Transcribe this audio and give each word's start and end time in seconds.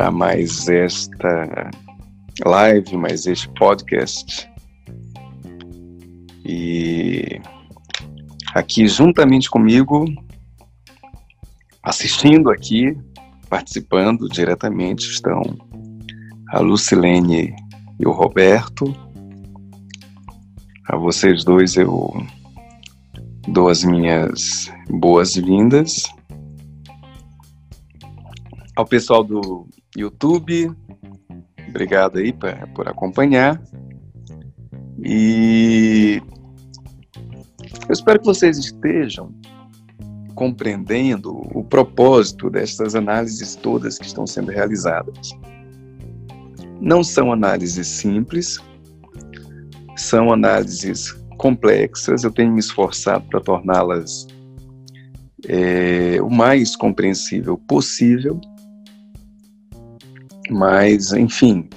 para 0.00 0.10
mais 0.10 0.66
esta 0.66 1.70
live, 2.46 2.96
mais 2.96 3.26
este 3.26 3.46
podcast. 3.50 4.50
E 6.42 7.38
aqui 8.54 8.88
juntamente 8.88 9.50
comigo, 9.50 10.06
assistindo 11.82 12.48
aqui, 12.48 12.96
participando 13.50 14.26
diretamente, 14.26 15.04
estão 15.04 15.42
a 16.48 16.60
Lucilene 16.60 17.54
e 17.98 18.06
o 18.06 18.10
Roberto. 18.10 18.96
A 20.88 20.96
vocês 20.96 21.44
dois 21.44 21.76
eu 21.76 22.10
dou 23.48 23.68
as 23.68 23.84
minhas 23.84 24.72
boas-vindas. 24.88 26.04
Ao 28.74 28.86
pessoal 28.86 29.22
do 29.22 29.68
YouTube, 29.96 30.72
obrigado 31.68 32.18
aí 32.18 32.32
pra, 32.32 32.66
por 32.68 32.88
acompanhar. 32.88 33.60
E 35.02 36.22
eu 37.88 37.92
espero 37.92 38.18
que 38.20 38.26
vocês 38.26 38.58
estejam 38.58 39.34
compreendendo 40.34 41.36
o 41.54 41.64
propósito 41.64 42.48
dessas 42.48 42.94
análises 42.94 43.56
todas 43.56 43.98
que 43.98 44.06
estão 44.06 44.26
sendo 44.26 44.50
realizadas. 44.50 45.30
Não 46.80 47.04
são 47.04 47.32
análises 47.32 47.86
simples, 47.86 48.58
são 49.96 50.32
análises 50.32 51.12
complexas, 51.36 52.24
eu 52.24 52.30
tenho 52.30 52.52
me 52.52 52.60
esforçado 52.60 53.26
para 53.28 53.40
torná-las 53.40 54.26
é, 55.48 56.18
o 56.22 56.30
mais 56.30 56.76
compreensível 56.76 57.58
possível, 57.58 58.40
mas, 60.50 61.12
enfim, 61.12 61.68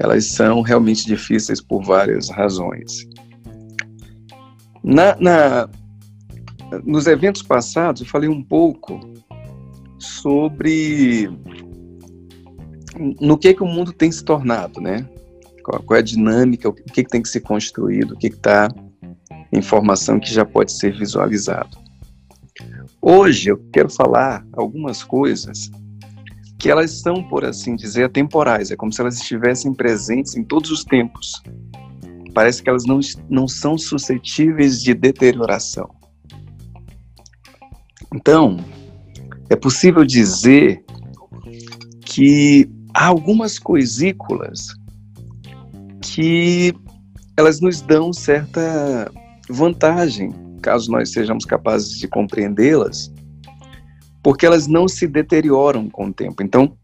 elas 0.00 0.26
são 0.26 0.60
realmente 0.60 1.06
difíceis 1.06 1.60
por 1.60 1.82
várias 1.82 2.28
razões. 2.28 3.06
Na, 4.82 5.16
na, 5.18 5.68
nos 6.84 7.06
eventos 7.06 7.42
passados, 7.42 8.02
eu 8.02 8.08
falei 8.08 8.28
um 8.28 8.42
pouco 8.42 9.00
sobre 9.98 11.30
no 13.20 13.36
que 13.36 13.54
que 13.54 13.62
o 13.62 13.66
mundo 13.66 13.92
tem 13.92 14.12
se 14.12 14.24
tornado, 14.24 14.80
né? 14.80 15.08
Qual, 15.64 15.82
qual 15.82 15.96
é 15.96 16.00
a 16.00 16.04
dinâmica, 16.04 16.68
o 16.68 16.72
que, 16.72 16.82
que 16.84 17.04
tem 17.04 17.22
que 17.22 17.28
ser 17.28 17.40
construído, 17.40 18.12
o 18.12 18.18
que 18.18 18.28
está 18.28 18.68
informação 19.52 20.18
que 20.18 20.32
já 20.32 20.44
pode 20.44 20.72
ser 20.72 20.96
visualizado. 20.96 21.78
Hoje 23.00 23.50
eu 23.50 23.58
quero 23.72 23.90
falar 23.90 24.46
algumas 24.52 25.02
coisas 25.02 25.70
que 26.58 26.70
elas 26.70 27.00
são, 27.00 27.22
por 27.22 27.44
assim 27.44 27.76
dizer, 27.76 28.04
atemporais. 28.04 28.70
É 28.70 28.76
como 28.76 28.92
se 28.92 29.00
elas 29.00 29.16
estivessem 29.16 29.74
presentes 29.74 30.36
em 30.36 30.44
todos 30.44 30.70
os 30.70 30.84
tempos. 30.84 31.42
Parece 32.32 32.62
que 32.62 32.68
elas 32.68 32.84
não, 32.84 33.00
não 33.28 33.46
são 33.46 33.78
suscetíveis 33.78 34.82
de 34.82 34.94
deterioração. 34.94 35.88
Então, 38.14 38.56
é 39.50 39.56
possível 39.56 40.04
dizer 40.04 40.84
que 42.04 42.68
há 42.94 43.06
algumas 43.06 43.58
coisículas 43.58 44.68
que 46.00 46.72
elas 47.36 47.60
nos 47.60 47.80
dão 47.80 48.12
certa 48.12 49.10
vantagem, 49.48 50.32
caso 50.62 50.90
nós 50.90 51.12
sejamos 51.12 51.44
capazes 51.44 51.98
de 51.98 52.08
compreendê-las, 52.08 53.12
porque 54.24 54.46
elas 54.46 54.66
não 54.66 54.88
se 54.88 55.06
deterioram 55.06 55.90
com 55.90 56.06
o 56.06 56.12
tempo. 56.12 56.42
Então, 56.42 56.74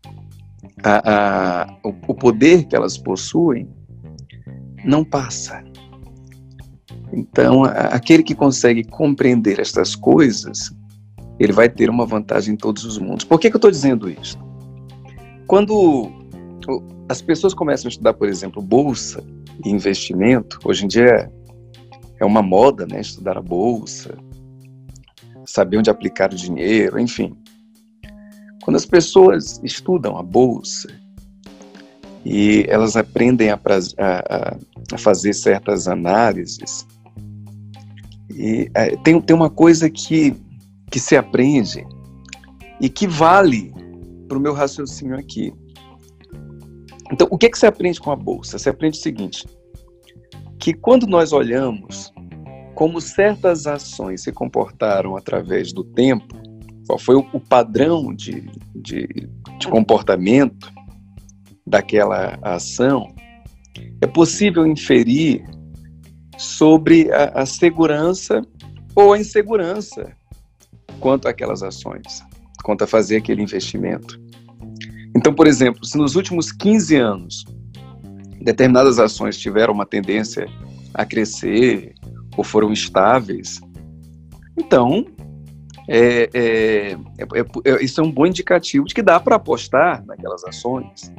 a, 0.84 1.62
a, 1.62 1.78
o, 1.82 1.88
o 2.08 2.14
poder 2.14 2.64
que 2.64 2.76
elas 2.76 2.98
possuem 2.98 3.66
não 4.84 5.02
passa. 5.02 5.64
Então, 7.10 7.64
aquele 7.64 8.22
que 8.22 8.34
consegue 8.34 8.84
compreender 8.84 9.58
estas 9.58 9.96
coisas, 9.96 10.70
ele 11.38 11.52
vai 11.52 11.68
ter 11.68 11.88
uma 11.88 12.04
vantagem 12.04 12.52
em 12.52 12.56
todos 12.58 12.84
os 12.84 12.98
mundos. 12.98 13.24
Por 13.24 13.40
que, 13.40 13.48
que 13.48 13.56
eu 13.56 13.58
estou 13.58 13.70
dizendo 13.70 14.08
isso? 14.08 14.38
Quando 15.46 16.12
as 17.08 17.22
pessoas 17.22 17.54
começam 17.54 17.88
a 17.88 17.90
estudar, 17.90 18.12
por 18.12 18.28
exemplo, 18.28 18.60
bolsa 18.60 19.24
e 19.64 19.70
investimento, 19.70 20.60
hoje 20.62 20.84
em 20.84 20.88
dia 20.88 21.32
é 22.20 22.24
uma 22.24 22.42
moda, 22.42 22.86
né, 22.86 23.00
estudar 23.00 23.38
a 23.38 23.42
bolsa, 23.42 24.14
saber 25.52 25.78
onde 25.78 25.90
aplicar 25.90 26.32
o 26.32 26.36
dinheiro, 26.36 26.98
enfim. 26.98 27.36
Quando 28.62 28.76
as 28.76 28.86
pessoas 28.86 29.60
estudam 29.64 30.16
a 30.16 30.22
bolsa 30.22 30.88
e 32.24 32.64
elas 32.68 32.96
aprendem 32.96 33.50
a, 33.50 33.58
a, 33.98 34.56
a 34.92 34.98
fazer 34.98 35.32
certas 35.32 35.88
análises, 35.88 36.86
e 38.30 38.70
é, 38.74 38.96
tem, 38.98 39.20
tem 39.20 39.34
uma 39.34 39.50
coisa 39.50 39.90
que 39.90 40.36
que 40.90 40.98
se 40.98 41.16
aprende 41.16 41.86
e 42.80 42.88
que 42.88 43.06
vale 43.06 43.72
para 44.26 44.36
o 44.36 44.40
meu 44.40 44.52
raciocínio 44.52 45.16
aqui. 45.16 45.54
Então, 47.12 47.28
o 47.30 47.38
que, 47.38 47.48
que 47.48 47.58
você 47.58 47.66
aprende 47.66 48.00
com 48.00 48.10
a 48.10 48.16
bolsa? 48.16 48.58
Você 48.58 48.70
aprende 48.70 48.98
o 48.98 49.00
seguinte: 49.00 49.46
que 50.58 50.74
quando 50.74 51.06
nós 51.06 51.32
olhamos 51.32 52.09
como 52.80 52.98
certas 52.98 53.66
ações 53.66 54.22
se 54.22 54.32
comportaram 54.32 55.14
através 55.14 55.70
do 55.70 55.84
tempo, 55.84 56.34
qual 56.86 56.98
foi 56.98 57.14
o, 57.14 57.38
padrão 57.38 58.14
de, 58.14 58.50
de, 58.74 59.06
de 59.58 59.68
comportamento 59.68 60.72
daquela 61.66 62.38
ação, 62.40 63.14
é 64.00 64.06
possível 64.06 64.66
inferir 64.66 65.44
sobre 66.38 67.12
a, 67.12 67.42
a 67.42 67.44
segurança 67.44 68.40
ou 68.96 69.12
a 69.12 69.18
insegurança 69.18 70.16
quanto 71.00 71.28
àquelas 71.28 71.62
ações, 71.62 72.24
quanto 72.64 72.84
a 72.84 72.86
fazer 72.86 73.18
aquele 73.18 73.42
investimento. 73.42 74.18
Então, 75.14 75.34
por 75.34 75.46
exemplo, 75.46 75.84
se 75.84 75.98
nos 75.98 76.16
últimos 76.16 76.50
15 76.50 76.96
anos 76.96 77.44
determinadas 78.40 78.98
ações 78.98 79.36
tiveram 79.36 79.74
uma 79.74 79.84
tendência 79.84 80.46
a 80.94 81.04
crescer 81.04 81.94
ou 82.40 82.44
foram 82.44 82.72
estáveis, 82.72 83.60
então 84.56 85.04
é, 85.86 86.30
é, 86.32 86.92
é, 87.18 87.40
é 87.66 87.84
isso 87.84 88.00
é 88.00 88.04
um 88.04 88.10
bom 88.10 88.24
indicativo 88.24 88.86
de 88.86 88.94
que 88.94 89.02
dá 89.02 89.20
para 89.20 89.36
apostar 89.36 90.02
naquelas 90.06 90.42
ações. 90.44 91.12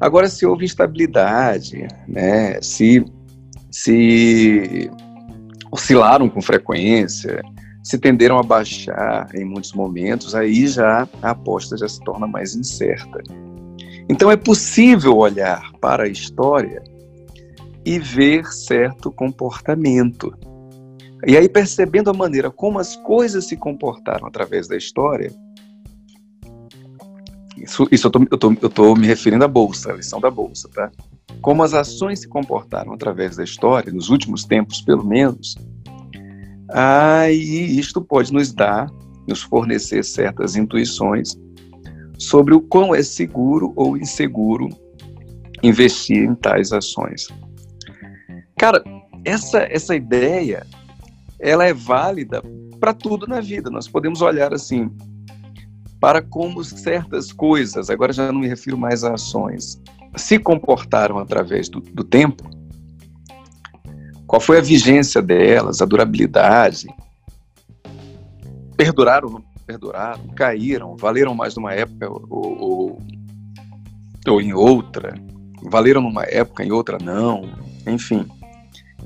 Agora, 0.00 0.28
se 0.28 0.46
houve 0.46 0.64
instabilidade, 0.64 1.88
né, 2.06 2.62
se, 2.62 3.04
se 3.68 4.88
oscilaram 5.72 6.28
com 6.28 6.40
frequência, 6.40 7.42
se 7.82 7.98
tenderam 7.98 8.38
a 8.38 8.44
baixar 8.44 9.28
em 9.34 9.44
muitos 9.44 9.72
momentos, 9.72 10.36
aí 10.36 10.68
já 10.68 11.08
a 11.20 11.30
aposta 11.30 11.76
já 11.76 11.88
se 11.88 11.98
torna 12.04 12.28
mais 12.28 12.54
incerta. 12.54 13.20
Então 14.08 14.30
é 14.30 14.36
possível 14.36 15.16
olhar 15.16 15.72
para 15.80 16.04
a 16.04 16.08
história 16.08 16.91
e 17.84 17.98
ver 17.98 18.46
certo 18.46 19.10
comportamento. 19.10 20.32
E 21.26 21.36
aí, 21.36 21.48
percebendo 21.48 22.10
a 22.10 22.14
maneira 22.14 22.50
como 22.50 22.78
as 22.78 22.96
coisas 22.96 23.46
se 23.46 23.56
comportaram 23.56 24.26
através 24.26 24.66
da 24.66 24.76
história, 24.76 25.32
isso, 27.56 27.86
isso 27.92 28.10
eu 28.30 28.68
estou 28.68 28.96
me 28.96 29.06
referindo 29.06 29.44
à 29.44 29.48
Bolsa, 29.48 29.92
a 29.92 29.96
lição 29.96 30.20
da 30.20 30.30
Bolsa, 30.30 30.68
tá? 30.68 30.90
Como 31.40 31.62
as 31.62 31.74
ações 31.74 32.20
se 32.20 32.28
comportaram 32.28 32.92
através 32.92 33.36
da 33.36 33.44
história, 33.44 33.92
nos 33.92 34.10
últimos 34.10 34.44
tempos 34.44 34.80
pelo 34.80 35.04
menos, 35.04 35.56
aí 36.70 37.78
isto 37.78 38.00
pode 38.00 38.32
nos 38.32 38.52
dar, 38.52 38.90
nos 39.28 39.42
fornecer 39.42 40.04
certas 40.04 40.56
intuições 40.56 41.36
sobre 42.18 42.54
o 42.54 42.60
quão 42.60 42.94
é 42.94 43.02
seguro 43.02 43.72
ou 43.76 43.96
inseguro 43.96 44.68
investir 45.62 46.24
em 46.24 46.34
tais 46.34 46.72
ações. 46.72 47.28
Cara, 48.62 48.80
essa, 49.24 49.66
essa 49.68 49.96
ideia, 49.96 50.64
ela 51.40 51.64
é 51.64 51.74
válida 51.74 52.40
para 52.78 52.94
tudo 52.94 53.26
na 53.26 53.40
vida. 53.40 53.68
Nós 53.68 53.88
podemos 53.88 54.22
olhar 54.22 54.54
assim 54.54 54.88
para 55.98 56.22
como 56.22 56.62
certas 56.62 57.32
coisas, 57.32 57.90
agora 57.90 58.12
já 58.12 58.30
não 58.30 58.38
me 58.38 58.46
refiro 58.46 58.78
mais 58.78 59.02
a 59.02 59.14
ações, 59.14 59.82
se 60.14 60.38
comportaram 60.38 61.18
através 61.18 61.68
do, 61.68 61.80
do 61.80 62.04
tempo 62.04 62.48
qual 64.28 64.40
foi 64.40 64.58
a 64.58 64.62
vigência 64.62 65.20
delas, 65.20 65.82
a 65.82 65.84
durabilidade? 65.84 66.86
Perduraram, 68.76 69.28
não 69.28 69.44
perduraram? 69.66 70.28
Caíram? 70.36 70.96
Valeram 70.96 71.34
mais 71.34 71.56
numa 71.56 71.74
época 71.74 72.08
ou, 72.08 72.28
ou, 72.30 73.02
ou 74.28 74.40
em 74.40 74.52
outra? 74.52 75.14
Valeram 75.64 76.00
numa 76.00 76.22
época, 76.22 76.64
em 76.64 76.70
outra 76.70 76.96
não? 77.02 77.42
Enfim. 77.84 78.24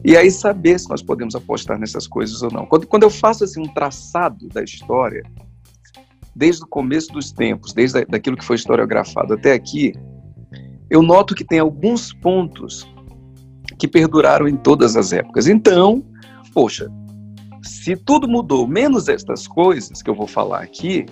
E 0.06 0.16
aí 0.16 0.30
saber 0.30 0.78
se 0.78 0.88
nós 0.88 1.02
podemos 1.02 1.34
apostar 1.34 1.80
nessas 1.80 2.06
coisas 2.06 2.40
ou 2.40 2.48
não. 2.48 2.64
Quando, 2.64 2.86
quando 2.86 3.02
eu 3.02 3.10
faço 3.10 3.42
assim, 3.42 3.60
um 3.60 3.74
traçado 3.74 4.46
da 4.50 4.62
história, 4.62 5.24
desde 6.32 6.62
o 6.62 6.66
começo 6.68 7.12
dos 7.12 7.32
tempos, 7.32 7.72
desde 7.72 8.04
daquilo 8.04 8.36
que 8.36 8.44
foi 8.44 8.54
historiografado 8.54 9.34
até 9.34 9.52
aqui, 9.52 9.92
eu 10.88 11.02
noto 11.02 11.34
que 11.34 11.44
tem 11.44 11.58
alguns 11.58 12.12
pontos 12.12 12.88
que 13.80 13.88
perduraram 13.88 14.46
em 14.46 14.56
todas 14.56 14.96
as 14.96 15.12
épocas. 15.12 15.48
Então, 15.48 16.04
poxa, 16.54 16.88
se 17.60 17.96
tudo 17.96 18.28
mudou, 18.28 18.64
menos 18.64 19.08
estas 19.08 19.48
coisas 19.48 20.02
que 20.02 20.08
eu 20.08 20.14
vou 20.14 20.28
falar 20.28 20.62
aqui, 20.62 21.04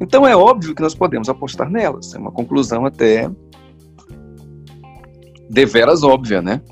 então 0.00 0.24
é 0.24 0.36
óbvio 0.36 0.76
que 0.76 0.82
nós 0.82 0.94
podemos 0.94 1.28
apostar 1.28 1.68
nelas. 1.68 2.14
É 2.14 2.18
uma 2.20 2.30
conclusão 2.30 2.86
até 2.86 3.28
deveras 5.50 6.04
óbvia, 6.04 6.40
né? 6.40 6.62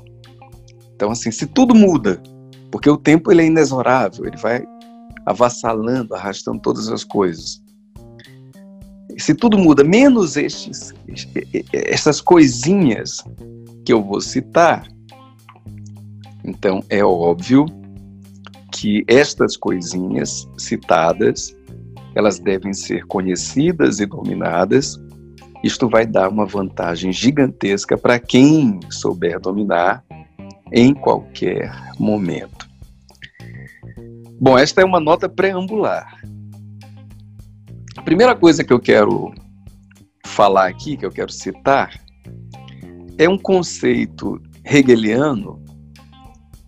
Então, 1.01 1.09
assim, 1.09 1.31
se 1.31 1.47
tudo 1.47 1.73
muda, 1.73 2.21
porque 2.69 2.87
o 2.87 2.95
tempo 2.95 3.31
ele 3.31 3.41
é 3.41 3.45
inexorável, 3.47 4.23
ele 4.23 4.37
vai 4.37 4.63
avassalando, 5.25 6.13
arrastando 6.13 6.59
todas 6.59 6.89
as 6.89 7.03
coisas. 7.03 7.59
Se 9.17 9.33
tudo 9.33 9.57
muda, 9.57 9.83
menos 9.83 10.37
estes, 10.37 10.93
essas 11.73 12.21
coisinhas 12.21 13.23
que 13.83 13.91
eu 13.91 14.03
vou 14.03 14.21
citar, 14.21 14.87
então 16.45 16.83
é 16.87 17.03
óbvio 17.03 17.65
que 18.71 19.03
estas 19.07 19.57
coisinhas 19.57 20.47
citadas, 20.55 21.57
elas 22.13 22.37
devem 22.37 22.75
ser 22.75 23.07
conhecidas 23.07 23.99
e 23.99 24.05
dominadas. 24.05 25.01
Isto 25.63 25.89
vai 25.89 26.05
dar 26.05 26.29
uma 26.29 26.45
vantagem 26.45 27.11
gigantesca 27.11 27.97
para 27.97 28.19
quem 28.19 28.79
souber 28.91 29.39
dominar 29.39 30.05
em 30.71 30.93
qualquer 30.93 31.71
momento. 31.99 32.69
Bom, 34.39 34.57
esta 34.57 34.81
é 34.81 34.85
uma 34.85 34.99
nota 34.99 35.29
preambular. 35.29 36.19
A 37.97 38.01
primeira 38.01 38.35
coisa 38.35 38.63
que 38.63 38.73
eu 38.73 38.79
quero 38.79 39.33
falar 40.25 40.67
aqui, 40.67 40.97
que 40.97 41.05
eu 41.05 41.11
quero 41.11 41.31
citar, 41.31 42.01
é 43.17 43.29
um 43.29 43.37
conceito 43.37 44.41
hegeliano 44.65 45.61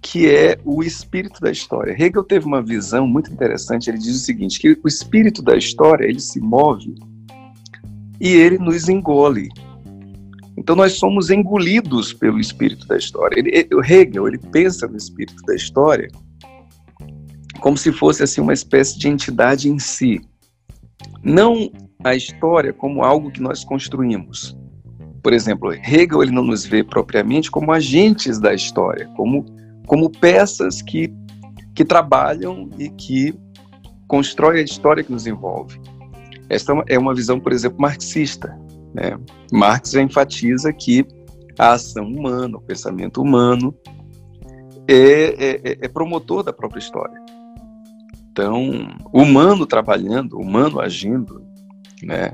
que 0.04 0.30
é 0.30 0.60
o 0.64 0.84
espírito 0.84 1.40
da 1.42 1.50
história. 1.50 1.94
Hegel 1.94 2.24
teve 2.24 2.46
uma 2.46 2.62
visão 2.62 3.08
muito 3.08 3.32
interessante, 3.32 3.90
ele 3.90 3.98
diz 3.98 4.16
o 4.18 4.20
seguinte, 4.20 4.60
que 4.60 4.78
o 4.84 4.88
espírito 4.88 5.42
da 5.42 5.56
história, 5.56 6.06
ele 6.06 6.20
se 6.20 6.40
move 6.40 6.94
e 8.20 8.34
ele 8.34 8.60
nos 8.60 8.90
engole. 8.90 9.50
Então 10.58 10.76
nós 10.76 10.94
somos 10.94 11.30
engolidos 11.30 12.14
pelo 12.14 12.40
espírito 12.40 12.88
da 12.88 12.98
história. 12.98 13.40
Ele, 13.40 13.68
o 13.74 13.84
Hegel, 13.84 14.28
ele 14.28 14.38
pensa 14.38 14.88
no 14.88 14.98
espírito 14.98 15.42
da 15.46 15.56
história 15.56 16.10
como 17.60 17.78
se 17.78 17.92
fosse 17.92 18.24
assim 18.24 18.42
uma 18.42 18.54
espécie 18.54 19.00
de 19.00 19.08
entidade 19.08 19.70
em 19.70 19.80
si. 19.80 20.22
Não 21.24 21.72
a 22.04 22.14
história 22.14 22.74
como 22.74 23.04
algo 23.04 23.32
que 23.32 23.42
nós 23.42 23.64
construímos. 23.64 24.56
Por 25.24 25.32
exemplo, 25.32 25.74
Hegel 25.74 26.22
ele 26.22 26.32
não 26.32 26.44
nos 26.44 26.66
vê 26.66 26.84
propriamente 26.84 27.50
como 27.50 27.72
agentes 27.72 28.40
da 28.40 28.54
história, 28.54 29.08
como 29.16 29.46
como 29.88 30.10
peças 30.10 30.82
que, 30.82 31.14
que 31.76 31.84
trabalham 31.84 32.70
e 32.78 32.90
que 32.90 33.34
constroem 34.08 34.62
a 34.62 34.64
história 34.64 35.04
que 35.04 35.12
nos 35.12 35.28
envolve. 35.28 35.80
Esta 36.50 36.74
é 36.88 36.98
uma 36.98 37.12
é 37.12 37.16
visão, 37.16 37.40
por 37.40 37.52
exemplo, 37.52 37.80
marxista. 37.82 38.58
Né? 38.94 39.18
Marx 39.52 39.94
enfatiza 39.96 40.72
que 40.72 41.06
a 41.58 41.74
ação 41.74 42.06
humana, 42.06 42.58
o 42.58 42.62
pensamento 42.62 43.22
humano, 43.22 43.76
é, 44.88 45.62
é, 45.62 45.78
é 45.82 45.88
promotor 45.88 46.44
da 46.44 46.54
própria 46.54 46.80
história. 46.80 47.20
Então, 48.32 48.90
humano 49.14 49.66
trabalhando, 49.66 50.40
humano 50.40 50.80
agindo, 50.80 51.42
né? 52.02 52.32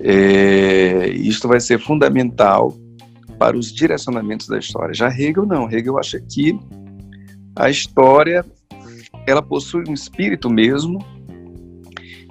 É, 0.00 1.08
isto 1.10 1.46
vai 1.46 1.60
ser 1.60 1.78
fundamental 1.78 2.74
para 3.38 3.56
os 3.56 3.72
direcionamentos 3.72 4.48
da 4.48 4.58
história. 4.58 4.94
Já 4.94 5.08
Hegel 5.08 5.46
não, 5.46 5.70
Hegel 5.70 5.98
acha 5.98 6.18
que 6.20 6.58
a 7.54 7.70
história 7.70 8.44
ela 9.26 9.42
possui 9.42 9.84
um 9.88 9.94
espírito 9.94 10.50
mesmo 10.50 10.98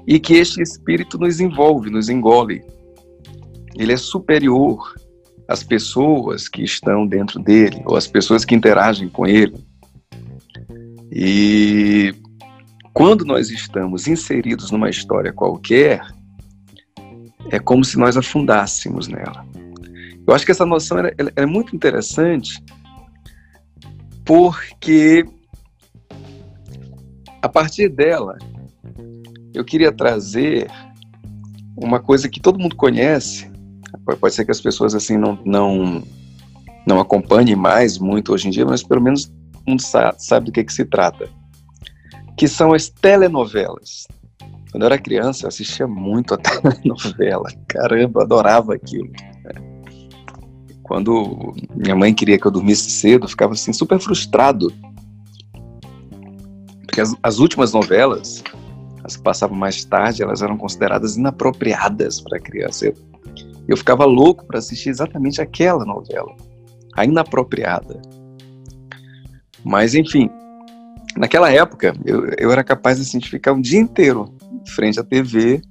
e 0.06 0.20
que 0.20 0.34
este 0.34 0.62
espírito 0.62 1.18
nos 1.18 1.40
envolve, 1.40 1.90
nos 1.90 2.10
engole. 2.10 2.64
Ele 3.80 3.94
é 3.94 3.98
superior 3.98 4.94
às 5.48 5.64
pessoas 5.64 6.48
que 6.48 6.62
estão 6.62 7.08
dentro 7.08 7.40
dele 7.40 7.82
ou 7.86 7.96
às 7.96 8.06
pessoas 8.06 8.44
que 8.44 8.54
interagem 8.54 9.08
com 9.08 9.26
ele. 9.26 9.58
E 11.12 12.14
quando 12.94 13.24
nós 13.24 13.50
estamos 13.50 14.08
inseridos 14.08 14.70
numa 14.70 14.90
história 14.90 15.32
qualquer, 15.32 16.02
é 17.50 17.58
como 17.58 17.84
se 17.84 17.98
nós 17.98 18.18
afundássemos 18.18 19.08
nela. 19.08 19.46
Eu 20.28 20.36
acho 20.36 20.46
que 20.46 20.52
essa 20.52 20.66
noção 20.66 21.00
é, 21.00 21.14
é 21.36 21.46
muito 21.46 21.76
interessante 21.76 22.62
porque 24.26 25.26
a 27.42 27.50
partir 27.50 27.90
dela 27.90 28.38
eu 29.54 29.66
queria 29.66 29.92
trazer 29.92 30.70
uma 31.76 32.00
coisa 32.00 32.30
que 32.30 32.40
todo 32.40 32.60
mundo 32.60 32.76
conhece, 32.76 33.49
pode 34.20 34.34
ser 34.34 34.46
que 34.46 34.52
as 34.52 34.62
pessoas 34.62 34.96
assim 34.96 35.18
não 35.18 35.40
não 35.46 36.04
não 36.86 37.00
acompanhem 37.00 37.56
mais 37.56 37.98
muito 37.98 38.34
hoje 38.34 38.48
em 38.48 38.52
dia, 38.52 38.66
mas 38.66 38.84
pelo 38.84 39.02
menos 39.02 39.32
sabe, 39.78 40.16
sabe 40.24 40.46
do 40.48 40.52
que, 40.52 40.64
que 40.64 40.74
se 40.74 40.86
trata, 40.86 41.30
que 42.36 42.48
são 42.48 42.74
as 42.74 42.90
telenovelas. 42.90 44.08
Quando 44.72 44.84
eu 44.84 44.88
era 44.88 44.98
criança, 44.98 45.46
eu 45.46 45.48
assistia 45.50 45.88
muito 45.88 46.34
a 46.34 46.38
telenovela. 46.42 47.50
Caramba, 47.68 48.24
adorava 48.24 48.76
aquilo. 48.76 49.12
Quando 50.84 51.54
minha 51.76 51.96
mãe 51.96 52.14
queria 52.14 52.40
que 52.40 52.48
eu 52.48 52.52
dormisse 52.52 52.90
cedo, 52.90 53.26
eu 53.26 53.30
ficava 53.30 53.54
assim 53.54 53.74
super 53.74 54.00
frustrado. 54.00 54.74
Porque 56.82 57.02
as, 57.02 57.16
as 57.22 57.38
últimas 57.38 57.74
novelas, 57.74 58.44
as 59.04 59.16
que 59.16 59.24
passavam 59.24 59.56
mais 59.56 59.84
tarde, 59.86 60.24
elas 60.24 60.42
eram 60.42 60.58
consideradas 60.58 61.16
inapropriadas 61.16 62.22
para 62.22 62.40
criança. 62.40 62.88
Eu, 62.88 62.96
eu 63.70 63.78
ficava 63.78 64.04
louco 64.04 64.46
para 64.46 64.58
assistir 64.58 64.90
exatamente 64.90 65.42
aquela 65.42 65.86
novela, 65.86 66.36
a 66.96 67.06
inapropriada. 67.06 68.02
Mas, 69.64 69.94
enfim, 69.94 70.30
naquela 71.16 71.52
época, 71.52 71.94
eu, 72.04 72.30
eu 72.38 72.52
era 72.52 72.64
capaz 72.64 73.00
assim, 73.00 73.20
de 73.20 73.30
ficar 73.30 73.54
um 73.54 73.62
dia 73.62 73.80
inteiro 73.80 74.34
frente 74.68 75.00
à 75.00 75.04
TV, 75.04 75.62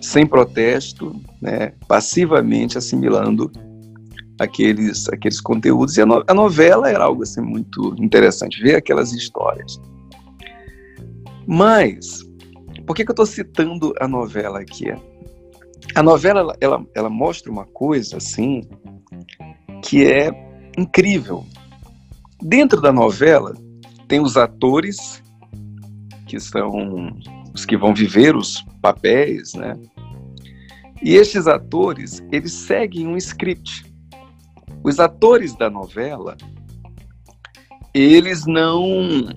sem 0.00 0.26
protesto, 0.26 1.14
né, 1.40 1.72
passivamente 1.86 2.78
assimilando 2.78 3.52
aqueles, 4.40 5.08
aqueles 5.08 5.40
conteúdos. 5.40 5.96
E 5.96 6.02
a, 6.02 6.06
no, 6.06 6.24
a 6.26 6.34
novela 6.34 6.88
era 6.88 7.04
algo 7.04 7.22
assim 7.22 7.42
muito 7.42 7.94
interessante, 7.98 8.62
ver 8.62 8.76
aquelas 8.76 9.12
histórias. 9.12 9.80
Mas, 11.46 12.22
por 12.86 12.96
que, 12.96 13.04
que 13.04 13.10
eu 13.10 13.14
estou 13.14 13.26
citando 13.26 13.92
a 14.00 14.08
novela 14.08 14.60
aqui? 14.60 14.92
A 15.94 16.02
novela, 16.02 16.40
ela, 16.40 16.56
ela, 16.60 16.86
ela 16.94 17.10
mostra 17.10 17.50
uma 17.50 17.64
coisa, 17.64 18.16
assim, 18.16 18.62
que 19.82 20.04
é 20.04 20.30
incrível. 20.78 21.44
Dentro 22.40 22.80
da 22.80 22.92
novela, 22.92 23.54
tem 24.08 24.20
os 24.20 24.36
atores, 24.36 25.22
que 26.26 26.40
são 26.40 27.12
os 27.54 27.64
que 27.64 27.76
vão 27.76 27.94
viver 27.94 28.34
os 28.34 28.64
papéis, 28.80 29.54
né? 29.54 29.78
E 31.02 31.14
estes 31.16 31.46
atores, 31.46 32.22
eles 32.30 32.52
seguem 32.52 33.06
um 33.06 33.16
script. 33.16 33.84
Os 34.84 34.98
atores 34.98 35.54
da 35.56 35.68
novela, 35.68 36.36
eles 37.92 38.46
não 38.46 39.28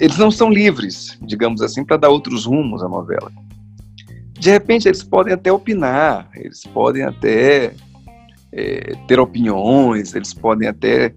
eles 0.00 0.16
não 0.16 0.30
são 0.30 0.50
livres, 0.50 1.18
digamos 1.22 1.60
assim, 1.60 1.84
para 1.84 1.98
dar 1.98 2.08
outros 2.08 2.46
rumos 2.46 2.82
à 2.82 2.88
novela. 2.88 3.30
De 4.44 4.50
repente, 4.50 4.86
eles 4.86 5.02
podem 5.02 5.32
até 5.32 5.50
opinar, 5.50 6.28
eles 6.34 6.64
podem 6.64 7.02
até 7.02 7.72
é, 8.52 8.92
ter 9.08 9.18
opiniões, 9.18 10.14
eles 10.14 10.34
podem 10.34 10.68
até 10.68 11.14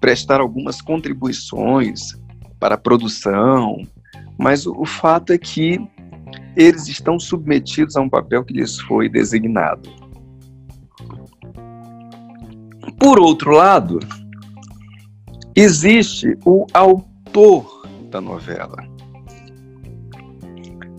prestar 0.00 0.40
algumas 0.40 0.80
contribuições 0.80 2.16
para 2.60 2.76
a 2.76 2.78
produção, 2.78 3.84
mas 4.38 4.64
o, 4.64 4.80
o 4.80 4.86
fato 4.86 5.32
é 5.32 5.38
que 5.38 5.80
eles 6.54 6.86
estão 6.86 7.18
submetidos 7.18 7.96
a 7.96 8.00
um 8.00 8.08
papel 8.08 8.44
que 8.44 8.54
lhes 8.54 8.78
foi 8.82 9.08
designado. 9.08 9.90
Por 12.96 13.18
outro 13.18 13.50
lado, 13.50 13.98
existe 15.56 16.38
o 16.46 16.64
autor 16.72 17.88
da 18.08 18.20
novela. 18.20 18.86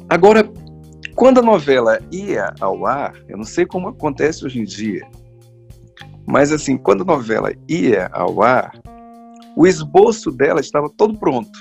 Agora, 0.09 0.43
quando 1.19 1.39
a 1.39 1.43
novela 1.43 1.99
ia 2.13 2.55
ao 2.61 2.85
ar, 2.85 3.13
eu 3.27 3.35
não 3.35 3.43
sei 3.43 3.65
como 3.65 3.89
acontece 3.89 4.45
hoje 4.45 4.61
em 4.61 4.63
dia, 4.63 5.05
mas 6.25 6.49
assim, 6.49 6.77
quando 6.77 7.01
a 7.01 7.05
novela 7.05 7.51
ia 7.67 8.07
ao 8.13 8.41
ar, 8.41 8.71
o 9.53 9.67
esboço 9.67 10.31
dela 10.31 10.61
estava 10.61 10.89
todo 10.89 11.19
pronto. 11.19 11.51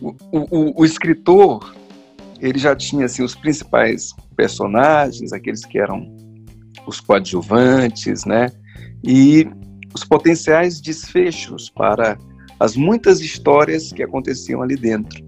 O, 0.00 0.14
o, 0.32 0.80
o 0.80 0.84
escritor 0.86 1.76
ele 2.40 2.58
já 2.58 2.74
tinha 2.74 3.04
assim 3.04 3.22
os 3.22 3.34
principais 3.34 4.14
personagens, 4.34 5.34
aqueles 5.34 5.62
que 5.66 5.78
eram 5.78 6.10
os 6.86 7.00
coadjuvantes, 7.00 8.24
né? 8.24 8.50
E 9.06 9.46
os 9.94 10.02
potenciais 10.02 10.80
desfechos 10.80 11.68
para 11.68 12.16
as 12.58 12.74
muitas 12.74 13.20
histórias 13.20 13.92
que 13.92 14.02
aconteciam 14.02 14.62
ali 14.62 14.76
dentro. 14.76 15.23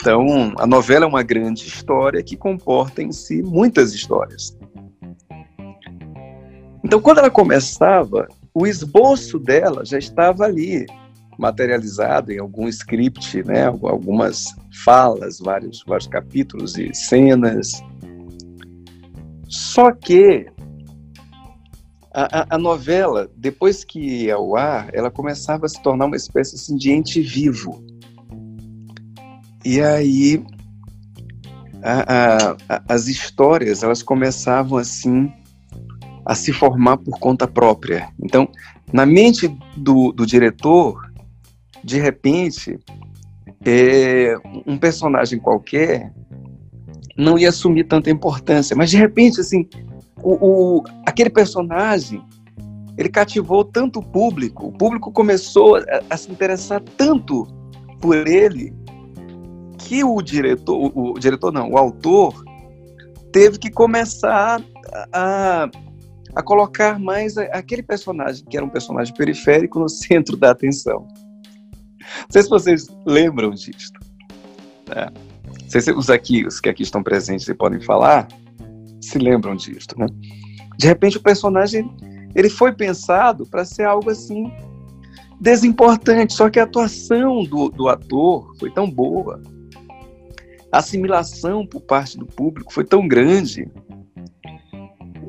Então, 0.00 0.52
a 0.58 0.66
novela 0.66 1.04
é 1.04 1.08
uma 1.08 1.22
grande 1.22 1.66
história 1.66 2.22
que 2.22 2.36
comporta 2.36 3.02
em 3.02 3.10
si 3.10 3.42
muitas 3.42 3.92
histórias. 3.92 4.56
Então, 6.84 7.00
quando 7.00 7.18
ela 7.18 7.30
começava, 7.30 8.28
o 8.54 8.66
esboço 8.66 9.38
dela 9.38 9.84
já 9.84 9.98
estava 9.98 10.44
ali, 10.44 10.86
materializado 11.38 12.32
em 12.32 12.38
algum 12.38 12.68
script, 12.68 13.42
né? 13.44 13.66
algumas 13.66 14.44
falas, 14.84 15.38
vários, 15.40 15.84
vários 15.86 16.08
capítulos 16.08 16.78
e 16.78 16.94
cenas. 16.94 17.82
Só 19.48 19.92
que 19.92 20.46
a, 22.14 22.40
a, 22.40 22.46
a, 22.56 22.58
novela, 22.58 23.30
depois 23.36 23.84
que 23.84 24.00
ia 24.00 24.36
ao 24.36 24.56
ar, 24.56 24.88
ela 24.92 25.10
começava 25.10 25.66
a 25.66 25.68
se 25.68 25.80
tornar 25.82 26.06
uma 26.06 26.16
espécie 26.16 26.56
assim, 26.56 26.76
de 26.76 26.90
ente 26.90 27.20
vivo. 27.20 27.84
E 29.68 29.82
aí 29.82 30.42
a, 31.82 32.56
as 32.88 33.06
histórias 33.06 33.82
elas 33.82 34.02
começavam 34.02 34.78
assim 34.78 35.30
a 36.24 36.34
se 36.34 36.54
formar 36.54 36.96
por 36.96 37.18
conta 37.18 37.46
própria. 37.46 38.08
Então, 38.18 38.48
na 38.90 39.04
mente 39.04 39.46
do, 39.76 40.10
do 40.10 40.24
diretor, 40.24 41.12
de 41.84 42.00
repente, 42.00 42.78
é, 43.62 44.36
um 44.66 44.78
personagem 44.78 45.38
qualquer 45.38 46.14
não 47.14 47.38
ia 47.38 47.50
assumir 47.50 47.84
tanta 47.84 48.10
importância, 48.10 48.74
mas 48.74 48.88
de 48.88 48.96
repente, 48.96 49.38
assim, 49.38 49.68
o, 50.22 50.78
o, 50.78 50.82
aquele 51.04 51.28
personagem 51.28 52.22
ele 52.96 53.10
cativou 53.10 53.62
tanto 53.66 53.98
o 53.98 54.02
público, 54.02 54.68
o 54.68 54.72
público 54.72 55.12
começou 55.12 55.76
a, 55.76 55.82
a 56.08 56.16
se 56.16 56.32
interessar 56.32 56.80
tanto 56.96 57.46
por 58.00 58.26
ele 58.26 58.72
que 59.88 60.04
o 60.04 60.20
diretor, 60.20 60.76
o, 60.76 61.12
o, 61.12 61.18
diretor 61.18 61.50
não, 61.50 61.70
o 61.70 61.78
autor 61.78 62.44
teve 63.32 63.58
que 63.58 63.70
começar 63.70 64.62
a, 65.10 65.70
a 66.34 66.42
colocar 66.42 66.98
mais 66.98 67.38
aquele 67.38 67.82
personagem 67.82 68.44
que 68.44 68.54
era 68.54 68.66
um 68.66 68.68
personagem 68.68 69.14
periférico 69.14 69.80
no 69.80 69.88
centro 69.88 70.36
da 70.36 70.50
atenção. 70.50 71.08
Não 71.98 72.26
sei 72.28 72.42
se 72.42 72.50
vocês 72.50 72.86
lembram 73.06 73.50
disso. 73.52 73.92
Né? 74.88 75.08
Não 75.62 75.70
sei 75.70 75.80
se 75.80 75.90
os, 75.90 76.10
aqui, 76.10 76.46
os 76.46 76.60
que 76.60 76.68
aqui 76.68 76.82
estão 76.82 77.02
presentes 77.02 77.48
e 77.48 77.54
podem 77.54 77.80
falar, 77.80 78.28
se 79.00 79.18
lembram 79.18 79.56
disso, 79.56 79.88
né? 79.96 80.06
De 80.78 80.86
repente 80.86 81.16
o 81.16 81.22
personagem 81.22 81.90
ele 82.34 82.50
foi 82.50 82.72
pensado 82.72 83.46
para 83.46 83.64
ser 83.64 83.84
algo 83.84 84.10
assim 84.10 84.52
desimportante, 85.40 86.34
só 86.34 86.50
que 86.50 86.60
a 86.60 86.64
atuação 86.64 87.42
do, 87.42 87.70
do 87.70 87.88
ator 87.88 88.54
foi 88.58 88.70
tão 88.70 88.90
boa, 88.90 89.40
a 90.72 90.78
assimilação 90.78 91.66
por 91.66 91.80
parte 91.80 92.18
do 92.18 92.26
público 92.26 92.72
foi 92.72 92.84
tão 92.84 93.06
grande, 93.06 93.70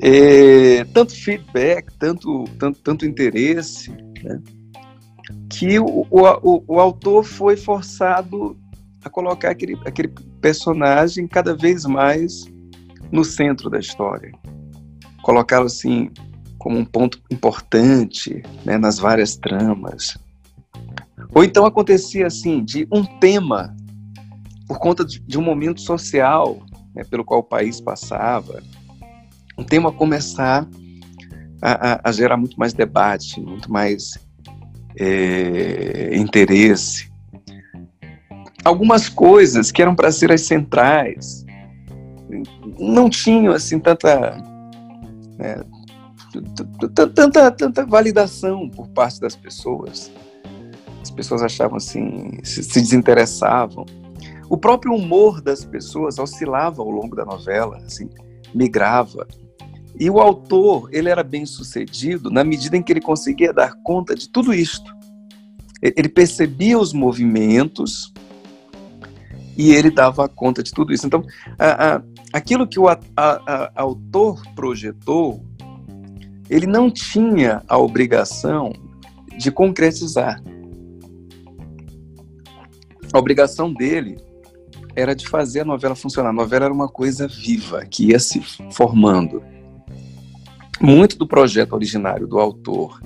é, 0.02 0.84
tanto 0.84 1.14
feedback, 1.14 1.92
tanto, 1.98 2.44
tanto, 2.58 2.80
tanto 2.80 3.06
interesse, 3.06 3.90
né? 4.22 4.40
que 5.48 5.78
o, 5.78 6.06
o, 6.10 6.64
o, 6.66 6.80
autor 6.80 7.24
foi 7.24 7.56
forçado 7.56 8.56
a 9.04 9.10
colocar 9.10 9.50
aquele, 9.50 9.78
aquele 9.84 10.08
personagem 10.40 11.26
cada 11.26 11.54
vez 11.54 11.84
mais 11.84 12.46
no 13.10 13.24
centro 13.24 13.68
da 13.68 13.78
história. 13.78 14.32
Colocá-lo 15.22 15.66
assim 15.66 16.10
como 16.58 16.78
um 16.78 16.84
ponto 16.84 17.20
importante 17.30 18.42
né, 18.64 18.78
nas 18.78 18.98
várias 18.98 19.36
tramas. 19.36 20.16
Ou 21.34 21.44
então 21.44 21.64
acontecia 21.64 22.26
assim, 22.26 22.64
de 22.64 22.86
um 22.92 23.04
tema, 23.18 23.74
por 24.70 24.78
conta 24.78 25.04
de, 25.04 25.36
um 25.36 25.42
momento 25.42 25.80
social 25.80 26.60
né, 26.94 27.02
pelo 27.02 27.24
qual 27.24 27.40
o 27.40 27.42
país 27.42 27.80
passava, 27.80 28.62
um 29.58 29.64
tema 29.64 29.90
começar 29.90 30.64
a, 31.60 31.94
a, 31.94 32.00
a 32.04 32.12
gerar 32.12 32.36
muito 32.36 32.56
mais 32.56 32.72
debate, 32.72 33.40
muito 33.40 33.68
mais 33.68 34.16
é, 34.96 36.16
interesse. 36.16 37.10
Algumas 38.64 39.08
coisas 39.08 39.72
que 39.72 39.82
eram 39.82 39.96
para 39.96 40.12
ser 40.12 40.30
as 40.30 40.42
centrais, 40.42 41.44
não 42.78 43.10
tinham 43.10 43.52
assim 43.52 43.80
tanta 43.80 44.36
né, 45.36 45.64
tanta 46.94 47.50
tanta 47.50 47.86
validação 47.86 48.68
por 48.68 48.86
parte 48.90 49.20
das 49.20 49.34
pessoas. 49.34 50.12
As 51.02 51.10
pessoas 51.10 51.42
achavam 51.42 51.76
assim, 51.76 52.38
se, 52.44 52.62
se 52.62 52.80
desinteressavam. 52.80 53.84
O 54.50 54.58
próprio 54.58 54.92
humor 54.92 55.40
das 55.40 55.64
pessoas 55.64 56.18
oscilava 56.18 56.82
ao 56.82 56.90
longo 56.90 57.14
da 57.14 57.24
novela, 57.24 57.76
assim, 57.86 58.10
migrava. 58.52 59.24
E 59.98 60.10
o 60.10 60.18
autor, 60.18 60.88
ele 60.90 61.08
era 61.08 61.22
bem 61.22 61.46
sucedido 61.46 62.32
na 62.32 62.42
medida 62.42 62.76
em 62.76 62.82
que 62.82 62.92
ele 62.92 63.00
conseguia 63.00 63.52
dar 63.52 63.74
conta 63.84 64.12
de 64.12 64.28
tudo 64.28 64.52
isto. 64.52 64.92
Ele 65.80 66.08
percebia 66.08 66.76
os 66.76 66.92
movimentos 66.92 68.12
e 69.56 69.70
ele 69.72 69.88
dava 69.88 70.28
conta 70.28 70.64
de 70.64 70.72
tudo 70.72 70.92
isso. 70.92 71.06
Então, 71.06 71.22
a, 71.56 71.94
a, 71.94 72.02
aquilo 72.32 72.66
que 72.66 72.80
o 72.80 72.88
a, 72.88 72.98
autor 73.76 74.42
projetou, 74.56 75.46
ele 76.48 76.66
não 76.66 76.90
tinha 76.90 77.62
a 77.68 77.78
obrigação 77.78 78.72
de 79.38 79.52
concretizar. 79.52 80.42
A 83.12 83.18
obrigação 83.18 83.72
dele 83.72 84.28
era 84.94 85.14
de 85.14 85.28
fazer 85.28 85.60
a 85.60 85.64
novela 85.64 85.94
funcionar. 85.94 86.30
A 86.30 86.34
novela 86.34 86.66
era 86.66 86.74
uma 86.74 86.88
coisa 86.88 87.28
viva, 87.28 87.84
que 87.84 88.06
ia 88.06 88.18
se 88.18 88.40
formando. 88.72 89.42
Muito 90.80 91.16
do 91.16 91.26
projeto 91.26 91.74
originário 91.74 92.26
do 92.26 92.38
autor 92.38 93.00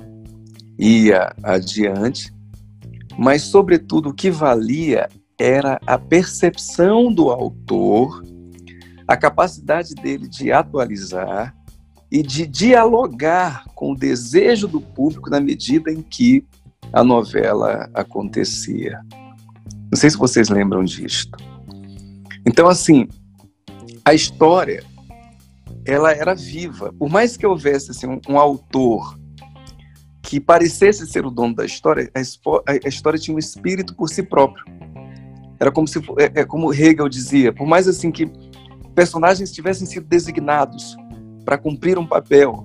ia 0.78 1.34
adiante, 1.42 2.32
mas, 3.18 3.42
sobretudo, 3.42 4.10
o 4.10 4.14
que 4.14 4.30
valia 4.30 5.08
era 5.38 5.80
a 5.86 5.98
percepção 5.98 7.12
do 7.12 7.30
autor 7.30 8.22
a 9.06 9.16
capacidade 9.16 9.94
dele 9.94 10.26
de 10.26 10.50
atualizar 10.50 11.54
e 12.10 12.22
de 12.22 12.46
dialogar 12.46 13.64
com 13.74 13.92
o 13.92 13.96
desejo 13.96 14.66
do 14.66 14.80
público 14.80 15.28
na 15.28 15.40
medida 15.40 15.92
em 15.92 16.00
que 16.00 16.46
a 16.92 17.02
novela 17.02 17.88
acontecia. 17.92 19.00
Não 19.90 19.98
sei 19.98 20.10
se 20.10 20.16
vocês 20.16 20.48
lembram 20.48 20.84
disto. 20.84 21.36
Então, 22.46 22.68
assim, 22.68 23.08
a 24.04 24.12
história 24.14 24.84
ela 25.84 26.12
era 26.12 26.34
viva. 26.34 26.92
Por 26.98 27.10
mais 27.10 27.36
que 27.36 27.46
houvesse 27.46 27.90
assim, 27.90 28.06
um, 28.06 28.20
um 28.28 28.38
autor 28.38 29.18
que 30.22 30.40
parecesse 30.40 31.06
ser 31.06 31.26
o 31.26 31.30
dono 31.30 31.54
da 31.54 31.64
história, 31.64 32.10
a, 32.14 32.72
a, 32.72 32.88
história 32.88 33.18
tinha 33.18 33.34
um 33.34 33.38
espírito 33.38 33.94
por 33.94 34.08
si 34.08 34.22
próprio. 34.22 34.64
Era 35.60 35.70
como 35.70 35.86
se 35.86 35.98
é, 36.18 36.40
é 36.40 36.44
como 36.44 36.72
Hegel 36.72 37.08
dizia, 37.08 37.52
por 37.52 37.66
mais 37.66 37.86
assim 37.86 38.10
que 38.10 38.30
personagens 38.94 39.52
tivessem 39.52 39.86
sido 39.86 40.06
designados 40.06 40.96
para 41.44 41.58
cumprir 41.58 41.98
um 41.98 42.06
papel, 42.06 42.62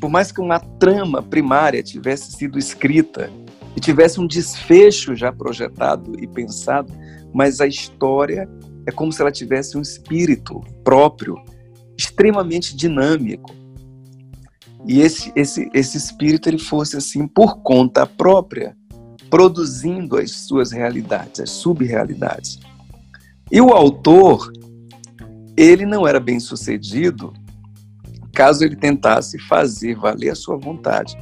por 0.00 0.10
mais 0.10 0.32
que 0.32 0.40
uma 0.40 0.58
trama 0.58 1.22
primária 1.22 1.82
tivesse 1.82 2.32
sido 2.32 2.58
escrita 2.58 3.30
e 3.76 3.80
tivesse 3.80 4.20
um 4.20 4.26
desfecho 4.26 5.14
já 5.14 5.32
projetado 5.32 6.18
e 6.18 6.26
pensado, 6.26 6.92
mas 7.32 7.60
a 7.60 7.66
história 7.66 8.48
é 8.86 8.90
como 8.90 9.12
se 9.12 9.20
ela 9.20 9.30
tivesse 9.30 9.76
um 9.76 9.80
espírito 9.80 10.60
próprio, 10.84 11.36
extremamente 11.96 12.74
dinâmico. 12.76 13.54
E 14.86 15.00
esse, 15.00 15.32
esse, 15.36 15.68
esse 15.74 15.98
espírito 15.98 16.48
ele 16.48 16.58
fosse 16.58 16.96
assim 16.96 17.26
por 17.26 17.58
conta 17.62 18.06
própria, 18.06 18.76
produzindo 19.28 20.16
as 20.16 20.30
suas 20.30 20.72
realidades, 20.72 21.40
as 21.40 21.50
subrealidades. 21.50 22.58
E 23.52 23.60
o 23.60 23.70
autor, 23.70 24.50
ele 25.56 25.84
não 25.84 26.06
era 26.06 26.18
bem 26.18 26.40
sucedido 26.40 27.32
caso 28.32 28.64
ele 28.64 28.76
tentasse 28.76 29.38
fazer 29.38 29.96
valer 29.96 30.30
a 30.30 30.34
sua 30.34 30.56
vontade. 30.56 31.16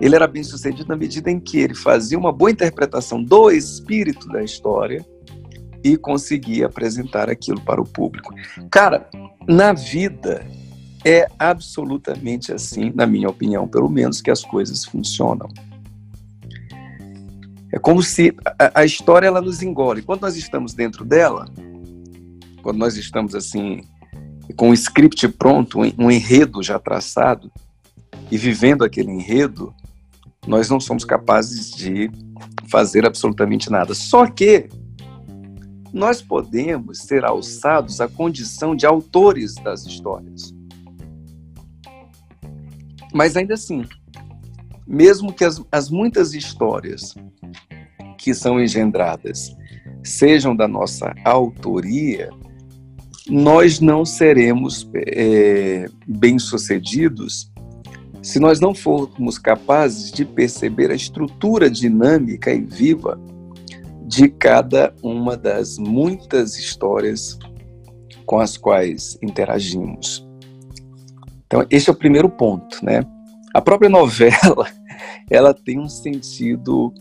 Ele 0.00 0.14
era 0.14 0.26
bem 0.26 0.42
sucedido 0.42 0.88
na 0.88 0.96
medida 0.96 1.30
em 1.30 1.38
que 1.38 1.58
ele 1.58 1.74
fazia 1.74 2.18
uma 2.18 2.32
boa 2.32 2.50
interpretação 2.50 3.22
do 3.22 3.50
espírito 3.50 4.28
da 4.28 4.42
história 4.42 5.04
e 5.82 5.96
conseguia 5.96 6.66
apresentar 6.66 7.30
aquilo 7.30 7.60
para 7.60 7.80
o 7.80 7.84
público. 7.84 8.34
Cara, 8.70 9.08
na 9.48 9.72
vida 9.72 10.46
é 11.04 11.26
absolutamente 11.38 12.52
assim, 12.52 12.92
na 12.94 13.06
minha 13.06 13.28
opinião, 13.28 13.66
pelo 13.66 13.88
menos, 13.88 14.20
que 14.20 14.30
as 14.30 14.42
coisas 14.42 14.84
funcionam. 14.84 15.48
É 17.72 17.78
como 17.78 18.02
se 18.02 18.34
a, 18.74 18.84
história 18.84 19.26
ela 19.26 19.40
nos 19.40 19.62
engole. 19.62 20.02
Quando 20.02 20.22
nós 20.22 20.36
estamos 20.36 20.74
dentro 20.74 21.04
dela, 21.04 21.46
quando 22.62 22.78
nós 22.78 22.96
estamos 22.96 23.34
assim 23.34 23.82
com 24.56 24.70
um 24.70 24.74
script 24.74 25.28
pronto, 25.28 25.78
um 25.96 26.10
enredo 26.10 26.62
já 26.62 26.78
traçado 26.78 27.50
e 28.30 28.36
vivendo 28.36 28.84
aquele 28.84 29.10
enredo, 29.10 29.72
nós 30.46 30.68
não 30.68 30.80
somos 30.80 31.04
capazes 31.04 31.70
de 31.70 32.10
fazer 32.68 33.06
absolutamente 33.06 33.70
nada. 33.70 33.94
Só 33.94 34.26
que 34.26 34.68
nós 35.92 36.22
podemos 36.22 36.98
ser 36.98 37.24
alçados 37.24 38.00
à 38.00 38.08
condição 38.08 38.74
de 38.74 38.86
autores 38.86 39.54
das 39.56 39.84
histórias. 39.84 40.54
Mas 43.12 43.36
ainda 43.36 43.54
assim, 43.54 43.84
mesmo 44.86 45.32
que 45.32 45.44
as, 45.44 45.62
as 45.70 45.90
muitas 45.90 46.34
histórias 46.34 47.14
que 48.16 48.34
são 48.34 48.60
engendradas 48.60 49.54
sejam 50.02 50.54
da 50.54 50.68
nossa 50.68 51.14
autoria, 51.24 52.30
nós 53.28 53.80
não 53.80 54.04
seremos 54.04 54.88
é, 54.94 55.86
bem-sucedidos 56.06 57.50
se 58.22 58.38
nós 58.38 58.60
não 58.60 58.74
formos 58.74 59.38
capazes 59.38 60.12
de 60.12 60.24
perceber 60.24 60.90
a 60.90 60.94
estrutura 60.94 61.70
dinâmica 61.70 62.52
e 62.52 62.60
viva 62.60 63.18
de 64.10 64.28
cada 64.28 64.92
uma 65.04 65.36
das 65.36 65.78
muitas 65.78 66.58
histórias 66.58 67.38
com 68.26 68.40
as 68.40 68.56
quais 68.56 69.16
interagimos. 69.22 70.26
Então, 71.46 71.64
esse 71.70 71.88
é 71.88 71.92
o 71.92 71.96
primeiro 71.96 72.28
ponto, 72.28 72.84
né? 72.84 73.02
A 73.54 73.60
própria 73.60 73.88
novela, 73.88 74.66
ela 75.30 75.54
tem 75.54 75.78
um 75.78 75.88
sentido 75.88 76.92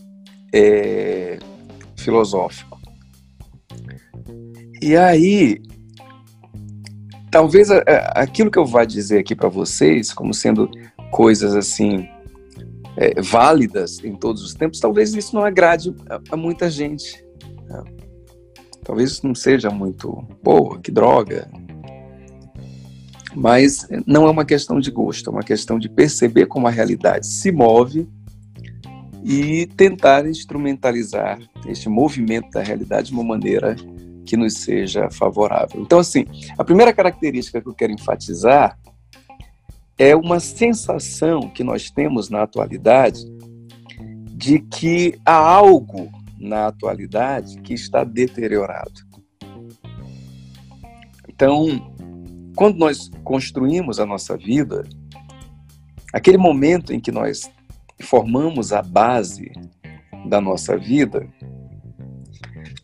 é, 0.54 1.39
filosófico. 1.98 2.80
E 4.80 4.96
aí, 4.96 5.60
talvez 7.32 7.72
aquilo 8.13 8.51
que 8.51 8.60
eu 8.60 8.68
vá 8.68 8.86
dizer 8.86 9.18
aqui 9.18 9.36
para 9.36 9.50
vocês, 9.50 10.13
como 10.13 10.32
sendo 10.32 10.70
coisas 11.10 11.56
assim 11.56 12.08
é, 12.98 13.22
válidas 13.22 14.03
em 14.03 14.15
todos 14.15 14.43
os 14.43 14.53
tempos, 14.53 14.79
talvez 14.79 15.13
isso 15.13 15.36
não 15.36 15.43
agrade 15.43 15.96
a, 16.10 16.19
a 16.31 16.38
muita 16.38 16.69
gente. 16.69 17.24
Né? 17.67 17.84
Talvez 18.84 19.12
isso 19.12 19.27
não 19.27 19.36
seja 19.36 19.69
muito 19.69 20.25
boa, 20.43 20.79
que 20.79 20.91
droga. 20.91 21.50
Mas 23.36 23.88
não 24.05 24.25
é 24.25 24.29
uma 24.29 24.43
questão 24.43 24.79
de 24.79 24.89
gosto, 24.89 25.29
é 25.29 25.34
uma 25.34 25.43
questão 25.43 25.77
de 25.77 25.88
perceber 25.88 26.48
como 26.48 26.67
a 26.67 26.72
realidade 26.72 27.27
se 27.27 27.51
move 27.51 28.08
e 29.24 29.67
tentar 29.77 30.25
instrumentalizar 30.27 31.39
este 31.67 31.89
movimento 31.89 32.50
da 32.51 32.62
realidade 32.62 33.08
de 33.08 33.13
uma 33.13 33.24
maneira 33.24 33.75
que 34.25 34.38
nos 34.38 34.55
seja 34.55 35.10
favorável. 35.12 35.81
Então, 35.81 36.00
assim, 36.00 36.25
a 36.58 36.63
primeira 36.63 36.93
característica 36.93 37.62
que 37.62 37.67
eu 37.67 37.74
quero 37.74 37.93
enfatizar 37.93 38.77
é 40.00 40.15
uma 40.15 40.39
sensação 40.39 41.50
que 41.50 41.62
nós 41.62 41.91
temos 41.91 42.29
na 42.29 42.44
atualidade 42.44 43.20
de 44.34 44.60
que 44.60 45.20
há 45.25 45.36
algo 45.36 46.10
na 46.39 46.68
atualidade 46.68 47.60
que 47.60 47.74
está 47.74 48.06
deteriorado. 48.06 48.94
Então, 51.27 51.94
quando 52.56 52.77
nós 52.77 53.12
construímos 53.25 54.00
a 54.00 54.06
nossa 54.06 54.38
vida, 54.38 54.88
aquele 56.13 56.38
momento 56.38 56.94
em 56.94 57.00
que 57.00 57.12
nós 57.12 57.51
formamos 58.01 58.72
a 58.72 58.82
base 58.82 59.51
da 60.29 60.39
nossa 60.39 60.77
vida, 60.77 61.27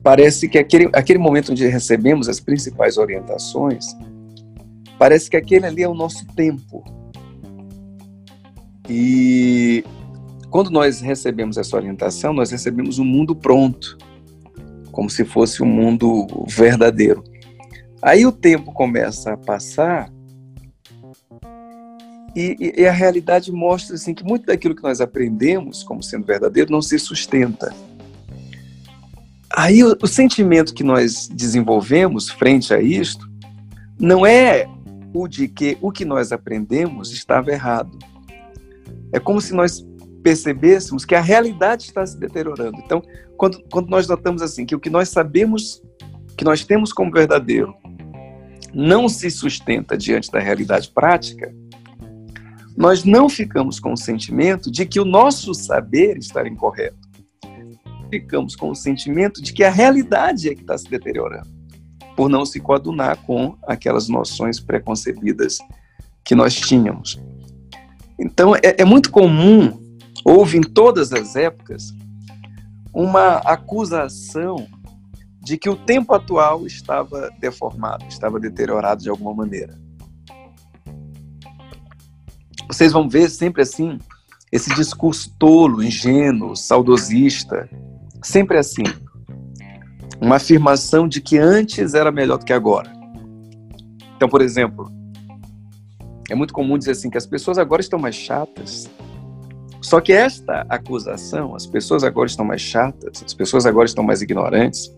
parece 0.04 0.50
que 0.50 0.58
aquele, 0.58 0.90
aquele 0.94 1.20
momento 1.20 1.54
onde 1.54 1.66
recebemos 1.66 2.28
as 2.28 2.42
principais 2.42 2.98
orientações, 2.98 3.86
parece 5.00 5.30
que 5.30 5.38
aquele 5.38 5.66
ali 5.66 5.82
é 5.82 5.88
o 5.88 5.94
nosso 5.94 6.28
tempo, 6.36 6.84
e 8.90 9.84
quando 10.50 10.70
nós 10.70 11.02
recebemos 11.02 11.58
essa 11.58 11.76
orientação, 11.76 12.34
nós 12.34 12.52
recebemos 12.52 13.00
um 13.00 13.06
mundo 13.06 13.36
pronto, 13.36 13.98
como 14.92 15.10
se 15.10 15.26
fosse 15.26 15.62
um 15.62 15.66
mundo 15.66 16.28
verdadeiro. 16.48 17.24
Aí 18.02 18.26
o 18.26 18.32
tempo 18.32 18.72
começa 18.72 19.34
a 19.34 19.38
passar 19.38 20.10
e, 22.36 22.74
e, 22.78 22.86
a 22.86 22.92
realidade 22.92 23.52
mostra 23.52 23.96
assim 23.96 24.14
que 24.14 24.24
muito 24.24 24.46
daquilo 24.46 24.76
que 24.76 24.84
nós 24.84 25.00
aprendemos 25.00 25.84
como 25.84 26.04
sendo 26.04 26.26
verdadeiro 26.26 26.72
não 26.72 26.82
se 26.82 27.00
sustenta. 27.00 27.74
Aí 29.50 29.84
o, 29.84 29.98
o 30.02 30.08
sentimento 30.08 30.74
que 30.74 30.84
nós 30.84 31.30
desenvolvemos 31.30 32.30
frente 32.30 32.74
a 32.74 32.82
isto 32.82 33.30
não 33.98 34.26
é 34.26 34.68
o 35.14 35.30
de 35.30 35.48
que 35.48 35.78
o 35.82 35.92
que 35.92 36.04
nós 36.04 36.34
aprendemos 36.34 37.14
estava 37.14 37.52
errado 37.52 37.98
é 39.12 39.20
como 39.20 39.40
se 39.40 39.54
nós 39.54 39.86
percebêssemos 40.24 41.06
que 41.06 41.14
a 41.14 41.22
realidade 41.22 41.84
está 41.84 42.06
se 42.06 42.20
deteriorando. 42.20 42.78
Então, 42.84 43.02
quando, 43.38 43.64
quando 43.72 43.90
nós 43.90 44.08
notamos 44.08 44.42
assim, 44.42 44.66
que 44.66 44.76
o 44.76 44.80
que 44.80 44.90
nós 44.90 45.10
sabemos, 45.10 45.84
que 46.36 46.44
nós 46.44 46.66
temos 46.66 46.92
como 46.92 47.12
verdadeiro, 47.12 47.74
não 48.74 49.08
se 49.08 49.30
sustenta 49.30 49.98
diante 49.98 50.32
da 50.32 50.40
realidade 50.40 50.90
prática, 50.90 51.54
nós 52.76 53.06
não 53.06 53.30
ficamos 53.30 53.80
com 53.80 53.94
o 53.94 53.98
sentimento 53.98 54.70
de 54.70 54.86
que 54.86 55.00
o 55.00 55.06
nosso 55.06 55.54
saber 55.54 56.18
está 56.18 56.46
incorreto. 56.46 56.98
Ficamos 58.10 58.56
com 58.56 58.70
o 58.70 58.76
sentimento 58.76 59.42
de 59.42 59.54
que 59.54 59.64
a 59.64 59.70
realidade 59.70 60.50
é 60.50 60.56
que 60.56 60.62
está 60.62 60.78
se 60.78 60.90
deteriorando, 60.90 61.50
por 62.16 62.30
não 62.30 62.46
se 62.46 62.60
coadunar 62.60 63.18
com 63.24 63.56
aquelas 63.68 64.10
noções 64.10 64.60
preconcebidas 64.60 65.60
que 66.24 66.36
nós 66.36 66.56
tínhamos. 66.56 67.22
Então, 68.20 68.56
é, 68.56 68.76
é 68.78 68.86
muito 68.86 69.12
comum, 69.12 69.80
houve 70.24 70.58
em 70.58 70.62
todas 70.62 71.12
as 71.12 71.36
épocas, 71.36 71.94
uma 72.94 73.38
acusação 73.38 74.68
de 75.42 75.58
que 75.58 75.70
o 75.70 75.76
tempo 75.76 76.14
atual 76.14 76.66
estava 76.66 77.30
deformado, 77.40 78.06
estava 78.08 78.40
deteriorado 78.40 79.04
de 79.04 79.10
alguma 79.10 79.34
maneira. 79.34 79.78
Vocês 82.68 82.92
vão 82.92 83.08
ver 83.08 83.30
sempre 83.30 83.62
assim, 83.62 84.00
esse 84.52 84.74
discurso 84.74 85.36
tolo, 85.38 85.84
ingênuo, 85.84 86.56
saudosista, 86.56 87.70
sempre 88.24 88.58
assim. 88.58 88.84
Uma 90.20 90.38
afirmação 90.38 91.08
de 91.08 91.22
que 91.22 91.38
antes 91.38 91.94
era 91.94 92.12
melhor 92.12 92.38
do 92.40 92.46
que 92.46 92.54
agora. 92.54 92.92
Então, 94.16 94.30
por 94.30 94.42
exemplo, 94.42 94.90
é 96.30 96.36
muito 96.36 96.54
comum 96.54 96.78
dizer 96.78 96.92
assim 96.92 97.10
que 97.10 97.18
as 97.18 97.26
pessoas 97.26 97.58
agora 97.58 97.82
estão 97.82 98.00
mais 98.00 98.16
chatas. 98.16 98.90
Só 99.82 100.02
que 100.02 100.12
esta 100.12 100.66
acusação, 100.68 101.56
as 101.56 101.68
pessoas 101.68 102.04
agora 102.04 102.28
estão 102.28 102.44
mais 102.44 102.62
chatas, 102.62 103.24
as 103.24 103.34
pessoas 103.34 103.66
agora 103.66 103.86
estão 103.86 104.04
mais 104.04 104.22
ignorantes, 104.22 104.92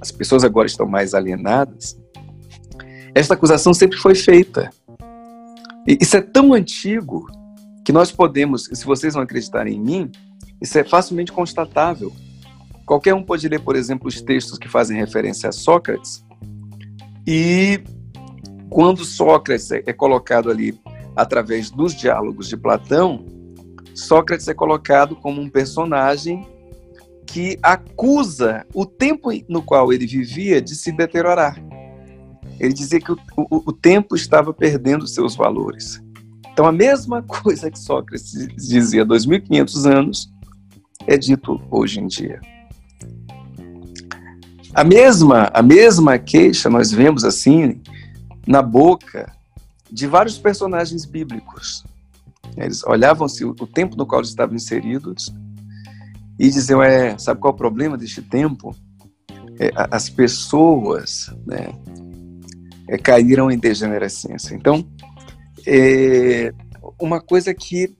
as 0.00 0.12
pessoas 0.12 0.44
agora 0.44 0.66
estão 0.66 0.86
mais 0.86 1.14
alienadas. 1.14 1.98
Esta 3.14 3.34
acusação 3.34 3.72
sempre 3.72 3.96
foi 3.98 4.14
feita. 4.14 4.70
E 5.86 5.96
isso 6.00 6.16
é 6.16 6.20
tão 6.20 6.52
antigo 6.52 7.26
que 7.84 7.92
nós 7.92 8.12
podemos, 8.12 8.64
se 8.64 8.84
vocês 8.84 9.14
não 9.14 9.22
acreditarem 9.22 9.76
em 9.76 9.80
mim, 9.80 10.12
isso 10.60 10.78
é 10.78 10.84
facilmente 10.84 11.32
constatável. 11.32 12.12
Qualquer 12.84 13.14
um 13.14 13.22
pode 13.22 13.48
ler, 13.48 13.60
por 13.60 13.76
exemplo, 13.76 14.08
os 14.08 14.20
textos 14.20 14.58
que 14.58 14.68
fazem 14.68 14.98
referência 14.98 15.48
a 15.48 15.52
Sócrates 15.52 16.22
e 17.26 17.80
quando 18.70 19.04
Sócrates 19.04 19.70
é 19.70 19.92
colocado 19.92 20.50
ali 20.50 20.78
através 21.16 21.70
dos 21.70 21.94
diálogos 21.94 22.48
de 22.48 22.56
Platão, 22.56 23.24
Sócrates 23.94 24.46
é 24.48 24.54
colocado 24.54 25.16
como 25.16 25.40
um 25.40 25.48
personagem 25.48 26.46
que 27.26 27.58
acusa 27.62 28.64
o 28.72 28.86
tempo 28.86 29.30
no 29.48 29.62
qual 29.62 29.92
ele 29.92 30.06
vivia 30.06 30.62
de 30.62 30.74
se 30.74 30.92
deteriorar. 30.92 31.62
Ele 32.58 32.72
dizia 32.72 33.00
que 33.00 33.12
o, 33.12 33.18
o, 33.36 33.62
o 33.66 33.72
tempo 33.72 34.16
estava 34.16 34.52
perdendo 34.52 35.06
seus 35.06 35.36
valores. 35.36 36.00
Então, 36.52 36.66
a 36.66 36.72
mesma 36.72 37.22
coisa 37.22 37.70
que 37.70 37.78
Sócrates 37.78 38.32
dizia 38.56 39.02
há 39.02 39.06
2.500 39.06 39.90
anos 39.90 40.32
é 41.06 41.16
dito 41.16 41.60
hoje 41.70 42.00
em 42.00 42.06
dia. 42.06 42.40
A 44.74 44.84
mesma, 44.84 45.50
a 45.52 45.62
mesma 45.62 46.18
queixa 46.18 46.68
nós 46.68 46.92
vemos 46.92 47.24
assim 47.24 47.80
na 48.48 48.62
boca 48.62 49.30
de 49.92 50.06
vários 50.06 50.38
personagens 50.38 51.04
bíblicos. 51.04 51.84
Eles 52.56 52.82
olhavam-se 52.82 53.44
o 53.44 53.54
tempo 53.66 53.94
no 53.94 54.06
qual 54.06 54.22
eles 54.22 54.30
estavam 54.30 54.56
inseridos 54.56 55.30
e 56.38 56.48
diziam: 56.48 56.82
é, 56.82 57.16
sabe 57.18 57.40
qual 57.40 57.52
é 57.52 57.54
o 57.54 57.58
problema 57.58 57.98
deste 57.98 58.22
tempo? 58.22 58.74
É, 59.60 59.70
as 59.90 60.08
pessoas 60.08 61.30
né, 61.46 61.68
é, 62.88 62.96
caíram 62.96 63.50
em 63.50 63.58
degenerescência. 63.58 64.54
Então, 64.54 64.88
é, 65.66 66.54
uma 66.98 67.20
coisa 67.20 67.52
que 67.52 67.94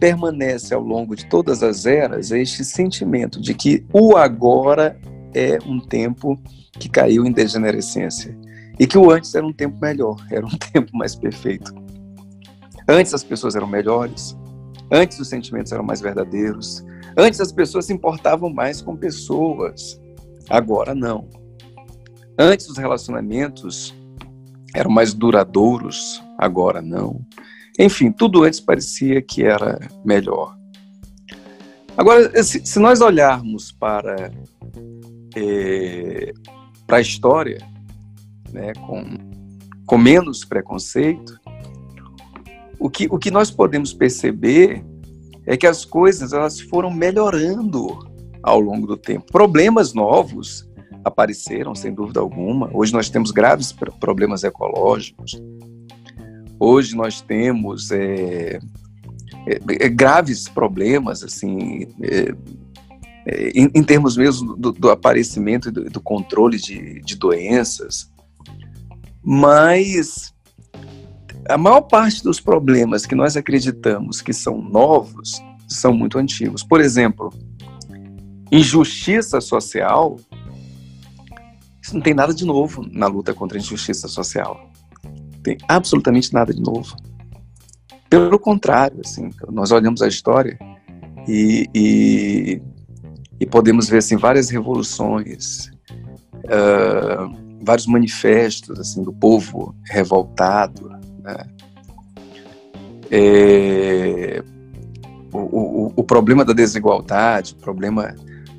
permanece 0.00 0.74
ao 0.74 0.82
longo 0.82 1.14
de 1.14 1.26
todas 1.26 1.62
as 1.62 1.86
eras 1.86 2.32
é 2.32 2.40
este 2.40 2.64
sentimento 2.64 3.40
de 3.40 3.54
que 3.54 3.86
o 3.92 4.16
agora 4.16 4.98
é 5.32 5.58
um 5.64 5.78
tempo 5.78 6.40
que 6.72 6.88
caiu 6.88 7.24
em 7.24 7.30
degenerescência 7.30 8.36
E 8.78 8.86
que 8.86 8.98
o 8.98 9.10
antes 9.10 9.34
era 9.34 9.46
um 9.46 9.52
tempo 9.52 9.78
melhor, 9.80 10.16
era 10.30 10.44
um 10.44 10.56
tempo 10.72 10.96
mais 10.96 11.14
perfeito. 11.14 11.72
Antes 12.88 13.14
as 13.14 13.24
pessoas 13.24 13.54
eram 13.54 13.66
melhores, 13.66 14.36
antes 14.90 15.18
os 15.18 15.28
sentimentos 15.28 15.72
eram 15.72 15.84
mais 15.84 16.00
verdadeiros, 16.00 16.84
antes 17.16 17.40
as 17.40 17.52
pessoas 17.52 17.86
se 17.86 17.92
importavam 17.92 18.50
mais 18.50 18.82
com 18.82 18.96
pessoas, 18.96 20.00
agora 20.50 20.94
não. 20.94 21.28
Antes 22.38 22.68
os 22.68 22.76
relacionamentos 22.76 23.94
eram 24.74 24.90
mais 24.90 25.14
duradouros, 25.14 26.22
agora 26.38 26.82
não. 26.82 27.24
Enfim, 27.78 28.12
tudo 28.12 28.42
antes 28.44 28.60
parecia 28.60 29.22
que 29.22 29.44
era 29.44 29.78
melhor. 30.04 30.56
Agora, 31.96 32.42
se, 32.42 32.78
nós 32.80 33.00
olharmos 33.00 33.70
para, 33.70 34.32
é, 35.36 36.32
para 36.86 36.96
a 36.96 37.00
história, 37.00 37.58
né, 38.54 38.72
com, 38.86 39.04
com 39.84 39.98
menos 39.98 40.44
preconceito, 40.44 41.38
o 42.78 42.88
que, 42.88 43.06
o 43.10 43.18
que 43.18 43.30
nós 43.30 43.50
podemos 43.50 43.92
perceber 43.92 44.84
é 45.46 45.56
que 45.56 45.66
as 45.66 45.84
coisas 45.84 46.32
elas 46.32 46.60
foram 46.60 46.90
melhorando 46.90 47.98
ao 48.42 48.60
longo 48.60 48.86
do 48.86 48.96
tempo. 48.96 49.26
Problemas 49.30 49.92
novos 49.92 50.68
apareceram, 51.04 51.74
sem 51.74 51.92
dúvida 51.92 52.20
alguma. 52.20 52.70
Hoje 52.72 52.92
nós 52.92 53.10
temos 53.10 53.30
graves 53.30 53.72
problemas 53.72 54.44
ecológicos. 54.44 55.40
Hoje 56.58 56.96
nós 56.96 57.20
temos 57.20 57.90
é, 57.90 58.58
é, 59.46 59.60
é, 59.84 59.88
graves 59.88 60.48
problemas, 60.48 61.22
assim, 61.22 61.88
é, 62.00 62.34
é, 63.26 63.48
em, 63.50 63.70
em, 63.74 63.82
termos 63.82 64.16
mesmo 64.16 64.56
do, 64.56 64.72
do 64.72 64.90
aparecimento 64.90 65.68
e 65.68 65.72
do, 65.72 65.84
do, 65.90 66.00
controle 66.00 66.58
de, 66.58 67.00
de 67.00 67.16
doenças. 67.16 68.10
Mas 69.24 70.34
a 71.48 71.56
maior 71.56 71.82
parte 71.82 72.22
dos 72.22 72.40
problemas 72.40 73.06
que 73.06 73.14
nós 73.14 73.36
acreditamos 73.36 74.20
que 74.20 74.32
são 74.32 74.60
novos 74.60 75.42
são 75.68 75.92
muito 75.92 76.18
antigos. 76.18 76.62
Por 76.62 76.80
exemplo, 76.80 77.32
injustiça 78.52 79.40
social 79.40 80.16
isso 81.84 81.94
não 81.94 82.00
tem 82.00 82.14
nada 82.14 82.32
de 82.32 82.46
novo 82.46 82.82
na 82.90 83.06
luta 83.06 83.34
contra 83.34 83.58
a 83.58 83.60
injustiça 83.60 84.08
social. 84.08 84.58
Tem 85.42 85.58
absolutamente 85.68 86.32
nada 86.32 86.50
de 86.50 86.62
novo. 86.62 86.96
Pelo 88.08 88.38
contrário, 88.38 89.02
assim, 89.04 89.28
nós 89.50 89.70
olhamos 89.70 90.00
a 90.00 90.08
história 90.08 90.58
e, 91.28 91.68
e, 91.74 92.62
e 93.38 93.44
podemos 93.44 93.86
ver 93.86 93.98
assim, 93.98 94.16
várias 94.16 94.48
revoluções, 94.48 95.70
uh, 96.46 97.43
vários 97.64 97.86
manifestos 97.86 98.78
assim, 98.78 99.02
do 99.02 99.12
povo 99.12 99.74
revoltado. 99.84 100.90
Né? 101.22 101.36
É, 103.10 104.42
o, 105.32 105.38
o, 105.38 105.92
o 105.96 106.04
problema 106.04 106.44
da 106.44 106.52
desigualdade, 106.52 107.54
o 107.54 107.62
problema 107.62 108.14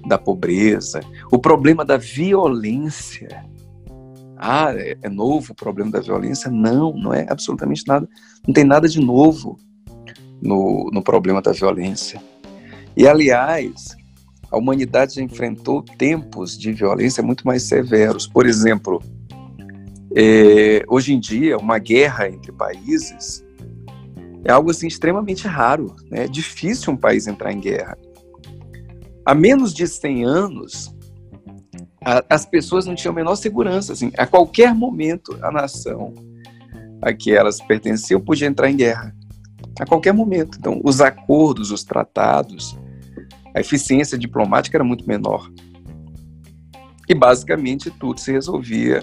da 0.07 0.17
pobreza, 0.17 1.01
o 1.31 1.37
problema 1.37 1.83
da 1.83 1.97
violência. 1.97 3.45
Ah, 4.37 4.73
é, 4.73 4.97
é 5.01 5.09
novo 5.09 5.53
o 5.53 5.55
problema 5.55 5.91
da 5.91 5.99
violência? 6.01 6.51
Não, 6.51 6.93
não 6.93 7.13
é 7.13 7.25
absolutamente 7.29 7.83
nada. 7.87 8.07
Não 8.45 8.53
tem 8.53 8.63
nada 8.63 8.87
de 8.87 8.99
novo 8.99 9.57
no, 10.41 10.89
no 10.91 11.01
problema 11.01 11.41
da 11.41 11.51
violência. 11.51 12.21
E, 12.95 13.07
aliás, 13.07 13.95
a 14.51 14.57
humanidade 14.57 15.15
já 15.15 15.21
enfrentou 15.21 15.81
tempos 15.81 16.57
de 16.57 16.71
violência 16.71 17.21
muito 17.21 17.45
mais 17.45 17.63
severos. 17.63 18.27
Por 18.27 18.45
exemplo, 18.45 19.01
é, 20.15 20.83
hoje 20.87 21.13
em 21.13 21.19
dia, 21.19 21.57
uma 21.57 21.77
guerra 21.77 22.29
entre 22.29 22.51
países 22.51 23.43
é 24.43 24.51
algo 24.51 24.71
assim 24.71 24.87
extremamente 24.87 25.47
raro. 25.47 25.95
Né? 26.09 26.25
É 26.25 26.27
difícil 26.27 26.93
um 26.93 26.97
país 26.97 27.27
entrar 27.27 27.51
em 27.51 27.59
guerra. 27.59 27.97
Há 29.25 29.33
menos 29.33 29.73
de 29.73 29.87
100 29.87 30.23
anos, 30.23 30.95
a, 32.03 32.23
as 32.29 32.45
pessoas 32.45 32.85
não 32.85 32.95
tinham 32.95 33.11
a 33.11 33.15
menor 33.15 33.35
segurança. 33.35 33.93
Assim, 33.93 34.11
a 34.17 34.27
qualquer 34.27 34.73
momento, 34.73 35.37
a 35.41 35.51
nação 35.51 36.13
a 37.01 37.13
que 37.13 37.31
elas 37.31 37.61
pertenciam 37.61 38.21
podia 38.21 38.47
entrar 38.47 38.69
em 38.69 38.75
guerra. 38.75 39.15
A 39.79 39.85
qualquer 39.85 40.13
momento. 40.13 40.57
Então, 40.59 40.79
os 40.83 41.01
acordos, 41.01 41.71
os 41.71 41.83
tratados, 41.83 42.77
a 43.55 43.61
eficiência 43.61 44.17
diplomática 44.17 44.75
era 44.75 44.83
muito 44.83 45.07
menor. 45.07 45.49
E, 47.07 47.15
basicamente, 47.15 47.89
tudo 47.89 48.19
se 48.19 48.31
resolvia 48.31 49.01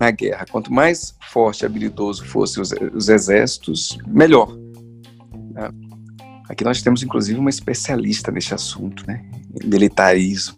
na 0.00 0.10
guerra. 0.10 0.44
Quanto 0.50 0.72
mais 0.72 1.16
forte 1.30 1.62
e 1.62 1.66
habilidoso 1.66 2.24
fossem 2.24 2.60
os, 2.60 2.72
os 2.92 3.08
exércitos, 3.08 3.96
melhor. 4.04 4.52
Né? 5.52 5.70
Aqui 6.48 6.64
nós 6.64 6.82
temos, 6.82 7.02
inclusive, 7.02 7.38
uma 7.38 7.50
especialista 7.50 8.32
nesse 8.32 8.52
assunto, 8.52 9.06
né? 9.06 9.24
Militarismo. 9.64 10.56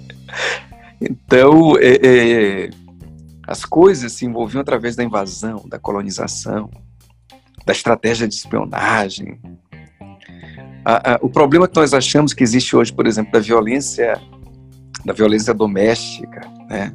então, 0.98 1.76
é, 1.76 1.98
é, 2.02 2.70
as 3.46 3.66
coisas 3.66 4.12
se 4.12 4.24
envolviam 4.24 4.62
através 4.62 4.96
da 4.96 5.04
invasão, 5.04 5.64
da 5.68 5.78
colonização, 5.78 6.70
da 7.66 7.72
estratégia 7.72 8.26
de 8.26 8.34
espionagem. 8.34 9.38
A, 10.90 11.14
a, 11.14 11.18
o 11.22 11.30
problema 11.30 11.68
que 11.68 11.76
nós 11.76 11.94
achamos 11.94 12.34
que 12.34 12.42
existe 12.42 12.74
hoje, 12.74 12.92
por 12.92 13.06
exemplo, 13.06 13.30
da 13.30 13.38
violência, 13.38 14.20
da 15.04 15.12
violência 15.12 15.54
doméstica, 15.54 16.40
né? 16.68 16.92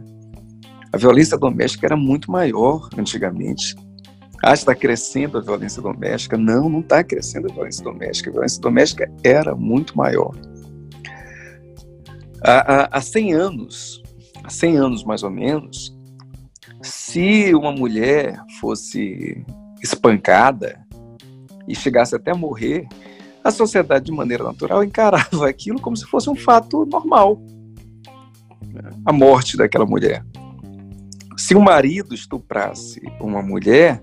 A 0.92 0.98
violência 0.98 1.38
doméstica 1.38 1.88
era 1.88 1.96
muito 1.96 2.30
maior 2.30 2.90
antigamente. 2.98 3.74
Ah, 4.44 4.54
está 4.54 4.76
crescendo 4.76 5.38
a 5.38 5.42
violência 5.42 5.82
doméstica. 5.82 6.38
Não, 6.38 6.68
não 6.68 6.82
está 6.82 7.06
crescendo 7.06 7.50
a 7.50 7.54
violência 7.54 7.84
doméstica. 7.86 8.30
A 8.30 8.34
violência 8.34 8.62
doméstica 8.62 9.10
era 9.24 9.56
muito 9.56 9.98
maior. 9.98 10.36
Há, 12.44 12.84
há, 12.84 12.90
há 12.92 13.02
100 13.02 13.34
anos, 13.34 14.04
há 14.44 14.50
100 14.50 14.78
anos 14.78 15.04
mais 15.06 15.24
ou 15.24 15.32
menos, 15.32 15.98
se 16.82 17.56
uma 17.56 17.72
mulher 17.72 18.38
fosse 18.60 19.42
espancada 19.82 20.86
e 21.66 21.74
chegasse 21.74 22.14
até 22.14 22.32
a 22.32 22.36
morrer, 22.36 22.88
a 23.46 23.52
sociedade, 23.52 24.06
de 24.06 24.12
maneira 24.12 24.44
natural, 24.44 24.84
encarava 24.84 25.46
aquilo 25.48 25.80
como 25.80 25.96
se 25.96 26.04
fosse 26.06 26.28
um 26.28 26.36
fato 26.36 26.84
normal. 26.88 27.40
A 29.06 29.14
morte 29.14 29.56
daquela 29.56 29.86
mulher. 29.86 30.26
Se 31.38 31.56
um 31.56 31.62
marido 31.62 32.16
estuprasse 32.16 33.00
uma 33.22 33.44
mulher, 33.44 34.02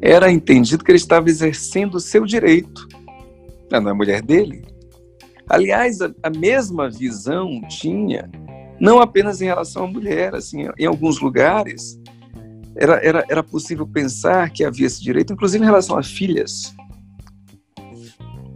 era 0.00 0.32
entendido 0.32 0.82
que 0.82 0.90
ele 0.90 0.96
estava 0.96 1.28
exercendo 1.28 1.94
o 1.94 2.00
seu 2.00 2.26
direito. 2.26 2.88
Não 3.70 3.88
é 3.88 3.92
mulher 3.92 4.20
dele. 4.20 4.66
Aliás, 5.48 6.00
a, 6.00 6.12
a, 6.24 6.30
mesma 6.30 6.90
visão 6.90 7.60
tinha, 7.68 8.28
não 8.80 9.00
apenas 9.00 9.40
em 9.40 9.44
relação 9.44 9.84
à 9.84 9.86
mulher, 9.86 10.34
assim, 10.34 10.66
em 10.76 10.86
alguns 10.86 11.20
lugares 11.20 12.00
era, 12.74 12.94
era, 13.04 13.24
era 13.28 13.42
possível 13.42 13.86
pensar 13.86 14.50
que 14.50 14.64
havia 14.64 14.86
esse 14.86 15.00
direito, 15.00 15.32
inclusive 15.32 15.62
em 15.62 15.66
relação 15.66 15.96
a 15.96 16.02
filhas. 16.02 16.74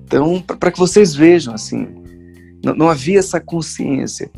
Então, 0.06 0.40
para 0.40 0.70
que 0.70 0.78
vocês 0.78 1.14
vejam, 1.14 1.52
assim, 1.52 1.86
não, 2.64 2.74
não 2.74 2.88
havia 2.88 3.18
essa 3.18 3.40
consciência. 3.40 4.30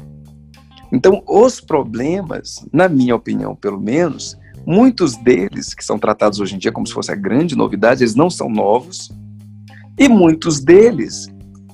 Então, 0.91 1.23
os 1.27 1.61
problemas, 1.61 2.67
na 2.73 2.89
minha 2.89 3.15
opinião, 3.15 3.55
pelo 3.55 3.81
menos, 3.81 4.37
Muitos 4.71 5.17
deles, 5.17 5.73
que 5.73 5.83
são 5.83 5.99
tratados 5.99 6.41
hoje 6.41 6.55
em 6.55 6.59
dia 6.59 6.71
como 6.71 6.87
se 6.87 6.93
fosse 6.93 7.11
a 7.11 7.15
grande 7.15 7.57
novidade, 7.57 8.03
eles 8.03 8.15
não 8.15 8.29
são 8.29 8.51
novos. 8.51 9.11
E 9.99 10.11
muitos 10.11 10.61
deles, 10.61 11.27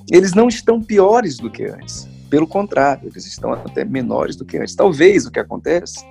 eles 0.09 0.33
não 0.33 0.47
estão 0.47 0.81
piores 0.81 1.35
do 1.35 1.51
que 1.51 1.65
antes. 1.65 2.07
Pelo 2.29 2.47
contrário, 2.47 3.09
eles 3.09 3.25
estão 3.25 3.51
até 3.51 3.83
menores 3.83 4.37
do 4.37 4.45
que 4.45 4.57
antes. 4.57 4.75
Talvez 4.75 5.25
o 5.25 5.31
que 5.31 5.41
acontece 5.41 6.05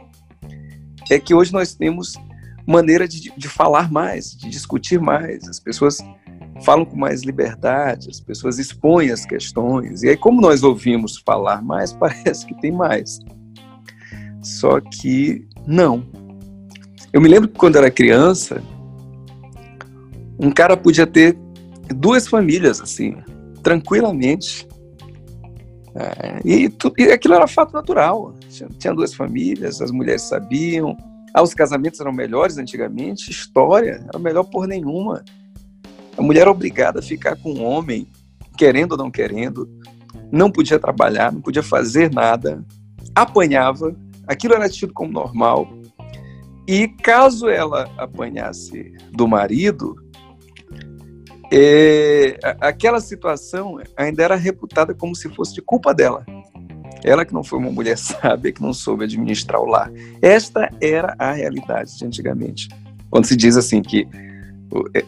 é 1.11 1.19
que 1.19 1.33
hoje 1.33 1.55
nós 1.55 1.75
temos 1.75 2.17
maneira 2.67 3.09
de, 3.09 3.33
de 3.35 3.49
falar 3.49 3.91
mais, 3.91 4.37
de 4.37 4.51
discutir 4.51 5.01
mais. 5.01 5.49
As 5.49 5.59
pessoas 5.59 5.97
falam 6.65 6.85
com 6.85 6.97
mais 6.97 7.23
liberdade, 7.23 8.09
as 8.11 8.21
pessoas 8.21 8.59
expõem 8.59 9.11
as 9.11 9.25
questões. 9.25 10.03
E 10.03 10.09
aí, 10.09 10.17
como 10.17 10.41
nós 10.41 10.63
ouvimos 10.63 11.19
falar 11.19 11.63
mais, 11.63 11.93
parece 11.95 12.47
que 12.47 12.55
tem 12.61 12.73
mais. 12.73 13.21
Só 14.43 14.81
que 14.81 15.47
não. 15.67 16.05
Eu 17.13 17.21
me 17.21 17.29
lembro 17.29 17.49
que 17.49 17.57
quando 17.57 17.77
era 17.77 17.91
criança, 17.91 18.63
um 20.39 20.51
cara 20.51 20.77
podia 20.77 21.07
ter 21.07 21.37
duas 21.95 22.27
famílias, 22.27 22.81
assim, 22.81 23.17
tranquilamente. 23.63 24.67
É, 25.95 26.41
e, 26.45 26.73
e, 26.99 27.13
aquilo 27.13 27.35
era 27.35 27.47
fato 27.47 27.73
natural. 27.73 28.35
Tinha, 28.49 28.69
tinha, 28.79 28.95
duas 28.95 29.15
famílias, 29.15 29.81
as 29.81 29.91
mulheres 29.91 30.23
sabiam. 30.23 30.97
Ah, 31.33 31.43
os 31.43 31.55
casamentos 31.55 32.01
eram 32.01 32.13
melhores 32.13 32.59
antigamente. 32.59 33.31
História, 33.31 34.05
era 34.09 34.19
melhor 34.19 34.45
por 34.45 34.67
nenhuma. 34.67 35.25
A 36.17 36.23
mulher 36.23 36.43
era 36.43 36.51
obrigada 36.51 37.01
a 37.01 37.03
ficar 37.03 37.37
com 37.37 37.53
um 37.53 37.65
homem, 37.65 38.07
querendo 38.57 38.93
ou 38.93 38.99
não 38.99 39.11
querendo. 39.11 39.69
Não 40.31 40.51
podia 40.51 40.79
trabalhar, 40.79 41.33
não 41.33 41.41
podia 41.41 41.63
fazer 41.63 42.13
nada. 42.13 42.65
Apanhava. 43.15 43.95
Aquilo 44.27 44.55
era 44.55 44.69
tido 44.71 44.93
como 44.95 45.13
normal 45.13 45.69
E 46.67 46.89
caso 46.89 47.49
ela 47.49 47.91
apanhasse 47.99 48.95
do 49.13 49.29
marido, 49.29 49.97
é, 51.53 52.39
aquela 52.61 53.01
situação 53.01 53.79
ainda 53.97 54.23
era 54.23 54.35
reputada 54.35 54.95
como 54.95 55.15
se 55.15 55.29
fosse 55.29 55.55
de 55.55 55.63
culpa 55.63 55.95
dela. 55.95 56.25
Ela 57.05 57.25
que 57.25 57.35
não 57.35 57.45
foi 57.45 57.59
uma 57.59 57.71
mulher 57.71 57.97
sábia, 57.99 58.51
que 58.51 58.63
não 58.63 58.73
soube 58.73 59.05
administrar 59.05 59.61
o 59.61 59.67
lar. 59.67 59.93
Esta 60.23 60.69
era 60.81 61.15
a 61.19 61.33
realidade 61.33 61.97
de 61.97 62.05
antigamente. 62.05 62.69
Quando 63.11 63.27
se 63.27 63.37
diz 63.37 63.57
assim 63.57 63.83
que 63.83 64.09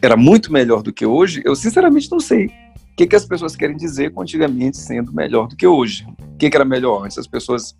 era 0.00 0.16
muito 0.16 0.52
melhor 0.52 0.82
do 0.82 0.92
que 0.92 1.06
hoje, 1.06 1.42
eu 1.44 1.54
sinceramente 1.54 2.10
não 2.10 2.20
sei. 2.20 2.46
O 2.46 2.96
que, 2.96 3.06
que 3.06 3.16
as 3.16 3.26
pessoas 3.26 3.54
querem 3.54 3.76
dizer 3.76 4.12
com 4.12 4.22
antigamente 4.22 4.78
sendo 4.78 5.12
melhor 5.12 5.48
do 5.48 5.56
que 5.56 5.66
hoje? 5.66 6.06
O 6.18 6.36
que, 6.36 6.48
que 6.48 6.56
era 6.56 6.64
melhor 6.64 7.04
antes? 7.04 7.18
As 7.18 7.26
pessoas 7.26 7.76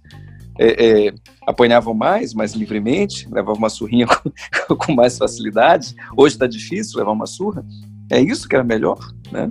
é, 0.59 1.07
é, 1.07 1.15
apanhavam 1.47 1.95
mais, 1.95 2.35
mais 2.35 2.53
livremente, 2.53 3.27
levavam 3.31 3.57
uma 3.57 3.71
surrinha 3.71 4.07
com, 4.69 4.77
com 4.77 4.95
mais 4.95 5.17
facilidade. 5.17 5.95
Hoje 6.17 6.35
está 6.35 6.47
difícil 6.47 6.99
levar 6.99 7.13
uma 7.13 7.27
surra. 7.27 7.65
É 8.11 8.21
isso 8.21 8.49
que 8.49 8.55
era 8.55 8.65
melhor, 8.65 8.99
né? 9.33 9.51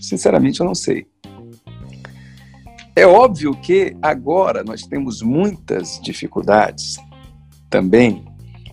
Sinceramente, 0.00 0.60
eu 0.60 0.66
não 0.66 0.74
sei. 0.74 1.06
É 2.94 3.06
óbvio 3.06 3.54
que 3.60 3.96
agora 4.00 4.62
nós 4.62 4.82
temos 4.82 5.20
muitas 5.20 6.00
dificuldades 6.00 6.96
também, 7.68 8.24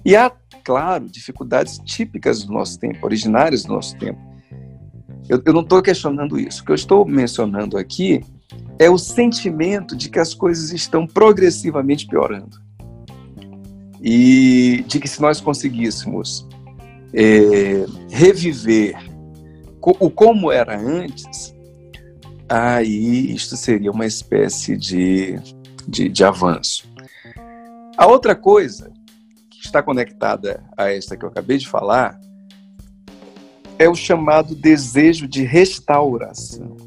e 0.06 0.18
há, 0.18 0.30
claro, 0.64 1.08
dificuldades 1.08 1.80
típicas 1.80 2.44
do 2.44 2.54
nosso 2.54 2.80
tempo, 2.80 3.06
originárias 3.06 3.64
do 3.64 3.74
nosso 3.74 3.98
tempo. 3.98 4.20
Eu, 5.28 5.42
eu 5.46 5.54
não 5.54 5.62
estou 5.62 5.82
questionando 5.82 6.40
isso. 6.40 6.62
O 6.62 6.66
que 6.66 6.72
eu 6.72 6.76
estou 6.76 7.06
mencionando 7.06 7.78
aqui 7.78 8.22
é 8.80 8.90
o 8.90 8.98
sentimento 8.98 9.96
de 9.96 10.10
que 10.10 10.20
as 10.20 10.34
coisas 10.34 10.72
estão 10.72 11.08
progressivamente 11.08 12.08
piorando. 12.08 12.62
E 14.02 14.84
de 14.88 15.00
que 15.00 15.08
se 15.08 15.22
nós 15.22 15.40
conseguíssemos 15.40 16.48
é, 17.14 17.86
reviver 18.10 18.98
o 19.82 20.10
como 20.10 20.52
era 20.52 20.78
antes, 20.78 21.56
aí 22.50 23.34
isto 23.34 23.56
seria 23.56 23.92
uma 23.92 24.06
espécie 24.06 24.76
de, 24.76 25.36
de, 25.88 26.10
de 26.10 26.24
avanço. 26.24 26.88
A 27.98 28.08
outra 28.08 28.36
coisa 28.36 28.92
está 29.66 29.82
conectada 29.82 30.64
a 30.78 30.92
esta 30.92 31.18
que 31.18 31.26
eu 31.26 31.30
acabei 31.30 31.58
de 31.58 31.68
falar 31.68 32.20
é 33.80 33.90
o 33.90 33.96
chamado 33.96 34.56
desejo 34.56 35.28
de 35.28 35.44
restauração. 35.44 36.78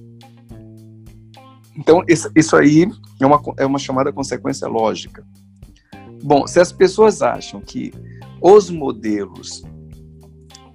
Então, 1.77 2.03
isso 2.35 2.57
aí 2.57 2.89
é 3.21 3.27
uma, 3.27 3.43
é 3.59 3.67
uma 3.67 3.79
chamada 3.79 4.12
consequência 4.12 4.67
lógica. 4.67 5.27
Bom, 6.23 6.47
se 6.47 6.59
as 6.59 6.73
pessoas 6.73 7.23
acham 7.23 7.61
que 7.61 7.93
os 8.41 8.71
modelos 8.71 9.62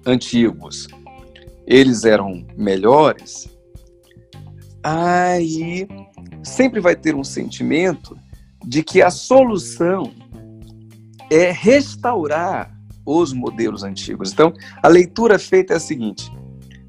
antigos 0.06 0.86
eles 1.66 2.04
eram 2.04 2.46
melhores, 2.56 3.48
aí 4.82 5.88
sempre 6.42 6.80
vai 6.80 6.94
ter 6.94 7.14
um 7.14 7.24
sentimento 7.24 8.16
de 8.64 8.82
que 8.82 9.02
a 9.02 9.10
solução 9.10 10.12
é 11.34 11.50
restaurar 11.50 12.76
os 13.04 13.32
modelos 13.32 13.82
antigos. 13.82 14.32
Então, 14.32 14.52
a 14.82 14.88
leitura 14.88 15.38
feita 15.38 15.72
é 15.72 15.76
a 15.76 15.80
seguinte: 15.80 16.30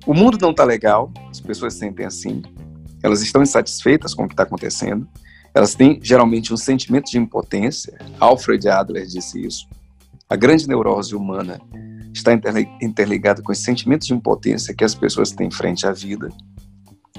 o 0.05 0.13
mundo 0.13 0.37
não 0.41 0.51
está 0.51 0.63
legal, 0.63 1.11
as 1.29 1.39
pessoas 1.39 1.73
sentem 1.73 2.05
assim, 2.05 2.41
elas 3.01 3.21
estão 3.21 3.41
insatisfeitas 3.41 4.13
com 4.13 4.23
o 4.23 4.27
que 4.27 4.33
está 4.33 4.43
acontecendo, 4.43 5.07
elas 5.53 5.75
têm 5.75 5.99
geralmente 6.01 6.53
um 6.53 6.57
sentimento 6.57 7.09
de 7.09 7.17
impotência. 7.17 7.97
Alfred 8.19 8.67
Adler 8.67 9.05
disse 9.05 9.39
isso. 9.45 9.67
A 10.29 10.35
grande 10.35 10.67
neurose 10.67 11.15
humana 11.15 11.61
está 12.13 12.31
interligada 12.81 13.41
com 13.41 13.51
esse 13.51 13.63
sentimento 13.63 14.05
de 14.05 14.13
impotência 14.13 14.73
que 14.73 14.83
as 14.83 14.95
pessoas 14.95 15.31
têm 15.31 15.51
frente 15.51 15.85
à 15.85 15.91
vida. 15.91 16.29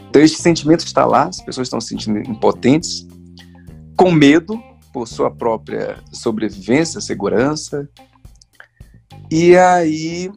Então, 0.08 0.22
este 0.22 0.40
sentimento 0.40 0.84
está 0.84 1.04
lá, 1.04 1.24
as 1.24 1.40
pessoas 1.40 1.66
estão 1.66 1.80
se 1.80 1.88
sentindo 1.88 2.18
impotentes, 2.18 3.06
com 3.96 4.10
medo 4.10 4.60
por 4.94 5.08
sua 5.08 5.28
própria 5.28 5.98
sobrevivência, 6.12 7.00
segurança. 7.00 7.88
E 9.28 9.56
aí 9.56 10.30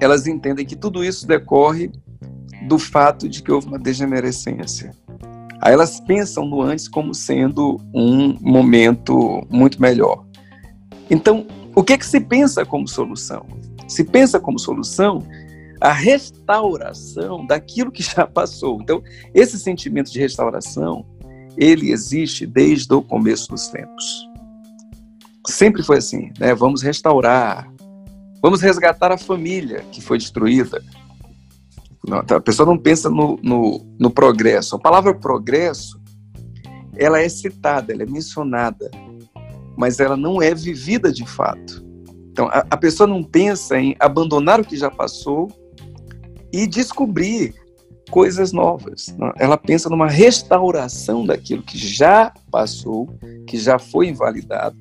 elas 0.00 0.26
entendem 0.26 0.66
que 0.66 0.74
tudo 0.74 1.04
isso 1.04 1.28
decorre 1.28 1.92
do 2.66 2.76
fato 2.76 3.28
de 3.28 3.40
que 3.40 3.52
houve 3.52 3.68
uma 3.68 3.78
degenerescência. 3.78 4.90
Aí 5.60 5.72
elas 5.72 6.00
pensam 6.00 6.44
no 6.44 6.60
antes 6.60 6.88
como 6.88 7.14
sendo 7.14 7.80
um 7.94 8.36
momento 8.40 9.46
muito 9.48 9.80
melhor. 9.80 10.26
Então, 11.08 11.46
o 11.72 11.84
que, 11.84 11.96
que 11.96 12.04
se 12.04 12.20
pensa 12.20 12.66
como 12.66 12.88
solução? 12.88 13.46
Se 13.86 14.02
pensa 14.02 14.40
como 14.40 14.58
solução 14.58 15.20
a 15.80 15.92
restauração 15.92 17.46
daquilo 17.46 17.92
que 17.92 18.02
já 18.02 18.26
passou. 18.26 18.80
Então, 18.80 19.02
esse 19.32 19.58
sentimento 19.58 20.10
de 20.10 20.18
restauração, 20.18 21.04
ele 21.56 21.90
existe 21.90 22.46
desde 22.46 22.92
o 22.94 23.02
começo 23.02 23.48
dos 23.48 23.68
tempos. 23.68 24.28
Sempre 25.46 25.82
foi 25.82 25.98
assim, 25.98 26.30
né? 26.38 26.54
Vamos 26.54 26.82
restaurar, 26.82 27.70
vamos 28.42 28.60
resgatar 28.60 29.10
a 29.12 29.18
família 29.18 29.84
que 29.90 30.00
foi 30.00 30.18
destruída. 30.18 30.82
A 32.10 32.40
pessoa 32.40 32.66
não 32.66 32.78
pensa 32.78 33.08
no, 33.08 33.38
no, 33.42 33.84
no 33.98 34.10
progresso. 34.10 34.76
A 34.76 34.78
palavra 34.78 35.14
progresso, 35.14 36.00
ela 36.96 37.20
é 37.20 37.28
citada, 37.28 37.92
ela 37.92 38.02
é 38.02 38.06
mencionada, 38.06 38.90
mas 39.76 40.00
ela 40.00 40.16
não 40.16 40.42
é 40.42 40.54
vivida 40.54 41.12
de 41.12 41.26
fato. 41.26 41.84
Então, 42.30 42.48
a, 42.48 42.66
a 42.70 42.76
pessoa 42.76 43.06
não 43.06 43.22
pensa 43.22 43.78
em 43.78 43.94
abandonar 44.00 44.60
o 44.60 44.64
que 44.64 44.76
já 44.76 44.90
passou 44.90 45.48
e 46.52 46.66
descobrir 46.66 47.54
coisas 48.12 48.52
novas. 48.52 49.16
Ela 49.38 49.56
pensa 49.56 49.88
numa 49.88 50.06
restauração 50.06 51.24
daquilo 51.24 51.62
que 51.62 51.78
já 51.78 52.30
passou, 52.50 53.08
que 53.46 53.56
já 53.56 53.78
foi 53.78 54.08
invalidado, 54.08 54.76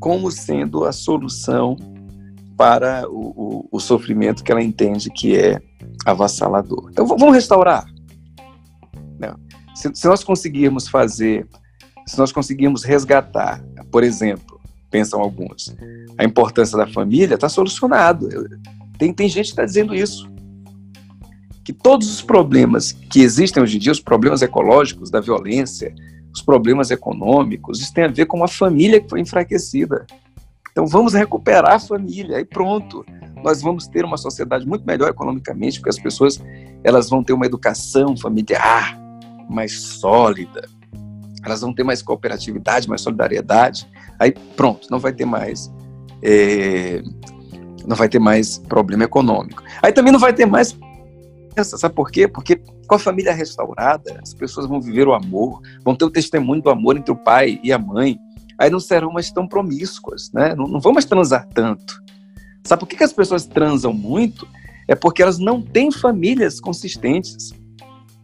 como 0.00 0.28
sendo 0.28 0.84
a 0.84 0.90
solução 0.90 1.76
para 2.56 3.08
o, 3.08 3.68
o, 3.68 3.68
o 3.70 3.78
sofrimento 3.78 4.42
que 4.42 4.50
ela 4.50 4.60
entende 4.60 5.08
que 5.08 5.38
é 5.38 5.62
avassalador. 6.04 6.88
Então, 6.90 7.06
vamos 7.06 7.32
restaurar. 7.32 7.86
Não. 9.20 9.36
Se, 9.72 9.94
se 9.94 10.08
nós 10.08 10.24
conseguirmos 10.24 10.88
fazer, 10.88 11.46
se 12.04 12.18
nós 12.18 12.32
conseguirmos 12.32 12.82
resgatar, 12.82 13.62
por 13.92 14.02
exemplo, 14.02 14.60
pensam 14.90 15.20
alguns, 15.20 15.76
a 16.18 16.24
importância 16.24 16.76
da 16.76 16.88
família, 16.88 17.36
está 17.36 17.48
solucionado. 17.48 18.28
Tem, 18.98 19.14
tem 19.14 19.28
gente 19.28 19.46
que 19.46 19.52
está 19.52 19.64
dizendo 19.64 19.94
isso. 19.94 20.31
Que 21.64 21.72
todos 21.72 22.10
os 22.10 22.22
problemas 22.22 22.92
que 22.92 23.20
existem 23.20 23.62
hoje 23.62 23.76
em 23.76 23.80
dia, 23.80 23.92
os 23.92 24.00
problemas 24.00 24.42
ecológicos, 24.42 25.10
da 25.10 25.20
violência, 25.20 25.94
os 26.34 26.42
problemas 26.42 26.90
econômicos, 26.90 27.80
isso 27.80 27.92
tem 27.92 28.04
a 28.04 28.08
ver 28.08 28.26
com 28.26 28.38
uma 28.38 28.48
família 28.48 29.00
que 29.00 29.08
foi 29.08 29.20
enfraquecida. 29.20 30.06
Então 30.70 30.86
vamos 30.86 31.12
recuperar 31.12 31.74
a 31.74 31.78
família 31.78 32.40
e 32.40 32.44
pronto 32.44 33.04
nós 33.44 33.60
vamos 33.60 33.86
ter 33.86 34.04
uma 34.04 34.16
sociedade 34.16 34.66
muito 34.66 34.86
melhor 34.86 35.10
economicamente, 35.10 35.78
porque 35.78 35.90
as 35.90 35.98
pessoas 35.98 36.42
elas 36.82 37.10
vão 37.10 37.22
ter 37.22 37.32
uma 37.32 37.44
educação 37.44 38.16
familiar 38.16 38.98
mais 39.50 39.80
sólida, 39.80 40.68
elas 41.44 41.60
vão 41.60 41.74
ter 41.74 41.82
mais 41.82 42.00
cooperatividade, 42.00 42.88
mais 42.88 43.02
solidariedade. 43.02 43.86
Aí 44.18 44.32
pronto, 44.56 44.88
não 44.90 44.98
vai 44.98 45.12
ter 45.12 45.26
mais 45.26 45.70
é, 46.22 47.02
não 47.86 47.96
vai 47.96 48.08
ter 48.08 48.18
mais 48.18 48.58
problema 48.58 49.04
econômico. 49.04 49.62
Aí 49.82 49.92
também 49.92 50.12
não 50.12 50.20
vai 50.20 50.32
ter 50.32 50.46
mais 50.46 50.76
sabe 51.62 51.94
por 51.94 52.10
quê? 52.10 52.26
Porque 52.26 52.56
com 52.86 52.94
a 52.94 52.98
família 52.98 53.32
restaurada, 53.32 54.20
as 54.22 54.34
pessoas 54.34 54.66
vão 54.66 54.80
viver 54.80 55.06
o 55.06 55.14
amor, 55.14 55.60
vão 55.84 55.94
ter 55.94 56.04
o 56.04 56.10
testemunho 56.10 56.62
do 56.62 56.70
amor 56.70 56.96
entre 56.96 57.12
o 57.12 57.16
pai 57.16 57.60
e 57.62 57.72
a 57.72 57.78
mãe. 57.78 58.18
Aí 58.58 58.70
não 58.70 58.80
serão 58.80 59.12
mais 59.12 59.30
tão 59.30 59.46
promíscuas, 59.46 60.30
né? 60.32 60.54
Não, 60.54 60.66
não 60.66 60.80
vão 60.80 60.92
mais 60.92 61.04
transar 61.04 61.48
tanto. 61.54 62.02
Sabe 62.64 62.80
por 62.80 62.88
que, 62.88 62.96
que 62.96 63.04
as 63.04 63.12
pessoas 63.12 63.46
transam 63.46 63.92
muito? 63.92 64.46
É 64.86 64.94
porque 64.94 65.22
elas 65.22 65.38
não 65.38 65.60
têm 65.60 65.90
famílias 65.90 66.60
consistentes. 66.60 67.52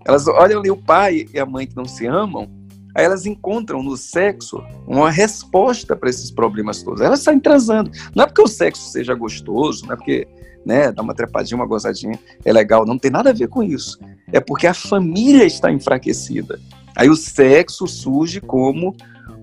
Elas 0.05 0.27
olham 0.27 0.61
ali 0.61 0.71
o 0.71 0.77
pai 0.77 1.27
e 1.33 1.39
a 1.39 1.47
mãe 1.47 1.67
que 1.67 1.77
não 1.77 1.85
se 1.85 2.07
amam, 2.07 2.49
aí 2.95 3.05
elas 3.05 3.27
encontram 3.27 3.83
no 3.83 3.97
sexo 3.97 4.63
uma 4.87 5.11
resposta 5.11 5.95
para 5.95 6.09
esses 6.09 6.31
problemas 6.31 6.83
todos. 6.83 7.01
Elas 7.01 7.21
saem 7.21 7.41
transando. 7.41 7.91
Não 8.15 8.25
é 8.25 8.27
porque 8.27 8.43
o 8.43 8.49
sexo 8.49 8.91
seja 8.91 9.15
gostoso, 9.15 9.87
não 9.87 9.93
é 9.93 9.97
porque 9.97 10.27
né, 10.65 10.93
dar 10.93 11.03
uma 11.03 11.15
trepadinha, 11.15 11.57
uma 11.57 11.67
gozadinha 11.67 12.19
é 12.45 12.53
legal, 12.53 12.85
não 12.85 12.99
tem 12.99 13.11
nada 13.11 13.31
a 13.31 13.33
ver 13.33 13.49
com 13.49 13.63
isso. 13.63 13.99
É 14.33 14.41
porque 14.41 14.67
a 14.67 14.75
família 14.75 15.45
está 15.45 15.71
enfraquecida. 15.71 16.61
Aí 16.97 17.09
o 17.09 17.17
sexo 17.17 17.87
surge 17.87 18.41
como 18.41 18.95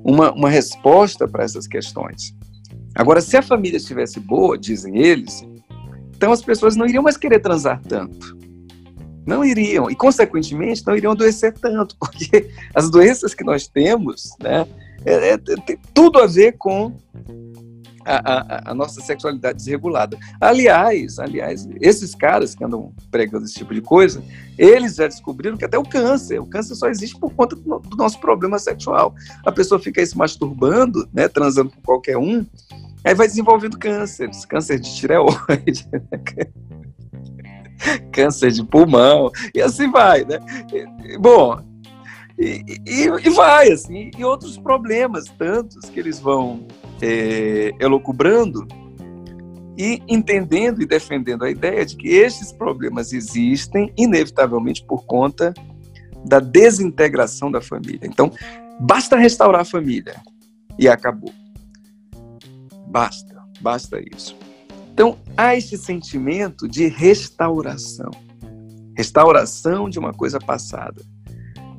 uma, 0.03 0.31
uma 0.31 0.49
resposta 0.49 1.27
para 1.27 1.43
essas 1.43 1.67
questões. 1.67 2.35
Agora, 2.93 3.21
se 3.21 3.35
a 3.35 3.41
família 3.41 3.77
estivesse 3.77 4.19
boa, 4.19 4.57
dizem 4.57 4.97
eles, 4.97 5.45
então 6.15 6.31
as 6.31 6.41
pessoas 6.41 6.75
não 6.75 6.85
iriam 6.85 7.03
mais 7.03 7.17
querer 7.17 7.39
transar 7.39 7.81
tanto. 7.81 8.37
Não 9.25 9.43
iriam. 9.43 9.89
E, 9.89 9.95
consequentemente, 9.95 10.85
não 10.85 10.95
iriam 10.95 11.11
adoecer 11.11 11.53
tanto, 11.53 11.95
porque 11.99 12.49
as 12.73 12.89
doenças 12.89 13.33
que 13.33 13.43
nós 13.43 13.67
temos, 13.67 14.29
né, 14.41 14.65
é, 15.03 15.31
é, 15.31 15.37
tem 15.37 15.77
tudo 15.93 16.19
a 16.19 16.27
ver 16.27 16.53
com 16.57 16.95
a, 18.05 18.15
a, 18.15 18.71
a, 18.71 18.73
nossa 18.75 19.01
sexualidade 19.01 19.57
desregulada. 19.57 20.17
Aliás, 20.39 21.17
aliás, 21.17 21.67
esses 21.81 22.13
caras 22.13 22.53
que 22.53 22.63
andam 22.63 22.93
pregando 23.09 23.45
esse 23.45 23.55
tipo 23.55 23.73
de 23.73 23.81
coisa, 23.81 24.23
eles 24.57 24.95
já 24.95 25.07
descobriram 25.07 25.57
que 25.57 25.65
até 25.65 25.77
o 25.77 25.83
câncer, 25.83 26.39
o 26.39 26.45
câncer 26.45 26.75
só 26.75 26.87
existe 26.87 27.19
por 27.19 27.33
conta 27.33 27.55
do, 27.55 27.79
do 27.79 27.97
nosso 27.97 28.19
problema 28.19 28.59
sexual. 28.59 29.15
A 29.45 29.51
pessoa 29.51 29.79
fica 29.79 29.99
aí 29.99 30.05
se 30.05 30.17
masturbando, 30.17 31.09
né, 31.11 31.27
transando 31.27 31.71
com 31.71 31.81
qualquer 31.81 32.17
um, 32.17 32.45
aí 33.03 33.15
vai 33.15 33.27
desenvolvendo 33.27 33.77
cânceres, 33.79 34.45
câncer 34.45 34.79
de 34.79 34.95
tireoide, 34.95 35.89
câncer 38.13 38.51
de 38.51 38.63
pulmão, 38.63 39.31
e 39.53 39.61
assim 39.61 39.89
vai, 39.89 40.23
né? 40.23 40.39
Bom, 41.19 41.59
e, 42.37 42.63
e, 42.85 43.03
e 43.23 43.29
vai, 43.29 43.71
assim, 43.71 44.11
e 44.17 44.23
outros 44.23 44.57
problemas, 44.57 45.25
tantos 45.37 45.89
que 45.89 45.99
eles 45.99 46.19
vão 46.19 46.67
é, 47.01 47.71
elocubrando 47.79 48.67
e 49.77 50.01
entendendo 50.07 50.81
e 50.81 50.85
defendendo 50.85 51.43
a 51.43 51.49
ideia 51.49 51.85
de 51.85 51.95
que 51.95 52.07
estes 52.07 52.51
problemas 52.51 53.11
existem, 53.11 53.93
inevitavelmente, 53.97 54.83
por 54.85 55.05
conta 55.05 55.53
da 56.25 56.39
desintegração 56.39 57.51
da 57.51 57.61
família. 57.61 58.07
Então, 58.07 58.31
basta 58.79 59.17
restaurar 59.17 59.61
a 59.61 59.65
família 59.65 60.21
e 60.79 60.87
acabou. 60.87 61.33
Basta, 62.87 63.43
basta 63.59 63.99
isso. 64.15 64.35
Então, 64.93 65.17
há 65.35 65.55
este 65.55 65.77
sentimento 65.77 66.67
de 66.67 66.87
restauração. 66.87 68.11
Restauração 68.95 69.89
de 69.89 69.99
uma 69.99 70.13
coisa 70.13 70.39
passada. 70.39 71.01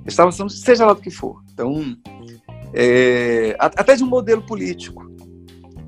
Restauração, 0.04 0.48
seja 0.50 0.84
lá 0.84 0.92
do 0.92 1.00
que 1.00 1.10
for. 1.10 1.42
Então, 1.52 1.96
é, 2.74 3.56
até 3.58 3.96
de 3.96 4.04
um 4.04 4.06
modelo 4.06 4.42
político. 4.42 5.05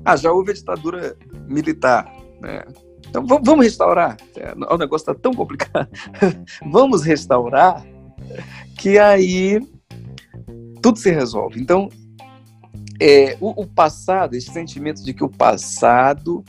Ah, 0.03 0.15
já 0.15 0.31
houve 0.31 0.51
a 0.51 0.53
ditadura 0.53 1.17
militar, 1.47 2.11
né? 2.41 2.63
Então 3.07 3.25
vamos 3.25 3.65
restaurar. 3.65 4.17
É, 4.35 4.53
o 4.53 4.77
negócio 4.77 5.11
está 5.11 5.15
tão 5.15 5.33
complicado. 5.33 5.89
vamos 6.69 7.03
restaurar 7.03 7.83
que 8.77 8.97
aí 8.97 9.59
tudo 10.81 10.99
se 10.99 11.11
resolve. 11.11 11.59
Então, 11.59 11.89
é, 12.99 13.37
o, 13.39 13.63
o, 13.63 13.67
passado, 13.67 14.35
esse 14.35 14.51
sentimento 14.51 15.03
de 15.03 15.13
que 15.13 15.23
o 15.23 15.29
passado 15.29 16.43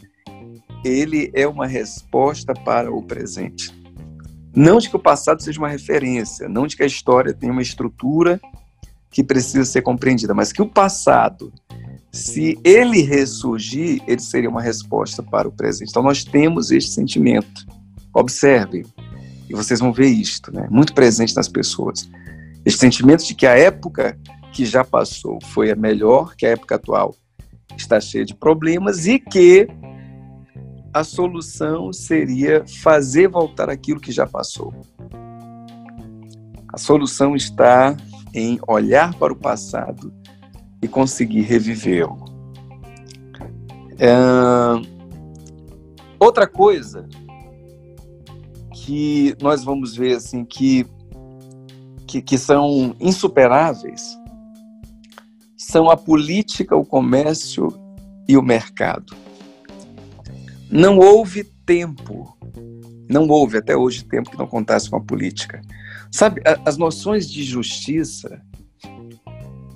ele 0.84 1.30
é 1.34 1.46
uma 1.46 1.66
resposta 1.66 2.52
para 2.52 2.92
o 2.92 3.02
presente. 3.02 3.74
Não 4.54 4.78
de 4.78 4.90
que 4.90 4.96
o 4.96 5.00
passado 5.00 5.42
seja 5.42 5.58
uma 5.58 5.68
referência, 5.68 6.48
não 6.48 6.66
de 6.66 6.76
que 6.76 6.82
a 6.82 6.86
história 6.86 7.32
tenha 7.32 7.52
uma 7.52 7.62
estrutura 7.62 8.40
que 9.10 9.22
precisa 9.22 9.64
ser 9.64 9.82
compreendida, 9.82 10.34
mas 10.34 10.52
que 10.52 10.62
o 10.62 10.68
passado, 10.68 11.52
se 12.12 12.58
ele 12.64 13.02
ressurgir, 13.02 14.02
ele 14.06 14.20
seria 14.20 14.50
uma 14.50 14.62
resposta 14.62 15.22
para 15.22 15.48
o 15.48 15.52
presente. 15.52 15.90
Então 15.90 16.02
nós 16.02 16.24
temos 16.24 16.70
este 16.70 16.90
sentimento. 16.90 17.66
Observe, 18.12 18.84
e 19.48 19.54
vocês 19.54 19.78
vão 19.78 19.92
ver 19.92 20.08
isto, 20.08 20.52
né? 20.52 20.66
Muito 20.70 20.92
presente 20.92 21.34
nas 21.36 21.48
pessoas. 21.48 22.08
Este 22.64 22.80
sentimento 22.80 23.24
de 23.24 23.34
que 23.34 23.46
a 23.46 23.56
época 23.56 24.18
que 24.52 24.66
já 24.66 24.84
passou 24.84 25.38
foi 25.52 25.70
a 25.70 25.76
melhor, 25.76 26.34
que 26.36 26.44
a 26.44 26.50
época 26.50 26.74
atual 26.74 27.14
está 27.76 28.00
cheia 28.00 28.24
de 28.24 28.34
problemas 28.34 29.06
e 29.06 29.18
que 29.18 29.68
a 30.92 31.04
solução 31.04 31.92
seria 31.92 32.64
fazer 32.82 33.28
voltar 33.28 33.70
aquilo 33.70 34.00
que 34.00 34.10
já 34.10 34.26
passou. 34.26 34.74
A 36.72 36.78
solução 36.78 37.36
está 37.36 37.96
em 38.34 38.58
olhar 38.66 39.14
para 39.14 39.32
o 39.32 39.36
passado 39.36 40.12
e 40.82 40.88
conseguir 40.88 41.42
revivê-lo. 41.42 42.24
É... 43.98 44.10
Outra 46.18 46.46
coisa 46.46 47.08
que 48.72 49.36
nós 49.40 49.62
vamos 49.62 49.94
ver 49.94 50.16
assim 50.16 50.44
que, 50.44 50.86
que, 52.06 52.20
que 52.20 52.38
são 52.38 52.94
insuperáveis 53.00 54.18
são 55.56 55.88
a 55.88 55.96
política, 55.96 56.74
o 56.74 56.84
comércio 56.84 57.68
e 58.26 58.36
o 58.36 58.42
mercado. 58.42 59.14
Não 60.70 60.98
houve 60.98 61.44
tempo, 61.64 62.36
não 63.08 63.28
houve 63.28 63.58
até 63.58 63.76
hoje 63.76 64.04
tempo 64.04 64.30
que 64.30 64.38
não 64.38 64.46
contasse 64.46 64.88
com 64.88 64.96
a 64.96 65.00
política. 65.00 65.60
Sabe, 66.10 66.40
as 66.64 66.76
noções 66.76 67.30
de 67.30 67.44
justiça, 67.44 68.42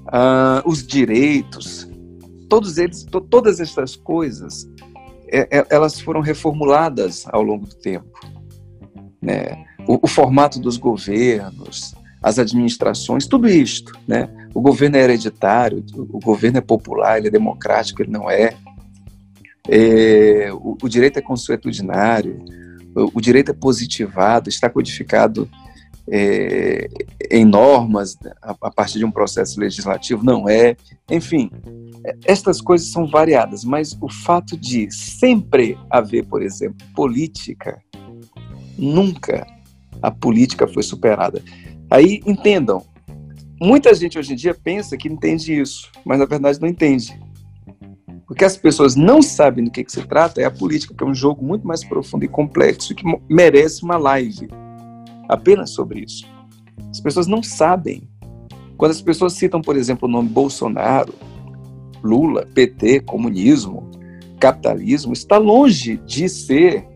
uh, 0.08 0.68
os 0.68 0.86
direitos, 0.86 1.88
todos 2.48 2.78
eles, 2.78 3.04
to, 3.04 3.20
todas 3.20 3.60
essas 3.60 3.96
coisas, 3.96 4.68
é, 5.28 5.58
é, 5.58 5.66
elas 5.70 6.00
foram 6.00 6.20
reformuladas 6.20 7.24
ao 7.28 7.42
longo 7.42 7.66
do 7.66 7.74
tempo. 7.74 8.20
Né? 9.20 9.64
O, 9.86 10.00
o, 10.02 10.06
formato 10.06 10.60
dos 10.60 10.76
governos, 10.76 11.94
as 12.22 12.38
administrações, 12.38 13.26
tudo 13.26 13.48
isto. 13.48 13.92
Né? 14.06 14.28
O 14.54 14.60
governo 14.60 14.96
é 14.96 15.02
hereditário, 15.02 15.84
o 15.94 16.20
governo 16.20 16.58
é 16.58 16.60
popular, 16.60 17.18
ele 17.18 17.28
é 17.28 17.30
democrático, 17.30 18.02
ele 18.02 18.10
não 18.10 18.30
é. 18.30 18.54
é 19.68 20.50
o, 20.52 20.76
o, 20.80 20.88
direito 20.88 21.18
é 21.18 21.22
consuetudinário, 21.22 22.44
o, 22.94 23.18
o 23.18 23.20
direito 23.20 23.50
é 23.50 23.54
positivado, 23.54 24.48
está 24.48 24.68
codificado 24.68 25.48
é, 26.10 26.88
em 27.30 27.44
normas 27.44 28.16
a, 28.42 28.54
a, 28.60 28.70
partir 28.70 28.98
de 28.98 29.04
um 29.04 29.10
processo 29.10 29.58
legislativo, 29.58 30.24
não 30.24 30.48
é. 30.48 30.76
Enfim, 31.10 31.50
estas 32.24 32.60
coisas 32.60 32.88
são 32.88 33.06
variadas, 33.06 33.64
mas 33.64 33.96
o 34.00 34.08
fato 34.08 34.56
de 34.56 34.90
sempre 34.90 35.78
haver, 35.90 36.26
por 36.26 36.42
exemplo, 36.42 36.86
política, 36.94 37.80
nunca 38.76 39.46
a 40.02 40.10
política 40.10 40.66
foi 40.66 40.82
superada. 40.82 41.42
Aí 41.90 42.22
entendam, 42.26 42.84
muita 43.60 43.94
gente 43.94 44.18
hoje 44.18 44.32
em 44.32 44.36
dia 44.36 44.54
pensa 44.54 44.96
que 44.96 45.08
entende 45.08 45.58
isso, 45.58 45.90
mas 46.04 46.18
na 46.18 46.26
verdade 46.26 46.60
não 46.60 46.68
entende. 46.68 47.18
Porque 48.26 48.44
as 48.44 48.56
pessoas 48.56 48.96
não 48.96 49.20
sabem 49.20 49.64
do 49.64 49.70
que, 49.70 49.84
que 49.84 49.92
se 49.92 50.02
trata 50.06 50.40
é 50.40 50.44
a 50.44 50.50
política, 50.50 50.94
que 50.94 51.04
é 51.04 51.06
um 51.06 51.14
jogo 51.14 51.44
muito 51.44 51.66
mais 51.66 51.84
profundo 51.84 52.24
e 52.24 52.28
complexo 52.28 52.94
que 52.94 53.04
merece 53.28 53.82
uma 53.82 53.96
live 53.96 54.48
apenas 55.28 55.70
sobre 55.70 56.00
isso. 56.00 56.26
As 56.90 57.00
pessoas 57.00 57.26
não 57.26 57.42
sabem. 57.42 58.08
Quando 58.76 58.90
as 58.90 59.02
pessoas 59.02 59.34
citam, 59.34 59.60
por 59.60 59.76
exemplo, 59.76 60.08
o 60.08 60.10
nome 60.10 60.28
Bolsonaro, 60.28 61.14
Lula, 62.02 62.46
PT, 62.54 63.00
comunismo, 63.00 63.90
capitalismo, 64.38 65.12
está 65.12 65.38
longe 65.38 65.96
de 65.98 66.28
ser 66.28 66.86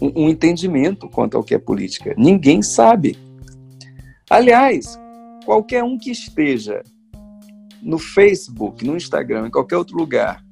um, 0.00 0.24
um 0.24 0.28
entendimento 0.28 1.08
quanto 1.08 1.36
ao 1.36 1.44
que 1.44 1.54
é 1.54 1.58
política. 1.58 2.14
Ninguém 2.16 2.62
sabe. 2.62 3.16
Aliás, 4.28 4.98
qualquer 5.44 5.84
um 5.84 5.98
que 5.98 6.10
esteja 6.10 6.82
no 7.82 7.98
Facebook, 7.98 8.84
no 8.84 8.96
Instagram, 8.96 9.46
em 9.46 9.50
qualquer 9.50 9.76
outro 9.76 9.96
lugar, 9.96 10.44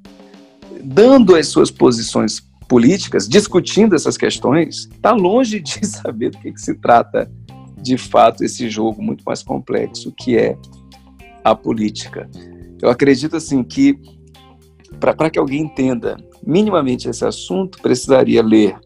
dando 0.83 1.35
as 1.35 1.47
suas 1.47 1.71
posições 1.71 2.39
políticas, 2.69 3.27
discutindo 3.27 3.95
essas 3.95 4.15
questões, 4.15 4.87
está 4.93 5.11
longe 5.11 5.59
de 5.59 5.83
saber 5.85 6.29
do 6.29 6.37
que, 6.37 6.53
que 6.53 6.61
se 6.61 6.75
trata 6.75 7.29
de 7.81 7.97
fato 7.97 8.43
esse 8.43 8.69
jogo 8.69 9.01
muito 9.01 9.23
mais 9.25 9.41
complexo 9.41 10.13
que 10.15 10.37
é 10.37 10.55
a 11.43 11.55
política. 11.55 12.29
Eu 12.81 12.89
acredito 12.89 13.35
assim 13.35 13.63
que 13.63 13.99
para 14.99 15.29
que 15.29 15.39
alguém 15.39 15.61
entenda 15.61 16.17
minimamente 16.45 17.09
esse 17.09 17.25
assunto, 17.25 17.81
precisaria 17.81 18.43
ler 18.43 18.77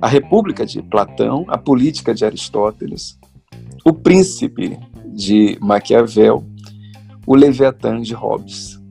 A 0.00 0.08
República 0.08 0.64
de 0.64 0.82
Platão, 0.82 1.44
A 1.48 1.58
Política 1.58 2.14
de 2.14 2.24
Aristóteles, 2.24 3.18
O 3.84 3.92
Príncipe 3.92 4.78
de 5.08 5.58
Maquiavel, 5.60 6.44
O 7.26 7.34
Leviatã 7.34 8.00
de 8.00 8.14
Hobbes 8.14 8.81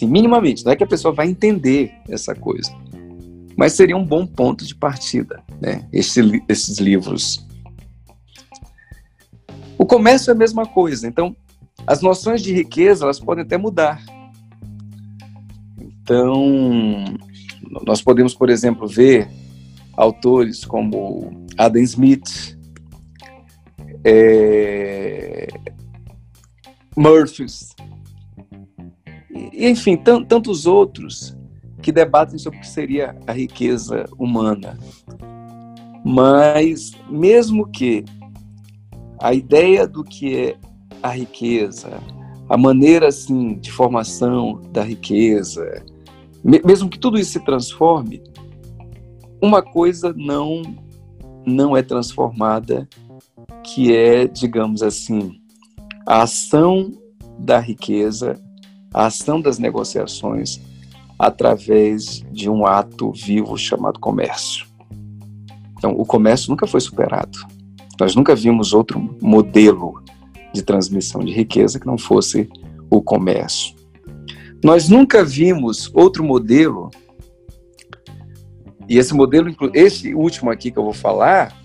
assim, 0.00 0.06
minimamente. 0.06 0.64
Não 0.64 0.72
é 0.72 0.76
que 0.76 0.84
a 0.84 0.86
pessoa 0.86 1.12
vai 1.12 1.28
entender 1.28 1.92
essa 2.08 2.34
coisa, 2.34 2.72
mas 3.56 3.74
seria 3.74 3.96
um 3.96 4.04
bom 4.04 4.26
ponto 4.26 4.64
de 4.64 4.74
partida, 4.74 5.42
né? 5.60 5.86
Esse, 5.92 6.20
esses 6.48 6.78
livros. 6.78 7.46
O 9.76 9.84
comércio 9.84 10.30
é 10.30 10.34
a 10.34 10.36
mesma 10.36 10.66
coisa. 10.66 11.06
Então, 11.06 11.36
as 11.86 12.00
noções 12.00 12.42
de 12.42 12.52
riqueza 12.52 13.04
elas 13.04 13.20
podem 13.20 13.44
até 13.44 13.56
mudar. 13.56 14.02
Então, 15.78 17.04
nós 17.86 18.02
podemos, 18.02 18.34
por 18.34 18.50
exemplo, 18.50 18.86
ver 18.86 19.28
autores 19.96 20.64
como 20.64 21.46
Adam 21.56 21.82
Smith, 21.82 22.58
é, 24.04 25.46
Murphys, 26.96 27.74
e, 29.32 29.68
enfim, 29.68 29.96
tantos 29.96 30.66
outros 30.66 31.36
que 31.82 31.92
debatem 31.92 32.38
sobre 32.38 32.58
o 32.58 32.62
que 32.62 32.68
seria 32.68 33.16
a 33.26 33.32
riqueza 33.32 34.06
humana. 34.18 34.78
Mas, 36.04 36.92
mesmo 37.08 37.66
que 37.66 38.04
a 39.20 39.34
ideia 39.34 39.86
do 39.86 40.02
que 40.02 40.36
é 40.36 40.56
a 41.02 41.10
riqueza, 41.10 42.00
a 42.48 42.56
maneira 42.56 43.08
assim 43.08 43.54
de 43.58 43.70
formação 43.70 44.60
da 44.72 44.82
riqueza, 44.82 45.84
mesmo 46.42 46.88
que 46.88 46.98
tudo 46.98 47.18
isso 47.18 47.32
se 47.32 47.44
transforme, 47.44 48.22
uma 49.40 49.62
coisa 49.62 50.14
não 50.16 50.62
não 51.46 51.74
é 51.74 51.82
transformada, 51.82 52.86
que 53.64 53.96
é, 53.96 54.26
digamos 54.26 54.82
assim, 54.82 55.40
a 56.06 56.22
ação 56.22 56.92
da 57.38 57.58
riqueza, 57.58 58.38
a 58.92 59.06
ação 59.06 59.40
das 59.40 59.58
negociações 59.58 60.60
através 61.18 62.24
de 62.32 62.48
um 62.48 62.66
ato 62.66 63.12
vivo 63.12 63.56
chamado 63.56 64.00
comércio. 64.00 64.66
Então, 65.78 65.92
o 65.92 66.04
comércio 66.04 66.50
nunca 66.50 66.66
foi 66.66 66.80
superado. 66.80 67.38
Nós 67.98 68.14
nunca 68.14 68.34
vimos 68.34 68.72
outro 68.72 69.16
modelo 69.20 70.02
de 70.52 70.62
transmissão 70.62 71.22
de 71.22 71.32
riqueza 71.32 71.78
que 71.78 71.86
não 71.86 71.98
fosse 71.98 72.48
o 72.90 73.02
comércio. 73.02 73.74
Nós 74.62 74.88
nunca 74.88 75.24
vimos 75.24 75.90
outro 75.94 76.24
modelo, 76.24 76.90
e 78.88 78.98
esse 78.98 79.14
modelo, 79.14 79.54
esse 79.72 80.14
último 80.14 80.50
aqui 80.50 80.70
que 80.70 80.78
eu 80.78 80.84
vou 80.84 80.92
falar, 80.92 81.56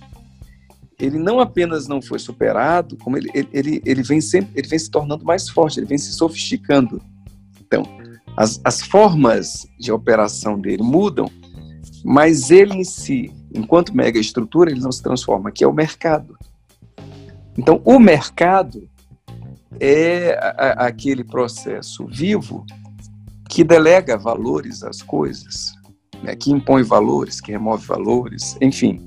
ele 1.00 1.18
não 1.18 1.40
apenas 1.40 1.88
não 1.88 2.02
foi 2.02 2.20
superado, 2.20 2.96
como 2.98 3.18
ele, 3.18 3.30
ele, 3.52 3.82
ele, 3.86 4.04
vem, 4.04 4.22
sempre, 4.22 4.52
ele 4.56 4.68
vem 4.68 4.80
se 4.80 4.90
tornando 4.90 5.26
mais 5.26 5.50
forte, 5.50 5.80
ele 5.80 5.88
vem 5.88 5.98
se 5.98 6.14
sofisticando. 6.14 7.02
Então, 7.66 7.84
as, 8.38 8.60
as 8.64 8.82
formas 8.82 9.66
de 9.80 9.92
operação 9.92 10.60
dele 10.60 10.84
mudam, 10.84 11.30
mas 12.04 12.52
ele 12.52 12.76
em 12.76 12.84
si, 12.84 13.34
enquanto 13.54 13.96
mega 13.96 14.20
estrutura, 14.20 14.70
ele 14.70 14.82
não 14.82 14.92
se 14.92 15.02
transforma, 15.02 15.52
que 15.52 15.64
é 15.64 15.68
o 15.68 15.74
mercado. 15.74 16.38
Então, 17.58 17.82
o 17.84 18.00
mercado 18.00 18.88
é 19.80 20.38
a, 20.38 20.86
aquele 20.86 21.24
processo 21.24 22.06
vivo 22.08 22.66
que 23.50 23.64
delega 23.64 24.18
valores 24.18 24.84
às 24.84 25.02
coisas, 25.02 25.74
né, 26.22 26.36
que 26.36 26.52
impõe 26.52 26.84
valores, 26.84 27.40
que 27.40 27.52
remove 27.52 27.86
valores, 27.86 28.58
enfim. 28.62 29.02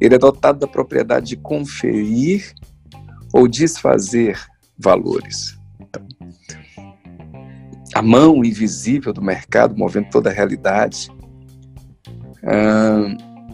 Ele 0.00 0.14
é 0.14 0.18
dotado 0.18 0.60
da 0.60 0.66
propriedade 0.66 1.28
de 1.28 1.36
conferir 1.36 2.54
ou 3.32 3.48
desfazer 3.48 4.38
valores. 4.78 5.57
A 7.94 8.02
mão 8.02 8.44
invisível 8.44 9.12
do 9.12 9.22
mercado 9.22 9.76
movendo 9.76 10.08
toda 10.10 10.30
a 10.30 10.32
realidade. 10.32 11.10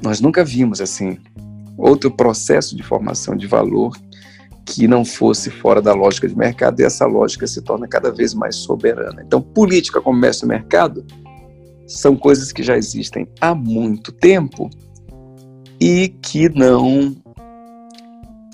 nós 0.02 0.20
nunca 0.20 0.44
vimos 0.44 0.80
assim 0.80 1.18
outro 1.76 2.10
processo 2.10 2.76
de 2.76 2.82
formação 2.82 3.36
de 3.36 3.46
valor 3.46 3.96
que 4.66 4.88
não 4.88 5.04
fosse 5.04 5.50
fora 5.50 5.82
da 5.82 5.92
lógica 5.92 6.26
de 6.28 6.36
mercado 6.36 6.80
e 6.80 6.84
essa 6.84 7.06
lógica 7.06 7.46
se 7.46 7.60
torna 7.62 7.86
cada 7.86 8.10
vez 8.10 8.32
mais 8.32 8.56
soberana. 8.56 9.22
Então, 9.22 9.40
política, 9.40 10.00
comércio 10.00 10.46
e 10.46 10.48
mercado 10.48 11.04
são 11.86 12.16
coisas 12.16 12.50
que 12.50 12.62
já 12.62 12.76
existem 12.76 13.28
há 13.40 13.54
muito 13.54 14.10
tempo 14.10 14.70
e 15.80 16.08
que 16.08 16.48
não 16.48 17.14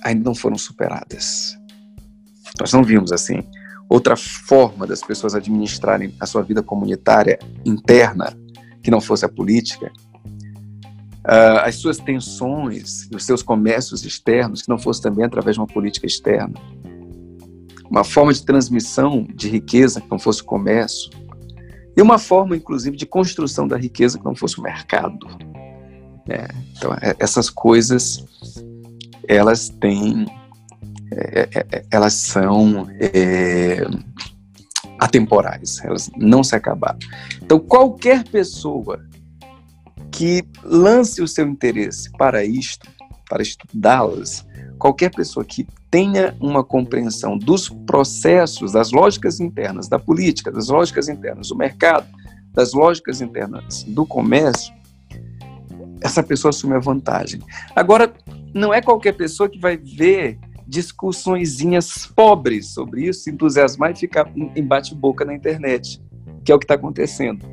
ainda 0.03 0.25
não 0.25 0.35
foram 0.35 0.59
superadas. 0.59 1.57
Nós 2.59 2.73
não 2.73 2.83
vimos 2.83 3.13
assim 3.13 3.43
outra 3.91 4.17
forma 4.17 4.87
das 4.87 5.03
pessoas 5.03 5.35
administrarem 5.35 6.15
a 6.19 6.25
sua 6.25 6.43
vida 6.43 6.63
comunitária 6.63 7.39
interna 7.65 8.35
que 8.83 8.91
não 8.91 9.01
fosse 9.01 9.27
a 9.27 9.29
política 9.29 9.93
uh, 11.25 11.61
as 11.65 11.77
suas 11.77 11.99
tensões, 11.99 13.09
os 13.15 13.25
seus 13.25 13.43
comércios 13.43 14.05
externos, 14.05 14.63
que 14.63 14.69
não 14.69 14.79
fosse 14.79 15.03
também 15.03 15.25
através 15.25 15.57
de 15.57 15.61
uma 15.61 15.67
política 15.67 16.07
externa. 16.07 16.55
Uma 17.91 18.05
forma 18.05 18.33
de 18.33 18.45
transmissão 18.45 19.27
de 19.35 19.49
riqueza 19.49 20.01
que 20.01 20.11
não 20.11 20.19
fosse 20.19 20.43
o 20.43 20.45
comércio. 20.45 21.11
E 21.97 22.01
uma 22.01 22.19
forma, 22.19 22.57
inclusive, 22.57 22.97
de 22.97 23.05
construção 23.05 23.67
da 23.67 23.77
riqueza 23.77 24.19
que 24.19 24.25
não 24.25 24.35
fosse 24.35 24.59
o 24.59 24.63
mercado. 24.63 25.27
É, 26.29 26.49
então, 26.77 26.95
é, 26.95 27.17
essas 27.19 27.51
coisas, 27.51 28.25
elas 29.27 29.69
têm. 29.69 30.27
É, 31.13 31.49
é, 31.53 31.67
é 31.73 31.85
elas 31.91 32.15
são 32.15 32.87
atemporais, 34.99 35.83
elas 35.83 36.11
não 36.17 36.45
se 36.45 36.55
acabaram. 36.55 36.99
Então, 37.43 37.59
qualquer 37.59 38.23
pessoa 38.25 39.01
que 40.13 40.45
lance 40.63 41.23
o 41.23 41.29
seu 41.29 41.49
interesse 41.49 42.11
para 42.13 42.45
isto, 42.45 42.87
para 43.29 43.43
estudá-las, 43.43 44.47
qualquer 44.79 45.11
pessoa 45.11 45.45
que 45.45 45.67
tenha 45.91 46.37
uma 46.41 46.63
compreensão 46.63 47.39
dos 47.39 47.69
processos, 47.87 48.73
das 48.73 48.93
lógicas 48.93 49.41
internas 49.41 49.89
da 49.89 49.99
política, 49.99 50.53
das 50.53 50.69
lógicas 50.69 51.09
internas 51.09 51.49
do 51.49 51.57
mercado, 51.57 52.07
das 52.53 52.73
lógicas 52.73 53.21
internas 53.21 53.85
do 53.85 54.05
comércio, 54.05 54.75
essa 56.03 56.23
pessoa 56.23 56.51
assume 56.51 56.75
a 56.75 56.79
vantagem. 56.79 57.41
Agora, 57.75 58.13
não 58.55 58.73
é 58.73 58.81
qualquer 58.81 59.13
pessoa 59.13 59.49
que 59.49 59.59
vai 59.59 59.77
ver 59.77 60.39
discussõezinhas 60.71 62.07
pobres 62.07 62.69
sobre 62.69 63.09
isso, 63.09 63.25
se 63.25 63.31
entusiasmar 63.31 63.91
e 63.91 63.97
ficar 63.97 64.33
em 64.37 64.65
bate-boca 64.65 65.25
na 65.25 65.35
internet, 65.35 66.01
que 66.45 66.53
é 66.53 66.55
o 66.55 66.59
que 66.61 66.65
está 66.65 66.75
acontecendo. 66.75 67.45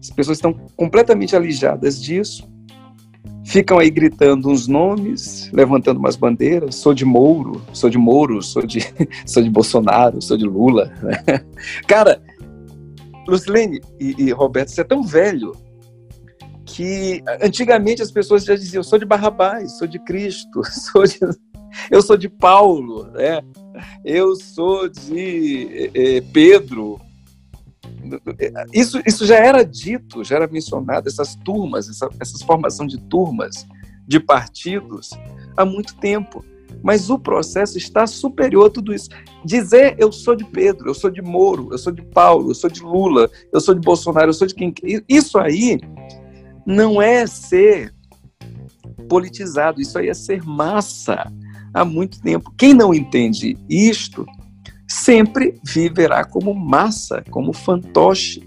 As 0.00 0.08
pessoas 0.10 0.38
estão 0.38 0.54
completamente 0.76 1.34
alijadas 1.34 2.00
disso, 2.00 2.48
ficam 3.44 3.80
aí 3.80 3.90
gritando 3.90 4.48
uns 4.48 4.68
nomes, 4.68 5.50
levantando 5.52 5.98
umas 5.98 6.14
bandeiras. 6.14 6.76
Sou 6.76 6.94
de 6.94 7.04
Mouro, 7.04 7.60
sou 7.72 7.90
de 7.90 7.98
Moro, 7.98 8.40
sou 8.42 8.64
de, 8.64 8.78
sou 9.26 9.42
de 9.42 9.50
Bolsonaro, 9.50 10.22
sou 10.22 10.36
de 10.36 10.44
Lula. 10.44 10.94
Né? 11.02 11.44
Cara, 11.88 12.22
Lucilene 13.26 13.80
e, 13.98 14.14
e 14.22 14.30
Roberto, 14.30 14.68
você 14.68 14.82
é 14.82 14.84
tão 14.84 15.02
velho 15.02 15.52
que 16.78 17.24
antigamente 17.42 18.00
as 18.00 18.12
pessoas 18.12 18.44
já 18.44 18.54
diziam: 18.54 18.84
sou 18.84 19.00
de 19.00 19.04
Barrabás, 19.04 19.76
sou 19.78 19.88
de 19.88 19.98
Cristo, 19.98 20.62
sou 20.70 21.02
de, 21.02 21.18
eu 21.90 22.00
sou 22.00 22.16
de 22.16 22.28
Paulo, 22.28 23.10
né? 23.10 23.40
eu 24.04 24.36
sou 24.36 24.88
de 24.88 25.90
é, 25.92 26.20
Pedro, 26.32 27.00
isso, 28.72 29.02
isso 29.04 29.26
já 29.26 29.38
era 29.38 29.64
dito, 29.64 30.22
já 30.22 30.36
era 30.36 30.46
mencionado, 30.46 31.08
essas 31.08 31.34
turmas, 31.34 31.88
essa, 31.88 32.46
formação 32.46 32.86
de 32.86 32.96
turmas, 33.08 33.66
de 34.06 34.20
partidos, 34.20 35.10
há 35.56 35.64
muito 35.64 35.96
tempo. 35.96 36.44
Mas 36.80 37.10
o 37.10 37.18
processo 37.18 37.76
está 37.76 38.06
superior 38.06 38.66
a 38.66 38.70
tudo 38.70 38.94
isso. 38.94 39.08
Dizer 39.44 39.96
eu 39.98 40.12
sou 40.12 40.36
de 40.36 40.44
Pedro, 40.44 40.88
eu 40.88 40.94
sou 40.94 41.10
de 41.10 41.20
Moro, 41.20 41.70
eu 41.72 41.78
sou 41.78 41.92
de 41.92 42.02
Paulo, 42.02 42.52
eu 42.52 42.54
sou 42.54 42.70
de 42.70 42.82
Lula, 42.82 43.28
eu 43.52 43.60
sou 43.60 43.74
de 43.74 43.80
Bolsonaro, 43.80 44.28
eu 44.28 44.34
sou 44.34 44.46
de 44.46 44.54
quem. 44.54 44.72
Isso 45.08 45.38
aí 45.38 45.80
não 46.68 47.00
é 47.00 47.26
ser 47.26 47.94
politizado, 49.08 49.80
isso 49.80 49.98
aí 49.98 50.10
é 50.10 50.14
ser 50.14 50.44
massa 50.44 51.32
há 51.72 51.82
muito 51.82 52.20
tempo. 52.20 52.52
Quem 52.58 52.74
não 52.74 52.92
entende 52.92 53.56
isto 53.70 54.26
sempre 54.86 55.58
viverá 55.64 56.24
como 56.24 56.54
massa, 56.54 57.24
como 57.30 57.54
fantoche, 57.54 58.46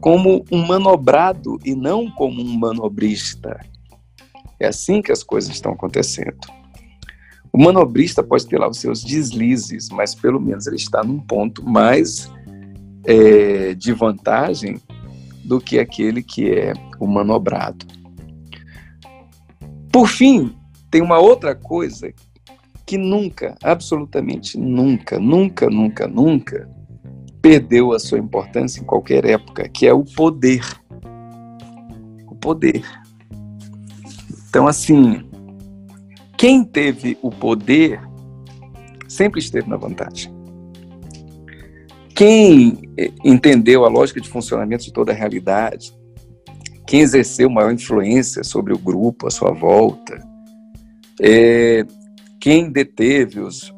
como 0.00 0.42
um 0.50 0.66
manobrado 0.66 1.58
e 1.62 1.74
não 1.74 2.10
como 2.10 2.40
um 2.40 2.58
manobrista. 2.58 3.60
É 4.58 4.68
assim 4.68 5.02
que 5.02 5.12
as 5.12 5.22
coisas 5.22 5.50
estão 5.50 5.72
acontecendo. 5.72 6.38
O 7.52 7.62
manobrista 7.62 8.22
pode 8.22 8.46
ter 8.46 8.58
lá 8.58 8.70
os 8.70 8.78
seus 8.78 9.04
deslizes, 9.04 9.90
mas 9.90 10.14
pelo 10.14 10.40
menos 10.40 10.66
ele 10.66 10.76
está 10.76 11.04
num 11.04 11.20
ponto 11.20 11.62
mais 11.62 12.30
é, 13.04 13.74
de 13.74 13.92
vantagem 13.92 14.80
do 15.44 15.60
que 15.60 15.78
aquele 15.78 16.22
que 16.22 16.50
é 16.50 16.72
o 16.98 17.06
manobrado. 17.06 17.86
Por 19.92 20.08
fim, 20.08 20.54
tem 20.90 21.02
uma 21.02 21.18
outra 21.18 21.54
coisa 21.54 22.12
que 22.86 22.98
nunca, 22.98 23.56
absolutamente 23.62 24.58
nunca, 24.58 25.18
nunca, 25.18 25.68
nunca, 25.70 26.08
nunca 26.08 26.68
perdeu 27.40 27.92
a 27.92 27.98
sua 27.98 28.18
importância 28.18 28.80
em 28.80 28.84
qualquer 28.84 29.24
época, 29.24 29.68
que 29.68 29.86
é 29.86 29.92
o 29.92 30.04
poder. 30.04 30.64
O 32.28 32.34
poder. 32.34 32.84
Então, 34.48 34.66
assim, 34.66 35.24
quem 36.36 36.64
teve 36.64 37.16
o 37.22 37.30
poder 37.30 38.00
sempre 39.08 39.40
esteve 39.40 39.68
na 39.68 39.76
vantagem. 39.76 40.39
Quem 42.20 42.78
entendeu 43.24 43.82
a 43.86 43.88
lógica 43.88 44.20
de 44.20 44.28
funcionamento 44.28 44.84
de 44.84 44.92
toda 44.92 45.10
a 45.10 45.14
realidade, 45.14 45.90
quem 46.86 47.00
exerceu 47.00 47.48
maior 47.48 47.72
influência 47.72 48.44
sobre 48.44 48.74
o 48.74 48.78
grupo 48.78 49.26
à 49.26 49.30
sua 49.30 49.52
volta, 49.52 50.22
é, 51.18 51.82
quem 52.38 52.70
deteve 52.70 53.40
os, 53.40 53.74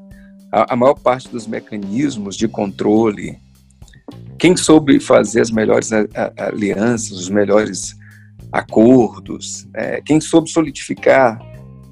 a, 0.51 0.73
a 0.73 0.77
maior 0.77 0.95
parte 0.95 1.29
dos 1.29 1.47
mecanismos 1.47 2.37
de 2.37 2.49
controle, 2.49 3.39
quem 4.37 4.57
soube 4.57 4.99
fazer 4.99 5.43
as 5.43 5.53
melhores 5.53 5.91
alianças, 6.37 7.13
os 7.13 7.31
melhores 7.31 7.95
acordos, 8.51 9.69
é, 9.73 10.03
quem 10.05 10.21
soube 10.21 10.51
solidificar 10.51 11.41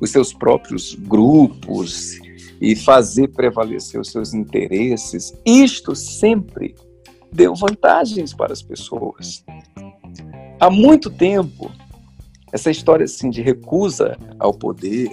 os 0.01 0.11
seus 0.11 0.33
próprios 0.33 0.97
grupos 0.97 2.20
e 2.61 2.77
fazer 2.77 3.29
prevalecer 3.29 4.01
os 4.01 4.11
seus 4.11 4.35
interesses, 4.35 5.33
isto 5.47 5.95
sempre 5.97 6.75
deu 7.33 7.55
vantagens 7.55 8.35
para 8.35 8.53
as 8.53 8.61
pessoas. 8.61 9.45
Há 10.59 10.69
muito 10.69 11.09
tempo, 11.09 11.71
essa 12.53 12.71
história 12.71 13.05
assim 13.05 13.31
de 13.31 13.41
recusa 13.41 14.19
ao 14.39 14.53
poder, 14.53 15.11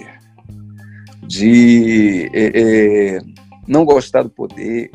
de 1.26 2.30
é, 2.34 2.52
é, 2.54 3.20
não 3.66 3.84
gostar 3.84 4.22
do 4.22 4.30
poder, 4.30 4.90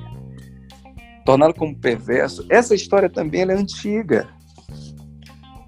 torná-lo 1.26 1.54
como 1.54 1.76
perverso, 1.76 2.46
essa 2.50 2.76
história 2.76 3.10
também 3.10 3.42
é 3.42 3.54
antiga. 3.54 4.28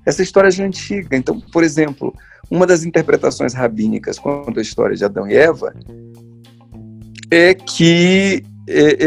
Essa 0.05 0.21
história 0.21 0.51
já 0.51 0.63
é 0.63 0.67
antiga. 0.67 1.17
Então, 1.17 1.39
por 1.39 1.63
exemplo, 1.63 2.13
uma 2.49 2.67
das 2.67 2.83
interpretações 2.83 3.53
rabínicas 3.53 4.19
quanto 4.19 4.59
à 4.59 4.61
história 4.61 4.95
de 4.95 5.03
Adão 5.03 5.27
e 5.27 5.35
Eva 5.35 5.73
é 7.31 7.53
que 7.53 8.43
é, 8.67 8.97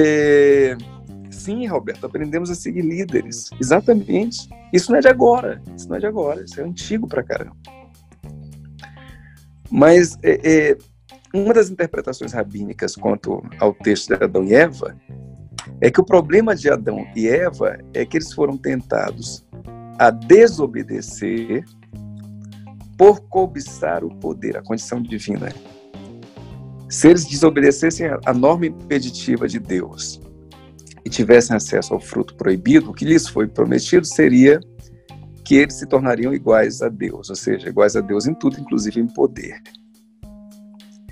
é, 0.73 0.77
sim, 1.31 1.67
Roberto, 1.67 2.07
aprendemos 2.07 2.51
a 2.51 2.55
seguir 2.55 2.83
líderes. 2.83 3.51
Exatamente. 3.61 4.49
Isso 4.73 4.91
não 4.91 4.99
é 4.99 5.01
de 5.01 5.09
agora. 5.09 5.63
Isso 5.77 5.89
não 5.89 5.97
é 5.97 6.01
de 6.01 6.07
agora. 6.07 6.43
Isso 6.43 6.61
é 6.61 6.65
antigo 6.65 7.07
pra 7.07 7.23
caramba. 7.23 7.57
Mas 9.71 10.17
é, 10.23 10.71
é 10.71 10.79
uma 11.35 11.53
das 11.53 11.71
interpretações 11.71 12.33
rabínicas 12.33 12.97
quanto 12.97 13.43
ao 13.59 13.75
texto 13.75 14.17
de 14.17 14.25
Adão 14.25 14.45
e 14.45 14.55
Eva 14.55 14.97
é 15.81 15.91
que 15.91 16.01
o 16.01 16.05
problema 16.05 16.57
de 16.57 16.71
Adão 16.71 17.07
e 17.15 17.29
Eva 17.29 17.79
é 17.93 18.05
que 18.05 18.17
eles 18.17 18.33
foram 18.33 18.57
tentados 18.57 19.45
a 19.99 20.11
desobedecer 20.11 21.65
por 22.97 23.21
cobiçar 23.29 24.05
o 24.05 24.11
poder, 24.17 24.57
a 24.57 24.63
condição 24.63 25.01
divina. 25.01 25.53
Se 26.89 27.09
eles 27.09 27.27
desobedecessem 27.27 28.07
a 28.25 28.33
norma 28.33 28.67
impeditiva 28.67 29.47
de 29.47 29.59
Deus 29.59 30.21
e 31.05 31.11
tivessem 31.11 31.55
acesso 31.55 31.93
ao 31.93 32.01
fruto 32.01 32.35
proibido, 32.35 32.91
o 32.91 32.95
que 32.95 33.05
lhes 33.05 33.29
foi 33.29 33.47
prometido 33.47 34.07
seria 34.07 34.59
que 35.45 35.57
eles 35.57 35.75
se 35.75 35.87
tornariam 35.87 36.33
iguais 36.35 36.83
a 36.83 36.89
Deus, 36.89 37.31
ou 37.31 37.37
seja, 37.37 37.69
iguais 37.69 37.97
a 37.97 38.01
Deus 38.01 38.27
em 38.27 38.35
tudo, 38.35 38.61
inclusive 38.61 39.01
em 39.01 39.07
poder. 39.07 39.61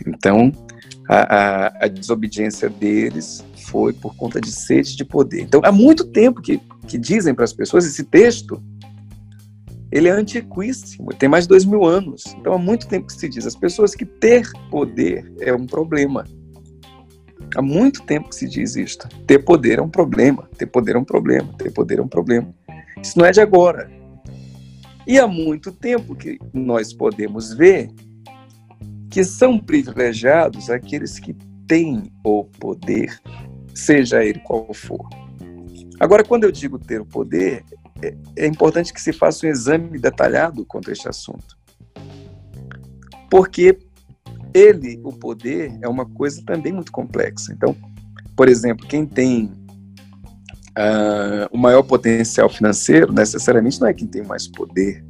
Então, 0.07 0.53
a, 1.09 1.37
a, 1.37 1.85
a 1.85 1.89
desobediência 1.89 2.69
deles 2.69 3.45
foi 3.67 3.93
por 3.93 4.15
conta 4.17 4.41
de 4.41 4.51
sede 4.51 4.97
de 4.97 5.05
poder. 5.05 5.43
Então, 5.43 5.61
há 5.65 5.73
muito 5.73 6.05
tempo 6.05 6.41
que, 6.41 6.61
que 6.87 6.99
dizem 6.99 7.35
para 7.35 7.45
as 7.45 7.53
pessoas 7.53 7.85
esse 7.85 8.05
texto 8.05 8.63
ele 9.91 10.09
é 10.09 10.11
antiquíssimo, 10.11 11.09
tem 11.15 11.29
mais 11.29 11.45
de 11.45 11.49
dois 11.49 11.65
mil 11.65 11.85
anos. 11.85 12.25
Então 12.39 12.53
há 12.53 12.59
muito 12.59 12.89
tempo 12.89 13.07
que 13.07 13.13
se 13.13 13.29
diz, 13.29 13.47
as 13.47 13.57
pessoas 13.57 13.95
que 13.95 14.05
ter 14.05 14.51
poder 14.71 15.33
é 15.41 15.55
um 15.55 15.67
problema. 15.67 16.25
Há 17.55 17.63
muito 17.63 18.03
tempo 18.03 18.29
que 18.29 18.35
se 18.35 18.49
diz 18.49 18.77
isto. 18.77 19.09
Ter 19.27 19.39
poder 19.39 19.79
é 19.79 19.83
um 19.83 19.89
problema, 19.89 20.49
ter 20.59 20.67
poder 20.67 20.97
é 20.97 20.99
um 20.99 21.05
problema, 21.05 21.53
ter 21.57 21.71
poder 21.73 21.99
é 21.99 22.03
um 22.03 22.09
problema. 22.09 22.53
Isso 23.01 23.19
não 23.19 23.25
é 23.25 23.31
de 23.31 23.41
agora. 23.41 23.91
E 25.07 25.19
há 25.19 25.29
muito 25.29 25.71
tempo 25.71 26.17
que 26.17 26.39
nós 26.53 26.93
podemos 26.93 27.55
ver 27.55 27.91
que 29.09 29.23
são 29.23 29.59
privilegiados 29.59 30.69
aqueles 30.69 31.19
que 31.19 31.35
têm 31.67 32.11
o 32.25 32.45
poder, 32.45 33.19
seja 33.73 34.25
ele 34.25 34.41
qual 34.41 34.75
for. 34.75 35.09
Agora, 35.99 36.25
quando 36.25 36.45
eu 36.45 36.53
digo 36.53 36.79
ter 36.79 37.01
o 37.01 37.07
poder, 37.07 37.65
é, 38.03 38.15
é 38.37 38.47
importante 38.47 38.93
que 38.93 39.01
se 39.01 39.13
faça 39.13 39.47
um 39.47 39.51
exame 39.51 39.99
detalhado 39.99 40.65
contra 40.65 40.93
este 40.93 41.09
assunto. 41.09 41.57
Porque 43.31 43.79
ele, 44.55 45.01
o 45.05 45.13
poder, 45.13 45.77
é 45.83 45.89
uma 45.89 46.07
coisa 46.07 46.43
também 46.45 46.73
muito 46.73 46.93
complexa. 46.93 47.53
Então, 47.53 47.77
por 48.37 48.49
exemplo, 48.49 48.87
quem 48.87 49.07
tem 49.07 49.53
uh, 50.77 51.49
o 51.51 51.59
maior 51.59 51.83
potencial 51.83 52.49
financeiro, 52.49 53.13
necessariamente 53.13 53.81
não 53.81 53.89
é 53.89 53.95
quem 53.95 54.07
tem 54.07 54.23
mais 54.23 54.47
poder. 54.47 55.05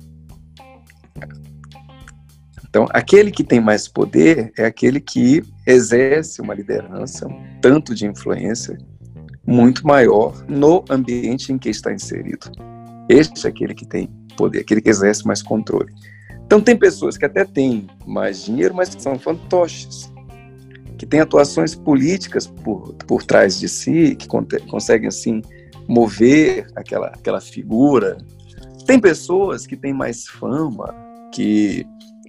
Então, 2.68 2.86
aquele 2.90 3.30
que 3.30 3.42
tem 3.42 3.60
mais 3.60 3.88
poder 3.88 4.52
é 4.58 4.66
aquele 4.66 5.00
que 5.00 5.42
exerce 5.66 6.40
uma 6.42 6.54
liderança, 6.54 7.26
um 7.26 7.60
tanto 7.60 7.94
de 7.94 8.06
influência 8.06 8.76
muito 9.46 9.86
maior 9.86 10.44
no 10.48 10.84
ambiente 10.90 11.52
em 11.52 11.58
que 11.58 11.70
está 11.70 11.92
inserido. 11.92 12.50
Este 13.08 13.46
é 13.46 13.50
aquele 13.50 13.74
que 13.74 13.86
tem 13.86 14.08
poder, 14.36 14.60
aquele 14.60 14.80
que 14.80 14.90
exerce 14.90 15.26
mais 15.26 15.42
controle. 15.42 15.92
Então, 16.44 16.60
tem 16.60 16.76
pessoas 16.76 17.16
que 17.16 17.24
até 17.24 17.44
têm 17.44 17.88
mais 18.06 18.44
dinheiro, 18.44 18.74
mas 18.74 18.94
que 18.94 19.02
são 19.02 19.18
fantoches, 19.18 20.12
que 20.96 21.04
têm 21.04 21.20
atuações 21.20 21.74
políticas 21.74 22.46
por, 22.46 22.94
por 23.06 23.22
trás 23.22 23.58
de 23.58 23.68
si, 23.68 24.14
que 24.14 24.28
conseguem, 24.28 25.08
assim, 25.08 25.42
mover 25.88 26.66
aquela, 26.74 27.08
aquela 27.08 27.40
figura. 27.40 28.18
Tem 28.86 29.00
pessoas 29.00 29.66
que 29.66 29.76
têm 29.76 29.92
mais 29.92 30.26
fama, 30.28 30.94
que 31.32 31.84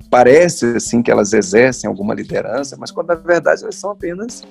parece, 0.10 0.78
assim, 0.78 1.02
que 1.02 1.12
elas 1.12 1.34
exercem 1.34 1.88
alguma 1.88 2.14
liderança, 2.14 2.76
mas 2.78 2.92
quando 2.92 3.08
na 3.08 3.16
verdade 3.16 3.64
elas 3.64 3.76
são 3.76 3.92
apenas 3.92 4.44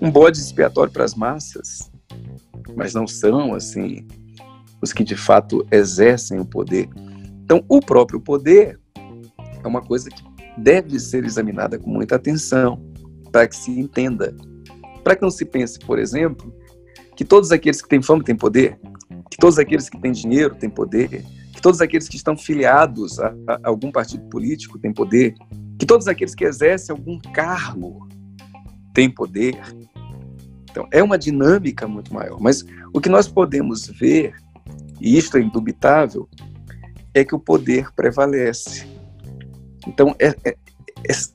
um 0.00 0.10
bode 0.10 0.38
expiatório 0.38 0.92
para 0.92 1.04
as 1.04 1.14
massas, 1.14 1.90
mas 2.74 2.94
não 2.94 3.06
são, 3.06 3.54
assim, 3.54 4.06
os 4.82 4.92
que 4.92 5.04
de 5.04 5.16
fato 5.16 5.64
exercem 5.70 6.40
o 6.40 6.44
poder. 6.44 6.88
Então, 7.44 7.64
o 7.68 7.80
próprio 7.80 8.20
poder 8.20 8.80
é 9.62 9.68
uma 9.68 9.80
coisa 9.80 10.10
que 10.10 10.22
deve 10.58 10.98
ser 10.98 11.24
examinada 11.24 11.78
com 11.78 11.88
muita 11.88 12.16
atenção 12.16 12.82
para 13.30 13.46
que 13.46 13.56
se 13.56 13.70
entenda. 13.70 14.36
Para 15.04 15.16
que 15.16 15.22
não 15.22 15.30
se 15.30 15.44
pense, 15.44 15.78
por 15.78 15.98
exemplo, 15.98 16.52
que 17.16 17.24
todos 17.24 17.52
aqueles 17.52 17.80
que 17.80 17.88
têm 17.88 18.02
fama 18.02 18.22
têm 18.24 18.36
poder, 18.36 18.78
que 19.30 19.36
todos 19.38 19.58
aqueles 19.58 19.88
que 19.88 20.00
têm 20.00 20.12
dinheiro 20.12 20.54
têm 20.54 20.68
poder, 20.68 21.24
que 21.54 21.62
todos 21.62 21.80
aqueles 21.80 22.08
que 22.08 22.16
estão 22.16 22.36
filiados 22.36 23.18
a, 23.20 23.34
a 23.46 23.60
algum 23.64 23.90
partido 23.90 24.28
político 24.28 24.78
têm 24.78 24.92
poder, 24.92 25.34
que 25.78 25.86
todos 25.86 26.08
aqueles 26.08 26.34
que 26.34 26.44
exercem 26.44 26.94
algum 26.94 27.18
cargo 27.32 28.08
têm 28.92 29.10
poder. 29.10 29.60
Então, 30.70 30.86
é 30.90 31.02
uma 31.02 31.18
dinâmica 31.18 31.86
muito 31.86 32.12
maior. 32.12 32.40
Mas 32.40 32.64
o 32.92 33.00
que 33.00 33.08
nós 33.08 33.28
podemos 33.28 33.88
ver 33.88 34.34
e 35.02 35.18
isto 35.18 35.36
é 35.36 35.40
indubitável, 35.40 36.28
é 37.12 37.24
que 37.24 37.34
o 37.34 37.40
poder 37.40 37.92
prevalece. 37.92 38.86
Então, 39.86 40.14
é, 40.20 40.28
é, 40.44 40.56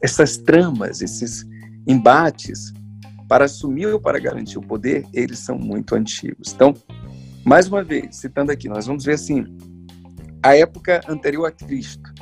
essas 0.02 0.38
tramas, 0.38 1.02
esses 1.02 1.46
embates 1.86 2.74
para 3.28 3.44
assumir 3.44 3.88
ou 3.88 4.00
para 4.00 4.20
garantir 4.20 4.58
o 4.58 4.62
poder, 4.62 5.06
eles 5.14 5.40
são 5.40 5.58
muito 5.58 5.96
antigos. 5.96 6.54
Então, 6.54 6.74
mais 7.44 7.68
uma 7.68 7.84
vez, 7.84 8.16
citando 8.16 8.54
aqui, 8.54 8.70
nós 8.70 8.88
vamos 8.88 9.04
ver 9.04 9.16
assim, 9.16 9.46
a 10.42 10.56
época 10.56 11.02
anterior 11.10 11.46
a 11.46 11.52
Cristo. 11.52 12.14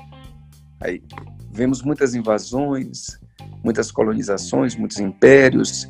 Aí 0.82 1.04
vemos 1.52 1.84
muitas 1.84 2.16
invasões, 2.16 3.20
muitas 3.64 3.92
colonizações, 3.92 4.76
muitos 4.76 5.00
impérios, 5.00 5.88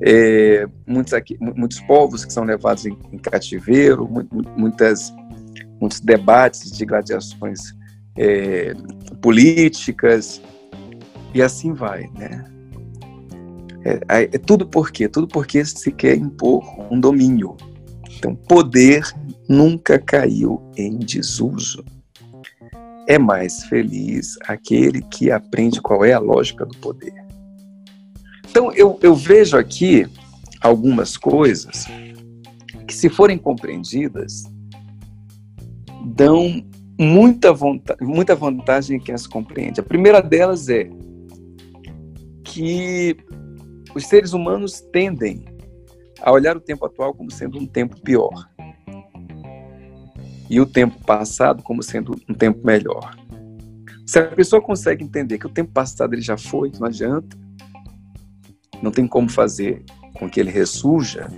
é, 0.00 0.66
muitos, 0.86 1.12
aqui, 1.12 1.36
muitos 1.40 1.80
povos 1.80 2.24
que 2.24 2.32
são 2.32 2.44
levados 2.44 2.86
em, 2.86 2.96
em 3.12 3.18
cativeiro, 3.18 4.08
muitas, 4.56 5.12
muitos 5.80 6.00
debates 6.00 6.70
de 6.70 6.84
gladiações 6.84 7.74
é, 8.16 8.74
políticas, 9.20 10.40
e 11.34 11.42
assim 11.42 11.72
vai, 11.72 12.08
né? 12.18 12.44
É, 13.84 14.24
é, 14.24 14.38
tudo 14.38 14.66
por 14.66 14.90
quê? 14.90 15.08
Tudo 15.08 15.28
porque 15.28 15.64
se 15.64 15.92
quer 15.92 16.16
impor 16.16 16.64
um 16.90 16.98
domínio. 16.98 17.56
Então, 18.16 18.34
poder 18.34 19.02
nunca 19.48 19.98
caiu 19.98 20.60
em 20.76 20.98
desuso. 20.98 21.84
É 23.06 23.18
mais 23.18 23.64
feliz 23.64 24.36
aquele 24.46 25.00
que 25.02 25.30
aprende 25.30 25.80
qual 25.80 26.04
é 26.04 26.12
a 26.12 26.18
lógica 26.18 26.66
do 26.66 26.76
poder. 26.78 27.27
Então, 28.50 28.72
eu, 28.72 28.98
eu 29.02 29.14
vejo 29.14 29.56
aqui 29.56 30.06
algumas 30.60 31.16
coisas 31.16 31.86
que, 32.86 32.94
se 32.94 33.08
forem 33.08 33.38
compreendidas, 33.38 34.44
dão 36.04 36.64
muita, 36.98 37.52
vontade, 37.52 38.02
muita 38.02 38.34
vantagem 38.34 38.96
em 38.96 39.00
quem 39.00 39.14
as 39.14 39.26
compreende. 39.26 39.80
A 39.80 39.84
primeira 39.84 40.20
delas 40.20 40.68
é 40.68 40.90
que 42.44 43.16
os 43.94 44.06
seres 44.06 44.32
humanos 44.32 44.80
tendem 44.92 45.44
a 46.20 46.32
olhar 46.32 46.56
o 46.56 46.60
tempo 46.60 46.84
atual 46.86 47.14
como 47.14 47.30
sendo 47.30 47.58
um 47.58 47.66
tempo 47.66 48.00
pior 48.00 48.48
e 50.50 50.60
o 50.60 50.66
tempo 50.66 51.04
passado 51.04 51.62
como 51.62 51.82
sendo 51.82 52.16
um 52.28 52.34
tempo 52.34 52.66
melhor. 52.66 53.16
Se 54.06 54.18
a 54.18 54.26
pessoa 54.26 54.62
consegue 54.62 55.04
entender 55.04 55.38
que 55.38 55.46
o 55.46 55.50
tempo 55.50 55.70
passado 55.70 56.14
ele 56.14 56.22
já 56.22 56.38
foi, 56.38 56.72
não 56.80 56.86
adianta, 56.86 57.36
não 58.82 58.90
tem 58.90 59.06
como 59.06 59.28
fazer 59.28 59.84
com 60.14 60.28
que 60.28 60.40
ele 60.40 60.50
ressurja, 60.50 61.28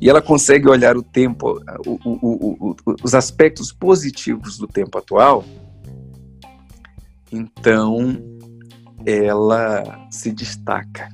e 0.00 0.08
ela 0.08 0.22
consegue 0.22 0.68
olhar 0.68 0.96
o 0.96 1.02
tempo, 1.02 1.60
o, 1.84 1.98
o, 2.04 2.70
o, 2.70 2.76
os 3.02 3.14
aspectos 3.14 3.72
positivos 3.72 4.56
do 4.56 4.66
tempo 4.66 4.96
atual, 4.96 5.44
então 7.32 8.16
ela 9.04 10.06
se 10.10 10.30
destaca. 10.30 11.08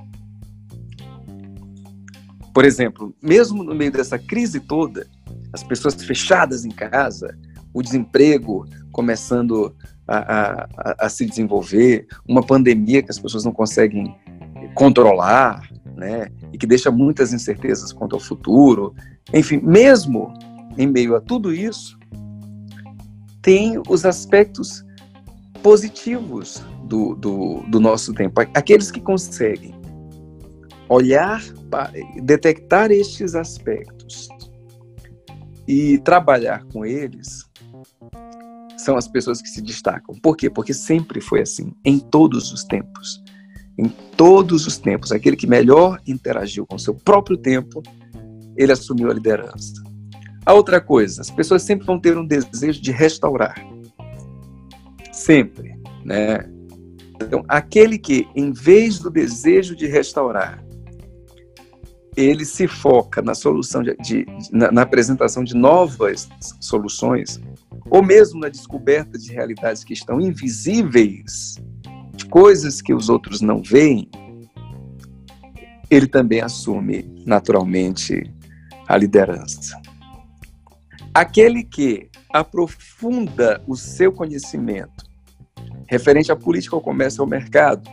Por 2.52 2.64
exemplo, 2.64 3.14
mesmo 3.22 3.64
no 3.64 3.74
meio 3.74 3.90
dessa 3.90 4.18
crise 4.18 4.60
toda, 4.60 5.06
as 5.52 5.62
pessoas 5.62 5.94
fechadas 5.94 6.64
em 6.64 6.70
casa, 6.70 7.36
o 7.72 7.82
desemprego 7.82 8.66
começando 8.92 9.74
a, 10.06 10.18
a, 10.18 11.06
a, 11.06 11.08
se 11.08 11.24
desenvolver, 11.24 12.06
uma 12.28 12.44
pandemia 12.44 13.02
que 13.02 13.10
as 13.10 13.18
pessoas 13.18 13.44
não 13.44 13.52
conseguem 13.52 14.14
controlar, 14.74 15.68
né, 15.96 16.28
e 16.52 16.58
que 16.58 16.66
deixa 16.66 16.90
muitas 16.90 17.32
incertezas 17.32 17.92
quanto 17.92 18.16
ao 18.16 18.20
futuro. 18.20 18.94
Enfim, 19.32 19.60
mesmo 19.62 20.32
em 20.76 20.86
meio 20.86 21.14
a 21.14 21.20
tudo 21.20 21.52
isso, 21.52 21.98
tem 23.40 23.80
os 23.88 24.04
aspectos 24.04 24.84
positivos 25.62 26.62
do, 26.84 27.14
do, 27.14 27.62
do 27.68 27.80
nosso 27.80 28.12
tempo. 28.12 28.40
Aqueles 28.54 28.90
que 28.90 29.00
conseguem 29.00 29.74
olhar, 30.88 31.42
detectar 32.22 32.90
estes 32.90 33.34
aspectos 33.34 34.28
e 35.66 35.98
trabalhar 35.98 36.64
com 36.72 36.84
eles, 36.84 37.44
são 38.76 38.96
as 38.96 39.08
pessoas 39.08 39.40
que 39.40 39.48
se 39.48 39.62
destacam. 39.62 40.14
Por 40.16 40.36
quê? 40.36 40.50
Porque 40.50 40.74
sempre 40.74 41.20
foi 41.20 41.40
assim, 41.40 41.72
em 41.84 41.98
todos 41.98 42.52
os 42.52 42.64
tempos. 42.64 43.23
Em 43.76 43.88
todos 44.16 44.66
os 44.66 44.78
tempos, 44.78 45.10
aquele 45.10 45.36
que 45.36 45.46
melhor 45.46 46.00
interagiu 46.06 46.64
com 46.66 46.78
seu 46.78 46.94
próprio 46.94 47.36
tempo, 47.36 47.82
ele 48.56 48.72
assumiu 48.72 49.10
a 49.10 49.14
liderança. 49.14 49.82
A 50.46 50.52
outra 50.52 50.80
coisa, 50.80 51.22
as 51.22 51.30
pessoas 51.30 51.62
sempre 51.62 51.86
vão 51.86 51.98
ter 51.98 52.16
um 52.16 52.26
desejo 52.26 52.80
de 52.80 52.92
restaurar. 52.92 53.66
Sempre, 55.12 55.76
né? 56.04 56.48
Então, 57.20 57.44
aquele 57.48 57.98
que, 57.98 58.28
em 58.34 58.52
vez 58.52 58.98
do 58.98 59.10
desejo 59.10 59.74
de 59.74 59.86
restaurar, 59.86 60.62
ele 62.16 62.44
se 62.44 62.68
foca 62.68 63.20
na 63.22 63.34
solução 63.34 63.82
de, 63.82 63.96
de 63.96 64.26
na, 64.52 64.70
na, 64.70 64.82
apresentação 64.82 65.42
de 65.42 65.54
novas 65.54 66.28
soluções, 66.60 67.40
ou 67.90 68.02
mesmo 68.02 68.40
na 68.40 68.48
descoberta 68.48 69.18
de 69.18 69.32
realidades 69.32 69.82
que 69.82 69.92
estão 69.92 70.20
invisíveis, 70.20 71.56
coisas 72.34 72.82
que 72.82 72.92
os 72.92 73.08
outros 73.08 73.40
não 73.40 73.62
veem, 73.62 74.10
ele 75.88 76.08
também 76.08 76.40
assume 76.40 77.08
naturalmente 77.24 78.28
a 78.88 78.96
liderança. 78.96 79.80
Aquele 81.14 81.62
que 81.62 82.10
aprofunda 82.32 83.62
o 83.68 83.76
seu 83.76 84.10
conhecimento 84.10 85.04
referente 85.86 86.32
à 86.32 86.34
política, 86.34 86.74
ao 86.74 86.82
comércio 86.82 87.22
ao 87.22 87.28
mercado, 87.28 87.88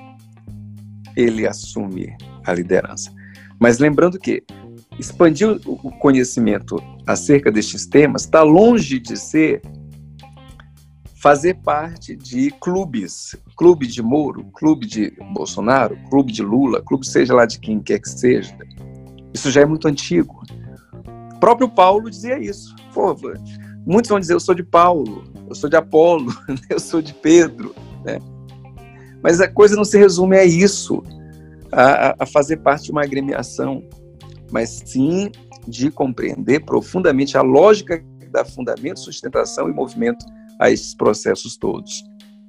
ele 1.16 1.46
assume 1.46 2.18
a 2.44 2.52
liderança. 2.52 3.14
Mas 3.60 3.78
lembrando 3.78 4.18
que 4.18 4.44
expandir 4.98 5.50
o 5.68 5.92
conhecimento 6.00 6.82
acerca 7.06 7.52
destes 7.52 7.86
temas 7.86 8.24
está 8.24 8.42
longe 8.42 8.98
de 8.98 9.16
ser 9.18 9.62
fazer 11.22 11.54
parte 11.54 12.16
de 12.16 12.50
clubes, 12.50 13.36
clube 13.56 13.86
de 13.86 14.02
Moro, 14.02 14.44
clube 14.54 14.88
de 14.88 15.12
Bolsonaro, 15.34 15.96
clube 16.10 16.32
de 16.32 16.42
Lula, 16.42 16.82
clube 16.82 17.06
seja 17.06 17.36
lá 17.36 17.46
de 17.46 17.60
quem 17.60 17.80
quer 17.80 18.00
que 18.00 18.10
seja. 18.10 18.58
Isso 19.32 19.52
já 19.52 19.62
é 19.62 19.66
muito 19.66 19.88
antigo. 19.88 20.42
O 21.36 21.40
próprio 21.40 21.70
Paulo 21.70 22.10
dizia 22.10 22.40
isso. 22.40 22.76
Pô, 22.92 23.16
muitos 23.86 24.10
vão 24.10 24.20
dizer 24.20 24.34
eu 24.34 24.40
sou 24.40 24.56
de 24.56 24.64
Paulo, 24.64 25.24
eu 25.48 25.54
sou 25.54 25.70
de 25.70 25.76
Apolo, 25.76 26.34
eu 26.68 26.80
sou 26.80 27.04
de 27.04 27.14
Pedro, 27.14 27.76
né? 28.04 28.18
Mas 29.22 29.40
a 29.40 29.48
coisa 29.48 29.76
não 29.76 29.86
se 29.86 30.00
resume 30.00 30.36
a 30.38 30.44
isso 30.44 31.04
a, 31.72 32.16
a 32.18 32.26
fazer 32.26 32.58
parte 32.58 32.86
de 32.86 32.92
uma 32.92 33.04
agremiação, 33.04 33.84
mas 34.52 34.82
sim 34.88 35.32
de 35.68 35.92
compreender 35.92 36.62
profundamente 36.62 37.38
a 37.38 37.44
lógica 37.44 38.04
dá 38.32 38.44
fundamento, 38.44 39.00
sustentação 39.00 39.70
e 39.70 39.74
movimento 39.74 40.26
a 40.62 40.70
esses 40.72 40.94
processos 40.94 41.58
todos. 41.58 42.04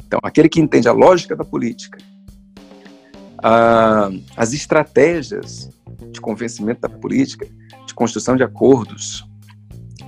Então, 0.07 0.21
aquele 0.23 0.49
que 0.49 0.61
entende 0.61 0.89
a 0.89 0.93
lógica 0.93 1.35
da 1.35 1.45
política, 1.45 1.99
a, 3.43 4.11
as 4.37 4.53
estratégias 4.53 5.71
de 6.11 6.21
convencimento 6.21 6.83
da 6.83 6.89
política, 6.89 7.47
de 7.87 7.95
construção 7.95 8.37
de 8.37 8.43
acordos, 8.43 9.25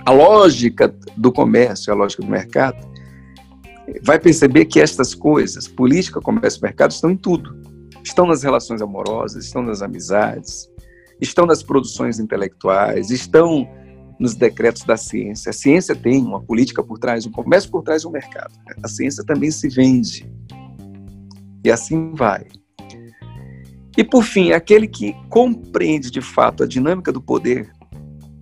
a 0.05 0.11
lógica 0.11 0.93
do 1.17 1.31
comércio, 1.31 1.91
a 1.91 1.95
lógica 1.95 2.21
do 2.21 2.29
mercado, 2.29 2.77
vai 4.03 4.19
perceber 4.19 4.65
que 4.65 4.79
estas 4.79 5.13
coisas, 5.15 5.67
política, 5.67 6.21
comércio 6.21 6.59
e 6.59 6.63
mercado, 6.63 6.91
estão 6.91 7.09
em 7.09 7.17
tudo 7.17 7.65
estão 8.05 8.27
nas 8.27 8.43
relações 8.43 8.81
amorosas, 8.81 9.45
estão 9.45 9.63
nas 9.63 9.81
amizades, 9.81 10.69
estão 11.19 11.45
nas 11.45 11.63
produções 11.63 12.19
intelectuais, 12.19 13.09
estão 13.09 13.67
nos 14.19 14.35
decretos 14.35 14.83
da 14.83 14.97
ciência. 14.97 15.49
A 15.49 15.53
ciência 15.53 15.95
tem 15.95 16.23
uma 16.23 16.41
política 16.41 16.83
por 16.83 16.97
trás, 16.97 17.25
um 17.25 17.31
comércio 17.31 17.69
por 17.69 17.83
trás 17.83 18.03
do 18.03 18.11
mercado. 18.11 18.53
A 18.83 18.87
ciência 18.87 19.23
também 19.23 19.51
se 19.51 19.67
vende. 19.69 20.29
E 21.63 21.71
assim 21.71 22.11
vai. 22.13 22.45
E 23.97 24.03
por 24.03 24.23
fim, 24.23 24.51
aquele 24.51 24.87
que 24.87 25.15
compreende 25.29 26.11
de 26.11 26.21
fato 26.21 26.63
a 26.63 26.67
dinâmica 26.67 27.11
do 27.11 27.21
poder, 27.21 27.71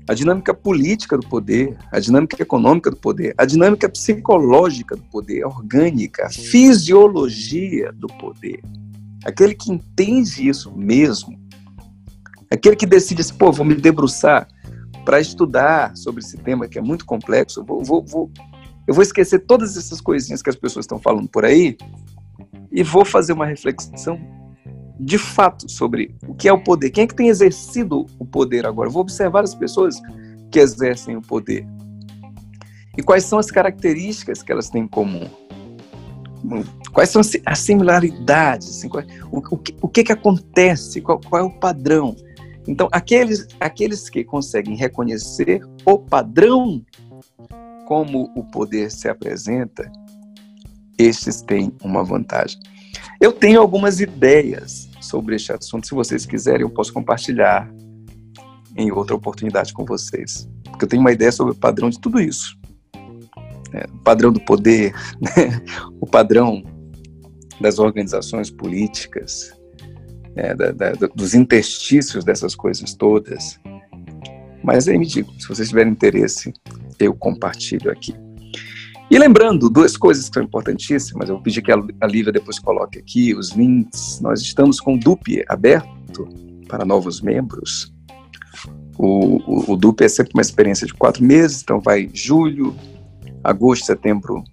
a 0.07 0.13
dinâmica 0.13 0.53
política 0.53 1.17
do 1.17 1.27
poder, 1.27 1.77
a 1.91 1.99
dinâmica 1.99 2.41
econômica 2.41 2.89
do 2.89 2.97
poder, 2.97 3.33
a 3.37 3.45
dinâmica 3.45 3.87
psicológica 3.87 4.95
do 4.95 5.03
poder, 5.03 5.45
orgânica, 5.45 6.25
a 6.25 6.29
fisiologia 6.29 7.91
do 7.93 8.07
poder 8.07 8.59
aquele 9.23 9.55
que 9.55 9.71
entende 9.71 10.47
isso 10.47 10.71
mesmo, 10.75 11.39
aquele 12.51 12.75
que 12.75 12.85
decide 12.85 13.21
assim, 13.21 13.35
pô, 13.35 13.51
vou 13.51 13.65
me 13.65 13.75
debruçar 13.75 14.47
para 15.03 15.19
estudar 15.19 15.95
sobre 15.95 16.21
esse 16.21 16.37
tema 16.37 16.67
que 16.67 16.77
é 16.77 16.81
muito 16.81 17.05
complexo, 17.05 17.63
vou, 17.63 17.83
vou, 17.83 18.03
vou, 18.05 18.31
eu 18.87 18.93
vou 18.93 19.03
esquecer 19.03 19.39
todas 19.39 19.77
essas 19.77 20.01
coisinhas 20.01 20.41
que 20.41 20.49
as 20.49 20.55
pessoas 20.55 20.85
estão 20.85 20.99
falando 20.99 21.27
por 21.27 21.45
aí 21.45 21.77
e 22.71 22.83
vou 22.83 23.05
fazer 23.05 23.33
uma 23.33 23.45
reflexão 23.45 24.19
de 24.99 25.17
fato 25.17 25.69
sobre 25.69 26.15
o 26.27 26.33
que 26.33 26.47
é 26.47 26.53
o 26.53 26.63
poder, 26.63 26.89
quem 26.89 27.03
é 27.03 27.07
que 27.07 27.15
tem 27.15 27.27
exercido 27.27 28.05
o 28.19 28.25
poder 28.25 28.65
agora. 28.65 28.87
Eu 28.87 28.93
vou 28.93 29.01
observar 29.01 29.43
as 29.43 29.55
pessoas 29.55 30.01
que 30.51 30.59
exercem 30.59 31.17
o 31.17 31.21
poder 31.21 31.65
e 32.97 33.01
quais 33.01 33.23
são 33.23 33.39
as 33.39 33.49
características 33.49 34.43
que 34.43 34.51
elas 34.51 34.69
têm 34.69 34.83
em 34.83 34.87
comum. 34.87 35.27
Quais 36.91 37.09
são 37.09 37.21
as 37.45 37.59
similaridades? 37.59 38.69
Assim, 38.69 38.89
qual, 38.89 39.03
o, 39.31 39.55
o, 39.55 39.57
que, 39.57 39.75
o 39.81 39.87
que, 39.87 40.03
que 40.03 40.11
acontece? 40.11 41.01
Qual, 41.01 41.19
qual 41.19 41.41
é 41.41 41.45
o 41.45 41.49
padrão? 41.49 42.15
Então, 42.67 42.87
aqueles, 42.91 43.47
aqueles 43.59 44.09
que 44.09 44.23
conseguem 44.23 44.75
reconhecer 44.75 45.61
o 45.85 45.97
padrão 45.97 46.83
como 47.87 48.31
o 48.35 48.43
poder 48.43 48.91
se 48.91 49.09
apresenta, 49.09 49.91
estes 50.97 51.41
têm 51.41 51.73
uma 51.83 52.03
vantagem. 52.03 52.59
Eu 53.19 53.33
tenho 53.33 53.59
algumas 53.59 53.99
ideias 53.99 54.89
sobre 55.01 55.35
este 55.35 55.51
assunto. 55.51 55.87
Se 55.87 55.95
vocês 55.95 56.25
quiserem, 56.25 56.61
eu 56.61 56.69
posso 56.69 56.93
compartilhar 56.93 57.69
em 58.75 58.91
outra 58.91 59.15
oportunidade 59.15 59.73
com 59.73 59.83
vocês. 59.85 60.47
Porque 60.63 60.85
eu 60.85 60.89
tenho 60.89 61.01
uma 61.01 61.11
ideia 61.11 61.31
sobre 61.31 61.53
o 61.53 61.55
padrão 61.55 61.89
de 61.89 61.99
tudo 61.99 62.19
isso 62.19 62.57
né, 63.73 63.83
o 63.91 63.97
padrão 63.99 64.31
do 64.31 64.39
poder, 64.39 64.93
né, 65.19 65.61
o 65.99 66.05
padrão 66.05 66.63
das 67.59 67.79
organizações 67.79 68.49
políticas, 68.49 69.52
né, 70.35 70.53
da, 70.53 70.71
da, 70.71 70.91
dos 71.15 71.33
interstícios 71.33 72.23
dessas 72.23 72.55
coisas 72.55 72.93
todas. 72.93 73.59
Mas 74.63 74.87
aí 74.87 74.97
me 74.97 75.05
digo, 75.05 75.31
se 75.39 75.47
vocês 75.47 75.69
tiverem 75.69 75.91
interesse, 75.91 76.53
eu 76.99 77.13
compartilho 77.13 77.91
aqui. 77.91 78.15
E 79.11 79.19
lembrando, 79.19 79.69
duas 79.69 79.97
coisas 79.97 80.27
que 80.27 80.33
são 80.33 80.43
importantíssimas, 80.43 81.29
eu 81.29 81.35
vou 81.35 81.43
pedir 81.43 81.61
que 81.61 81.71
a 81.71 82.07
Lívia 82.07 82.31
depois 82.31 82.57
coloque 82.57 82.97
aqui 82.97 83.35
os 83.35 83.51
links. 83.51 84.19
Nós 84.21 84.41
estamos 84.41 84.79
com 84.79 84.95
o 84.95 84.99
DUP 84.99 85.43
aberto 85.47 86.27
para 86.67 86.85
novos 86.85 87.21
membros. 87.21 87.93
O, 88.97 89.37
o, 89.45 89.73
o 89.73 89.75
DUP 89.75 90.03
é 90.03 90.07
sempre 90.07 90.33
uma 90.33 90.41
experiência 90.41 90.87
de 90.87 90.93
quatro 90.93 91.23
meses, 91.23 91.61
então 91.61 91.79
vai 91.79 92.09
julho, 92.13 92.75
agosto, 93.43 93.85
setembro 93.85 94.43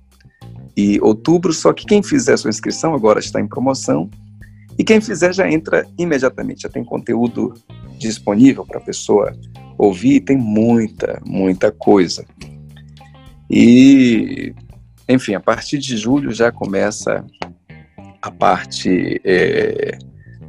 e 0.76 1.01
outubro. 1.01 1.53
Só 1.53 1.72
que 1.72 1.87
quem 1.87 2.03
fizer 2.03 2.37
sua 2.37 2.51
inscrição 2.51 2.95
agora 2.95 3.20
está 3.20 3.41
em 3.41 3.47
promoção. 3.47 4.11
E 4.81 4.83
quem 4.83 4.99
fizer 4.99 5.35
já 5.35 5.47
entra 5.47 5.87
imediatamente, 5.99 6.62
já 6.62 6.68
tem 6.70 6.83
conteúdo 6.83 7.53
disponível 7.99 8.64
para 8.64 8.78
a 8.78 8.83
pessoa 8.83 9.31
ouvir, 9.76 10.20
tem 10.20 10.39
muita, 10.39 11.20
muita 11.22 11.70
coisa. 11.70 12.24
E, 13.51 14.55
enfim, 15.07 15.35
a 15.35 15.41
partir 15.41 15.76
de 15.76 15.99
julho 15.99 16.33
já 16.33 16.51
começa 16.51 17.22
a 18.22 18.31
parte, 18.31 19.20
é, 19.22 19.99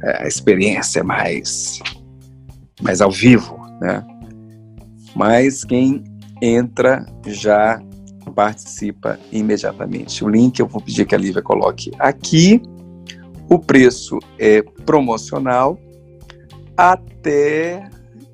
a 0.02 0.26
experiência 0.26 1.04
mais, 1.04 1.78
mais 2.80 3.02
ao 3.02 3.10
vivo, 3.10 3.60
né? 3.82 4.02
Mas 5.14 5.62
quem 5.62 6.02
entra 6.40 7.04
já 7.26 7.82
participa 8.34 9.20
imediatamente. 9.30 10.24
O 10.24 10.28
link 10.30 10.58
eu 10.58 10.66
vou 10.66 10.80
pedir 10.80 11.04
que 11.04 11.14
a 11.14 11.18
Lívia 11.18 11.42
coloque 11.42 11.92
aqui. 11.98 12.62
O 13.52 13.58
preço 13.58 14.18
é 14.38 14.62
promocional 14.62 15.78
até 16.74 17.86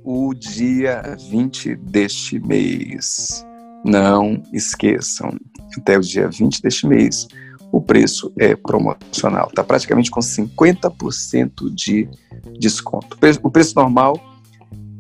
o 0.05 0.33
dia 0.33 1.16
20 1.29 1.75
deste 1.75 2.39
mês. 2.39 3.45
Não 3.85 4.41
esqueçam, 4.53 5.37
até 5.77 5.99
o 5.99 6.01
dia 6.03 6.29
20 6.29 6.62
deste 6.62 6.87
mês, 6.87 7.27
o 7.73 7.81
preço 7.81 8.33
é 8.39 8.55
promocional. 8.55 9.49
Está 9.49 9.64
praticamente 9.64 10.09
com 10.09 10.21
50% 10.21 11.75
de 11.75 12.09
desconto. 12.57 13.19
O 13.43 13.51
preço 13.51 13.75
normal 13.75 14.14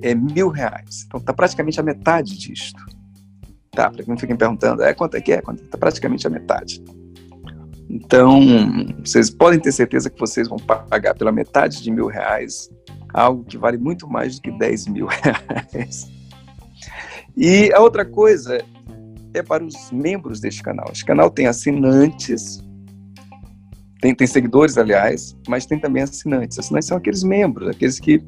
é 0.02 0.16
mil 0.16 0.48
reais. 0.48 1.04
Então 1.06 1.20
está 1.20 1.32
praticamente 1.32 1.78
a 1.78 1.82
metade 1.84 2.36
disto. 2.36 2.84
Tá, 3.70 3.88
para 3.88 4.02
quem 4.02 4.08
não 4.08 4.18
fiquem 4.18 4.34
perguntando, 4.34 4.82
é 4.82 4.92
quanto 4.92 5.16
é 5.16 5.20
que 5.20 5.32
é? 5.32 5.38
Está 5.38 5.78
praticamente 5.78 6.26
a 6.26 6.30
metade. 6.30 6.82
Então, 7.88 8.40
vocês 9.04 9.30
podem 9.30 9.58
ter 9.58 9.72
certeza 9.72 10.10
que 10.10 10.20
vocês 10.20 10.48
vão 10.48 10.58
pagar 10.58 11.14
pela 11.14 11.32
metade 11.32 11.82
de 11.82 11.90
mil 11.90 12.06
reais 12.06 12.68
algo 13.12 13.44
que 13.44 13.56
vale 13.56 13.78
muito 13.78 14.08
mais 14.08 14.36
do 14.36 14.42
que 14.42 14.50
10 14.50 14.88
mil 14.88 15.06
reais. 15.72 16.10
E 17.36 17.72
a 17.72 17.80
outra 17.80 18.04
coisa 18.04 18.62
é 19.32 19.42
para 19.42 19.64
os 19.64 19.90
membros 19.90 20.40
deste 20.40 20.62
canal. 20.62 20.88
Este 20.92 21.04
canal 21.04 21.30
tem 21.30 21.46
assinantes, 21.46 22.62
tem, 24.00 24.14
tem 24.14 24.26
seguidores, 24.26 24.76
aliás, 24.76 25.36
mas 25.48 25.66
tem 25.66 25.78
também 25.78 26.02
assinantes. 26.02 26.58
Assinantes 26.58 26.88
são 26.88 26.98
aqueles 26.98 27.22
membros, 27.22 27.68
aqueles 27.68 27.98
que 27.98 28.24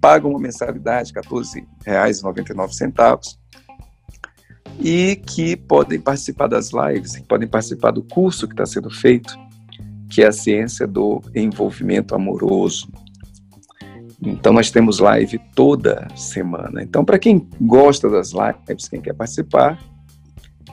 pagam 0.00 0.30
uma 0.30 0.40
mensalidade, 0.40 1.12
R$ 1.14 1.22
14,99, 1.22 3.38
e 4.78 5.16
que 5.16 5.56
podem 5.56 6.00
participar 6.00 6.46
das 6.46 6.70
lives, 6.72 7.16
que 7.16 7.24
podem 7.24 7.48
participar 7.48 7.90
do 7.90 8.02
curso 8.02 8.46
que 8.46 8.54
está 8.54 8.66
sendo 8.66 8.90
feito, 8.90 9.38
que 10.08 10.22
é 10.22 10.28
a 10.28 10.32
ciência 10.32 10.86
do 10.86 11.22
envolvimento 11.34 12.14
amoroso. 12.14 12.88
Então, 14.22 14.52
nós 14.52 14.70
temos 14.70 14.98
live 14.98 15.40
toda 15.54 16.06
semana. 16.14 16.82
Então, 16.82 17.04
para 17.04 17.18
quem 17.18 17.48
gosta 17.60 18.08
das 18.08 18.32
lives, 18.32 18.88
quem 18.88 19.00
quer 19.00 19.14
participar, 19.14 19.78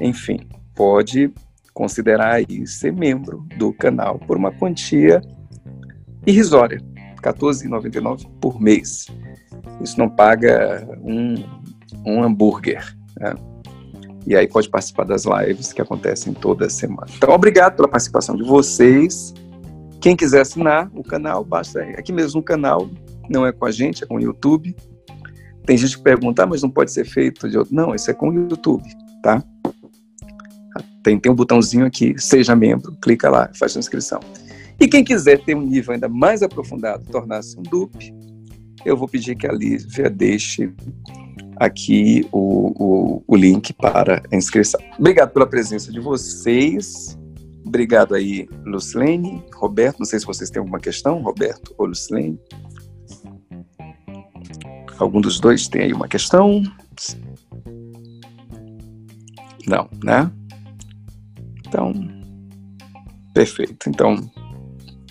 enfim, 0.01 0.41
pode 0.75 1.31
considerar 1.73 2.35
aí 2.35 2.65
ser 2.65 2.91
membro 2.91 3.45
do 3.57 3.71
canal 3.71 4.19
por 4.19 4.35
uma 4.35 4.51
quantia 4.51 5.21
irrisória, 6.25 6.81
R$ 6.95 7.21
14,99 7.21 8.27
por 8.41 8.59
mês. 8.59 9.07
Isso 9.79 9.97
não 9.97 10.09
paga 10.09 10.87
um, 11.03 11.35
um 12.05 12.23
hambúrguer. 12.23 12.83
Né? 13.19 13.33
E 14.28 14.36
aí 14.36 14.45
pode 14.45 14.69
participar 14.69 15.05
das 15.05 15.23
lives 15.23 15.71
que 15.71 15.82
acontecem 15.82 16.34
toda 16.34 16.69
semana. 16.69 17.07
Então, 17.15 17.34
obrigado 17.34 17.78
pela 17.78 17.88
participação 17.88 18.36
de 18.36 18.43
vocês. 18.43 19.34
Quem 20.01 20.17
quiser 20.17 20.41
assinar 20.41 20.91
o 20.93 21.01
canal, 21.01 21.45
basta 21.45 21.82
aqui 21.97 22.11
mesmo 22.11 22.41
no 22.41 22.43
canal, 22.43 22.89
não 23.30 23.45
é 23.45 23.53
com 23.53 23.65
a 23.65 23.71
gente, 23.71 24.03
é 24.03 24.05
com 24.05 24.15
o 24.15 24.19
YouTube. 24.19 24.75
Tem 25.65 25.78
gente 25.78 25.95
que 25.95 26.03
pergunta, 26.03 26.43
ah, 26.43 26.45
mas 26.45 26.61
não 26.61 26.69
pode 26.69 26.91
ser 26.91 27.05
feito 27.05 27.49
de 27.49 27.57
outro. 27.57 27.73
Não, 27.73 27.95
isso 27.95 28.11
é 28.11 28.13
com 28.13 28.30
o 28.30 28.34
YouTube, 28.34 28.84
tá? 29.23 29.41
Tem, 31.01 31.17
tem 31.17 31.32
um 31.32 31.36
botãozinho 31.36 31.86
aqui, 31.86 32.13
seja 32.17 32.53
membro, 32.53 32.97
clica 33.01 33.30
lá, 33.30 33.49
faz 33.57 33.78
a 33.78 33.80
inscrição. 33.80 34.19
E 34.78 34.89
quem 34.89 35.05
quiser 35.05 35.41
ter 35.43 35.55
um 35.55 35.61
nível 35.61 35.93
ainda 35.93 36.09
mais 36.09 36.43
aprofundado, 36.43 37.05
tornar-se 37.09 37.57
um 37.57 37.63
dupe, 37.63 38.13
eu 38.86 38.97
vou 38.97 39.07
pedir 39.07 39.36
que 39.36 39.47
a 39.47 39.53
Lívia 39.53 40.09
deixe 40.09 40.73
aqui 41.59 42.27
o, 42.31 42.71
o, 42.83 43.23
o, 43.27 43.35
link 43.35 43.73
para 43.73 44.23
a 44.31 44.35
inscrição. 44.35 44.79
Obrigado 44.97 45.31
pela 45.31 45.47
presença 45.47 45.91
de 45.91 45.99
vocês. 45.99 47.17
Obrigado 47.65 48.15
aí, 48.15 48.47
Lucilene, 48.65 49.43
Roberto. 49.55 49.99
Não 49.99 50.05
sei 50.05 50.19
se 50.19 50.25
vocês 50.25 50.49
têm 50.49 50.59
alguma 50.59 50.79
questão, 50.79 51.21
Roberto 51.21 51.73
ou 51.77 51.87
Lucilene. 51.87 52.39
Algum 54.97 55.21
dos 55.21 55.39
dois 55.39 55.67
tem 55.67 55.83
aí 55.83 55.93
uma 55.93 56.07
questão? 56.07 56.63
Não, 59.67 59.89
né? 60.03 60.31
Então, 61.67 61.93
perfeito. 63.33 63.89
Então, 63.89 64.15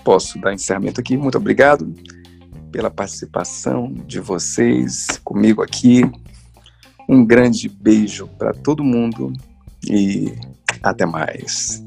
posso 0.02 0.40
dar 0.40 0.54
encerramento 0.54 1.00
aqui. 1.00 1.16
Muito 1.16 1.36
obrigado 1.36 1.92
pela 2.72 2.90
participação 2.90 3.92
de 4.06 4.20
vocês 4.20 5.06
comigo 5.22 5.62
aqui. 5.62 6.02
Um 7.08 7.24
grande 7.24 7.68
beijo 7.68 8.28
para 8.38 8.52
todo 8.52 8.82
mundo 8.82 9.32
e 9.88 10.32
até 10.82 11.06
mais. 11.06 11.85